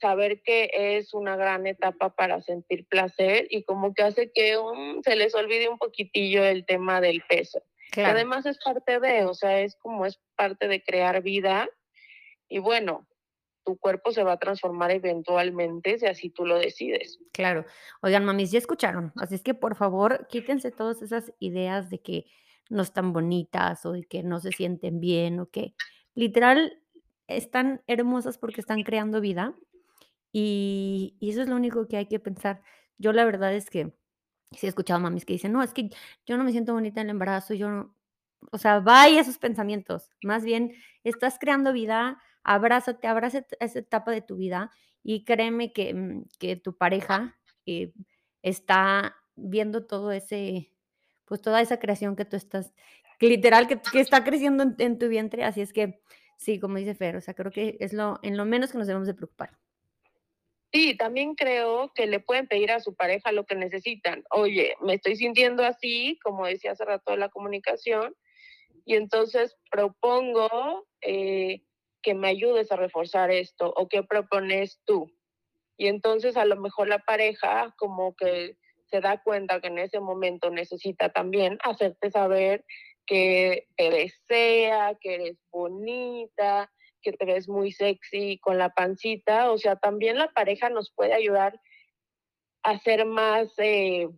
saber 0.00 0.42
que 0.42 0.70
es 0.74 1.14
una 1.14 1.36
gran 1.36 1.66
etapa 1.66 2.10
para 2.10 2.42
sentir 2.42 2.86
placer 2.86 3.46
y 3.48 3.64
como 3.64 3.94
que 3.94 4.02
hace 4.02 4.30
que 4.32 4.56
se 5.02 5.16
les 5.16 5.34
olvide 5.34 5.68
un 5.68 5.78
poquitillo 5.78 6.44
el 6.44 6.66
tema 6.66 7.00
del 7.00 7.22
peso. 7.26 7.62
Además 7.96 8.44
es 8.44 8.58
parte 8.62 8.98
de, 9.00 9.24
o 9.24 9.34
sea, 9.34 9.60
es 9.60 9.76
como 9.76 10.04
es 10.04 10.20
parte 10.36 10.68
de 10.68 10.82
crear 10.82 11.22
vida 11.22 11.70
y 12.48 12.58
bueno, 12.58 13.06
tu 13.64 13.76
cuerpo 13.76 14.12
se 14.12 14.22
va 14.22 14.32
a 14.32 14.38
transformar 14.38 14.90
eventualmente 14.90 15.98
si 15.98 16.06
así 16.06 16.30
tú 16.30 16.44
lo 16.44 16.58
decides. 16.58 17.18
Claro. 17.32 17.64
Oigan, 18.02 18.24
mamis, 18.24 18.50
ya 18.50 18.58
escucharon. 18.58 19.12
Así 19.16 19.34
es 19.34 19.42
que 19.42 19.54
por 19.54 19.74
favor, 19.76 20.26
quítense 20.28 20.70
todas 20.70 21.02
esas 21.02 21.32
ideas 21.38 21.90
de 21.90 22.00
que 22.00 22.26
no 22.70 22.82
están 22.82 23.12
bonitas 23.12 23.84
o 23.86 23.92
de 23.92 24.04
que 24.04 24.22
no 24.22 24.40
se 24.40 24.52
sienten 24.52 25.00
bien 25.00 25.40
o 25.40 25.50
que 25.50 25.74
literal 26.14 26.80
están 27.26 27.82
hermosas 27.86 28.38
porque 28.38 28.60
están 28.60 28.82
creando 28.82 29.20
vida. 29.20 29.54
Y, 30.32 31.16
y 31.20 31.30
eso 31.30 31.42
es 31.42 31.48
lo 31.48 31.56
único 31.56 31.86
que 31.86 31.96
hay 31.96 32.06
que 32.06 32.18
pensar. 32.18 32.62
Yo 32.98 33.12
la 33.12 33.24
verdad 33.24 33.54
es 33.54 33.70
que 33.70 33.92
sí 34.52 34.66
he 34.66 34.68
escuchado 34.68 35.00
mamis 35.00 35.24
que 35.24 35.34
dicen, 35.34 35.52
no, 35.52 35.62
es 35.62 35.72
que 35.72 35.90
yo 36.26 36.36
no 36.36 36.44
me 36.44 36.52
siento 36.52 36.72
bonita 36.72 37.00
en 37.00 37.08
el 37.08 37.12
embarazo, 37.12 37.54
yo 37.54 37.68
no, 37.68 37.94
o 38.52 38.58
sea, 38.58 38.80
vaya 38.80 39.20
esos 39.20 39.38
pensamientos. 39.38 40.10
Más 40.22 40.44
bien, 40.44 40.74
estás 41.02 41.38
creando 41.38 41.72
vida, 41.72 42.20
abrázate, 42.44 43.06
abraza 43.06 43.44
esa 43.60 43.78
etapa 43.78 44.12
de 44.12 44.22
tu 44.22 44.36
vida 44.36 44.70
y 45.02 45.24
créeme 45.24 45.72
que, 45.72 45.94
mm, 45.94 46.24
que 46.38 46.56
tu 46.56 46.76
pareja 46.76 47.38
eh, 47.66 47.92
está 48.42 49.16
viendo 49.34 49.86
todo 49.86 50.12
ese, 50.12 50.72
pues 51.24 51.40
toda 51.40 51.60
esa 51.60 51.78
creación 51.78 52.16
que 52.16 52.24
tú 52.24 52.36
estás, 52.36 52.74
literal, 53.20 53.66
que, 53.66 53.80
que 53.80 54.00
está 54.00 54.22
creciendo 54.22 54.62
en, 54.62 54.76
en, 54.78 54.98
tu 54.98 55.08
vientre. 55.08 55.44
Así 55.44 55.60
es 55.60 55.72
que, 55.72 56.00
sí, 56.36 56.60
como 56.60 56.76
dice 56.76 56.94
Fer, 56.94 57.16
o 57.16 57.20
sea, 57.20 57.34
creo 57.34 57.50
que 57.50 57.76
es 57.80 57.92
lo, 57.92 58.20
en 58.22 58.36
lo 58.36 58.44
menos 58.44 58.70
que 58.70 58.78
nos 58.78 58.86
debemos 58.86 59.08
de 59.08 59.14
preocupar. 59.14 59.58
Sí, 60.72 60.96
también 60.96 61.36
creo 61.36 61.92
que 61.94 62.08
le 62.08 62.18
pueden 62.18 62.48
pedir 62.48 62.72
a 62.72 62.80
su 62.80 62.96
pareja 62.96 63.30
lo 63.30 63.46
que 63.46 63.54
necesitan. 63.54 64.24
Oye, 64.30 64.74
me 64.80 64.94
estoy 64.94 65.14
sintiendo 65.14 65.64
así, 65.64 66.18
como 66.22 66.46
decía 66.46 66.72
hace 66.72 66.84
rato 66.84 67.12
de 67.12 67.18
la 67.18 67.28
comunicación, 67.28 68.16
y 68.84 68.96
entonces 68.96 69.56
propongo 69.70 70.88
eh, 71.00 71.62
que 72.04 72.14
me 72.14 72.28
ayudes 72.28 72.70
a 72.70 72.76
reforzar 72.76 73.30
esto 73.30 73.72
o 73.74 73.88
qué 73.88 74.02
propones 74.02 74.80
tú. 74.84 75.10
Y 75.76 75.88
entonces 75.88 76.36
a 76.36 76.44
lo 76.44 76.56
mejor 76.56 76.88
la 76.88 77.00
pareja 77.00 77.74
como 77.78 78.14
que 78.14 78.56
se 78.86 79.00
da 79.00 79.22
cuenta 79.22 79.60
que 79.60 79.68
en 79.68 79.78
ese 79.78 79.98
momento 79.98 80.50
necesita 80.50 81.08
también 81.08 81.58
hacerte 81.64 82.10
saber 82.10 82.64
que 83.06 83.66
te 83.76 83.90
desea, 83.90 84.96
que 85.00 85.14
eres 85.14 85.38
bonita, 85.50 86.70
que 87.02 87.12
te 87.12 87.24
ves 87.24 87.48
muy 87.48 87.72
sexy 87.72 88.38
con 88.38 88.58
la 88.58 88.70
pancita. 88.70 89.50
O 89.50 89.58
sea, 89.58 89.76
también 89.76 90.18
la 90.18 90.30
pareja 90.32 90.68
nos 90.68 90.92
puede 90.92 91.14
ayudar 91.14 91.58
a 92.62 92.70
hacer 92.70 93.04
más 93.06 93.52
eh, 93.58 94.08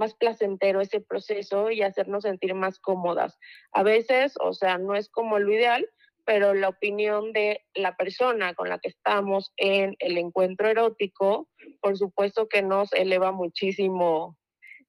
más 0.00 0.14
placentero 0.14 0.80
ese 0.80 1.00
proceso 1.00 1.70
y 1.70 1.82
hacernos 1.82 2.22
sentir 2.22 2.54
más 2.54 2.80
cómodas. 2.80 3.38
A 3.72 3.82
veces, 3.82 4.34
o 4.40 4.54
sea, 4.54 4.78
no 4.78 4.96
es 4.96 5.10
como 5.10 5.38
lo 5.38 5.52
ideal, 5.52 5.86
pero 6.30 6.54
la 6.54 6.68
opinión 6.68 7.32
de 7.32 7.66
la 7.74 7.96
persona 7.96 8.54
con 8.54 8.68
la 8.68 8.78
que 8.78 8.88
estamos 8.88 9.52
en 9.56 9.96
el 9.98 10.16
encuentro 10.16 10.68
erótico, 10.68 11.48
por 11.80 11.98
supuesto 11.98 12.48
que 12.48 12.62
nos 12.62 12.92
eleva 12.92 13.32
muchísimo 13.32 14.38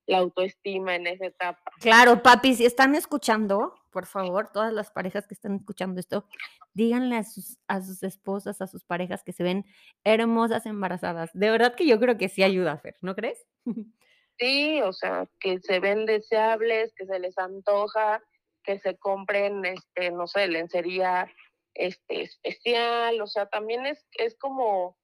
la 0.05 0.19
autoestima 0.19 0.95
en 0.95 1.07
esa 1.07 1.25
etapa. 1.25 1.63
Claro, 1.79 2.21
papi, 2.21 2.53
si 2.53 2.63
están 2.63 2.93
escuchando, 2.93 3.73
por 3.89 4.05
favor, 4.05 4.51
todas 4.53 4.71
las 4.71 4.91
parejas 4.91 5.25
que 5.25 5.33
están 5.33 5.55
escuchando 5.55 5.99
esto, 5.99 6.27
díganle 6.75 7.15
a 7.15 7.23
sus, 7.23 7.57
a 7.67 7.81
sus 7.81 8.03
esposas, 8.03 8.61
a 8.61 8.67
sus 8.67 8.83
parejas 8.83 9.23
que 9.23 9.33
se 9.33 9.41
ven 9.41 9.65
hermosas 10.03 10.67
embarazadas. 10.67 11.31
De 11.33 11.49
verdad 11.49 11.73
que 11.73 11.87
yo 11.87 11.99
creo 11.99 12.19
que 12.19 12.29
sí 12.29 12.43
ayuda 12.43 12.73
a 12.73 12.77
Fer, 12.77 12.97
¿no 13.01 13.15
crees? 13.15 13.47
Sí, 14.37 14.81
o 14.81 14.91
sea, 14.91 15.27
que 15.39 15.59
se 15.59 15.79
ven 15.79 16.07
deseables, 16.07 16.93
que 16.95 17.05
se 17.05 17.19
les 17.19 17.37
antoja, 17.37 18.23
que 18.63 18.79
se 18.79 18.97
compren, 18.97 19.65
este, 19.65 20.11
no 20.11 20.27
sé, 20.27 20.47
lencería 20.47 21.31
este, 21.73 22.21
especial, 22.21 23.21
o 23.21 23.27
sea, 23.27 23.47
también 23.47 23.85
es, 23.85 24.05
es 24.17 24.37
como 24.37 24.97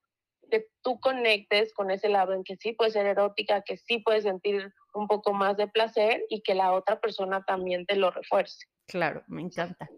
que 0.50 0.68
tú 0.82 1.00
conectes 1.00 1.74
con 1.74 1.92
ese 1.92 2.10
lado 2.10 2.34
en 2.34 2.44
que 2.44 2.56
sí 2.56 2.74
puede 2.74 2.92
ser 2.92 3.06
erótica, 3.06 3.62
que 3.62 3.78
sí 3.78 4.00
puedes 4.00 4.24
sentir 4.24 4.74
un 4.94 5.08
poco 5.08 5.34
más 5.34 5.58
de 5.58 5.68
placer 5.68 6.24
y 6.30 6.42
que 6.42 6.56
la 6.56 6.74
otra 6.74 7.00
persona 7.00 7.44
también 7.44 7.86
te 7.86 7.96
lo 7.96 8.12
refuerce. 8.12 8.66
Claro, 8.88 9.24
me 9.28 9.42
encanta. 9.42 9.90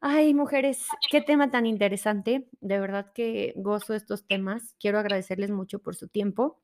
Ay, 0.00 0.34
mujeres, 0.34 0.86
qué 1.10 1.22
tema 1.22 1.50
tan 1.50 1.64
interesante. 1.64 2.46
De 2.60 2.78
verdad 2.78 3.12
que 3.14 3.54
gozo 3.56 3.94
estos 3.94 4.26
temas. 4.26 4.74
Quiero 4.78 4.98
agradecerles 4.98 5.50
mucho 5.50 5.78
por 5.78 5.96
su 5.96 6.08
tiempo. 6.08 6.62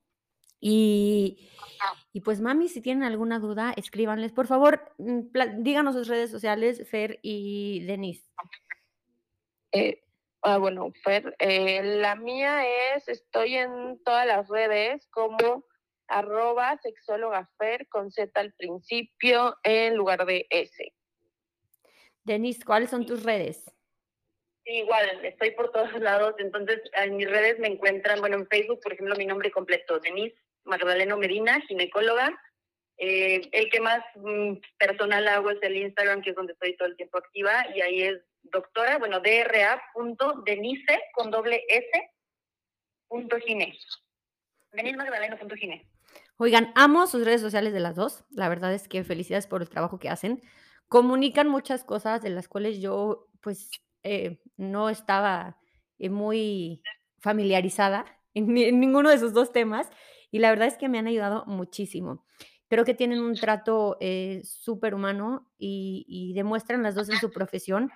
Y, 0.61 1.51
y 2.13 2.21
pues, 2.21 2.41
mami, 2.41 2.69
si 2.69 2.83
tienen 2.83 3.05
alguna 3.05 3.39
duda, 3.39 3.73
escríbanles. 3.77 4.33
Por 4.33 4.47
favor, 4.47 4.93
mm, 4.99 5.29
díganos 5.59 5.95
sus 5.95 6.09
redes 6.09 6.31
sociales, 6.31 6.89
Fer 6.89 7.19
y 7.23 7.85
Denise. 7.87 8.27
Eh, 9.73 10.03
ah, 10.43 10.59
bueno, 10.59 10.93
Fer, 11.03 11.35
eh, 11.39 11.83
la 11.83 12.15
mía 12.17 12.65
es, 12.95 13.09
estoy 13.09 13.57
en 13.57 14.03
todas 14.05 14.27
las 14.27 14.49
redes 14.49 15.09
como 15.11 15.65
arroba 16.09 16.77
sexóloga 16.83 17.49
Fer 17.57 17.89
con 17.89 18.11
Z 18.11 18.39
al 18.39 18.53
principio 18.55 19.57
en 19.63 19.95
lugar 19.97 20.27
de 20.27 20.47
S. 20.51 20.93
Denise, 22.25 22.65
¿cuáles 22.65 22.91
son 22.91 23.07
tus 23.07 23.23
redes? 23.23 23.73
Igual, 24.65 25.25
estoy 25.25 25.53
por 25.53 25.73
todos 25.73 25.99
lados, 26.01 26.35
entonces 26.39 26.81
en 26.93 27.17
mis 27.17 27.31
redes 27.31 27.59
me 27.59 27.69
encuentran, 27.69 28.21
bueno, 28.21 28.37
en 28.37 28.47
Facebook, 28.47 28.81
por 28.83 28.93
ejemplo, 28.93 29.17
mi 29.17 29.25
nombre 29.25 29.51
completo, 29.51 29.99
Denise 30.01 30.37
Magdaleno 30.71 31.19
Medina, 31.19 31.61
ginecóloga. 31.69 32.41
Eh, 32.97 33.49
el 33.53 33.71
que 33.71 33.81
más 33.81 34.03
mm, 34.15 34.55
personal 34.79 35.27
hago 35.29 35.51
es 35.51 35.59
el 35.63 35.77
Instagram, 35.77 36.23
que 36.23 36.31
es 36.31 36.37
donde 36.37 36.53
estoy 36.53 36.77
todo 36.77 36.89
el 36.89 36.97
tiempo 36.97 37.19
activa, 37.19 37.67
y 37.75 37.81
ahí 37.81 38.03
es 38.03 38.21
doctora, 38.43 38.99
bueno, 38.99 39.21
dra.denise 39.21 41.01
con 41.15 41.31
doble 41.31 41.65
S 41.69 42.11
punto 43.09 43.39
gine. 43.39 43.77
Denise 44.73 44.97
Magdaleno 44.97 45.39
punto 45.39 45.57
gine. 45.57 45.87
Oigan, 46.37 46.73
amo 46.75 47.07
sus 47.07 47.25
redes 47.25 47.41
sociales 47.41 47.73
de 47.73 47.81
las 47.81 47.97
dos. 47.97 48.25
La 48.31 48.49
verdad 48.49 48.73
es 48.73 48.89
que 48.89 49.05
felicidades 49.05 49.47
por 49.47 49.63
el 49.63 49.69
trabajo 49.69 49.99
que 49.99 50.09
hacen. 50.09 50.41
Comunican 50.89 51.49
muchas 51.49 51.85
cosas 51.85 52.23
de 52.23 52.31
las 52.31 52.49
cuales 52.49 52.81
yo, 52.81 53.29
pues, 53.41 53.71
eh, 54.03 54.41
no 54.57 54.89
estaba 54.89 55.59
eh, 55.99 56.09
muy 56.09 56.83
familiarizada 57.19 58.05
en, 58.35 58.57
en 58.57 58.81
ninguno 58.81 59.11
de 59.11 59.17
esos 59.17 59.35
dos 59.35 59.53
temas. 59.53 59.91
Y 60.31 60.39
la 60.39 60.51
verdad 60.51 60.69
es 60.69 60.77
que 60.77 60.89
me 60.89 60.99
han 60.99 61.07
ayudado 61.07 61.45
muchísimo. 61.47 62.25
Creo 62.69 62.85
que 62.85 62.95
tienen 62.95 63.21
un 63.21 63.35
trato 63.35 63.97
eh, 64.01 64.43
súper 64.45 64.95
humano 64.95 65.51
y, 65.59 66.05
y 66.09 66.35
demuestran 66.35 66.83
las 66.83 66.95
dos 66.95 67.09
en 67.09 67.19
su 67.19 67.31
profesión 67.31 67.91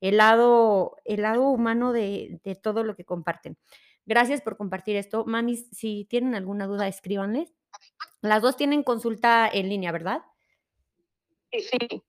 el 0.00 0.16
lado, 0.16 0.96
el 1.04 1.22
lado 1.22 1.48
humano 1.50 1.92
de, 1.92 2.40
de 2.44 2.54
todo 2.54 2.84
lo 2.84 2.96
que 2.96 3.04
comparten. 3.04 3.58
Gracias 4.06 4.40
por 4.40 4.56
compartir 4.56 4.96
esto. 4.96 5.24
Mamis, 5.26 5.68
si 5.72 6.06
tienen 6.08 6.34
alguna 6.34 6.66
duda, 6.66 6.88
escríbanles. 6.88 7.52
Las 8.22 8.42
dos 8.42 8.56
tienen 8.56 8.82
consulta 8.82 9.48
en 9.52 9.68
línea, 9.68 9.92
¿verdad? 9.92 10.22
Sí, 11.52 11.60
sí. 11.62 12.02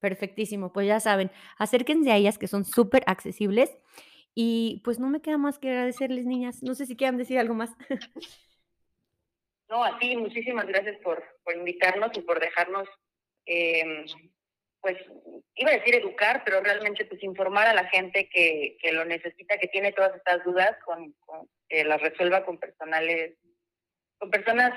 Perfectísimo, 0.00 0.72
pues 0.72 0.86
ya 0.86 1.00
saben, 1.00 1.30
acérquense 1.58 2.12
a 2.12 2.16
ellas 2.16 2.38
que 2.38 2.48
son 2.48 2.64
súper 2.64 3.02
accesibles 3.06 3.76
y 4.34 4.82
pues 4.84 4.98
no 5.00 5.08
me 5.08 5.22
queda 5.22 5.38
más 5.38 5.58
que 5.58 5.70
agradecerles, 5.70 6.26
niñas. 6.26 6.62
No 6.62 6.74
sé 6.74 6.86
si 6.86 6.96
quieran 6.96 7.16
decir 7.16 7.38
algo 7.38 7.54
más. 7.54 7.70
No, 9.68 9.82
a 9.84 9.98
ti, 9.98 10.16
muchísimas 10.16 10.66
gracias 10.66 10.96
por, 11.02 11.22
por 11.44 11.54
invitarnos 11.56 12.10
y 12.16 12.20
por 12.20 12.38
dejarnos, 12.40 12.88
eh, 13.46 14.04
pues, 14.80 14.96
iba 15.56 15.70
a 15.70 15.74
decir 15.78 15.94
educar, 15.96 16.42
pero 16.44 16.60
realmente 16.60 17.04
pues 17.06 17.22
informar 17.22 17.66
a 17.66 17.74
la 17.74 17.88
gente 17.88 18.28
que, 18.28 18.76
que 18.80 18.92
lo 18.92 19.04
necesita, 19.04 19.58
que 19.58 19.68
tiene 19.68 19.92
todas 19.92 20.14
estas 20.16 20.44
dudas, 20.44 20.76
con, 20.84 21.12
con- 21.24 21.48
que 21.68 21.84
las 21.84 22.00
resuelva 22.00 22.44
con 22.44 22.58
personales, 22.58 23.36
con 24.18 24.30
personas 24.30 24.72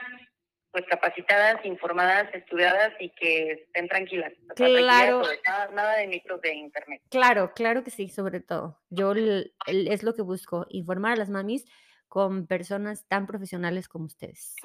pues 0.71 0.85
capacitadas, 0.87 1.63
informadas, 1.65 2.33
estudiadas 2.33 2.91
y 2.99 3.09
que 3.11 3.51
estén 3.53 3.87
tranquilas. 3.87 4.33
O 4.33 4.45
sea, 4.45 4.55
tranquilas 4.55 4.83
Claro. 5.01 5.23
sobre 5.23 5.39
nada, 5.47 5.67
nada 5.69 5.97
de 5.97 6.07
micros 6.07 6.41
de 6.41 6.53
internet. 6.53 7.01
Claro, 7.09 7.51
claro 7.55 7.83
que 7.83 7.89
sí, 7.89 8.07
sobre 8.09 8.39
todo. 8.39 8.79
Yo 8.91 9.11
l- 9.13 9.51
el- 9.67 9.87
es 9.87 10.03
lo 10.03 10.13
que 10.13 10.21
busco, 10.21 10.67
informar 10.69 11.13
a 11.13 11.15
las 11.15 11.29
mamis 11.31 11.65
con 12.07 12.45
personas 12.47 13.07
tan 13.07 13.25
profesionales 13.27 13.87
como 13.87 14.05
ustedes. 14.05 14.55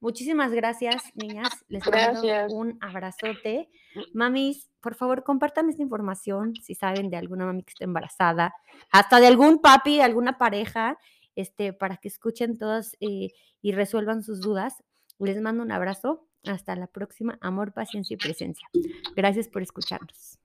Muchísimas 0.00 0.52
gracias, 0.52 1.02
niñas. 1.14 1.48
Les 1.68 1.82
mando 1.86 2.22
Gracias. 2.22 2.52
un 2.52 2.78
abrazote. 2.80 3.68
Mamis, 4.14 4.70
por 4.80 4.94
favor, 4.94 5.22
compartan 5.24 5.68
esta 5.68 5.82
información 5.82 6.54
si 6.56 6.74
saben 6.74 7.10
de 7.10 7.16
alguna 7.16 7.44
mami 7.44 7.62
que 7.62 7.70
esté 7.70 7.84
embarazada, 7.84 8.54
hasta 8.90 9.20
de 9.20 9.26
algún 9.26 9.60
papi, 9.60 9.96
de 9.98 10.02
alguna 10.02 10.38
pareja, 10.38 10.98
este, 11.36 11.72
para 11.72 11.98
que 11.98 12.08
escuchen 12.08 12.56
todas 12.58 12.96
eh, 13.00 13.32
y 13.60 13.72
resuelvan 13.72 14.22
sus 14.22 14.40
dudas. 14.40 14.82
Les 15.18 15.40
mando 15.40 15.62
un 15.62 15.72
abrazo. 15.72 16.26
Hasta 16.46 16.74
la 16.74 16.86
próxima. 16.86 17.36
Amor, 17.42 17.74
paciencia 17.74 18.14
y 18.14 18.16
presencia. 18.16 18.66
Gracias 19.14 19.48
por 19.48 19.60
escucharnos. 19.60 20.38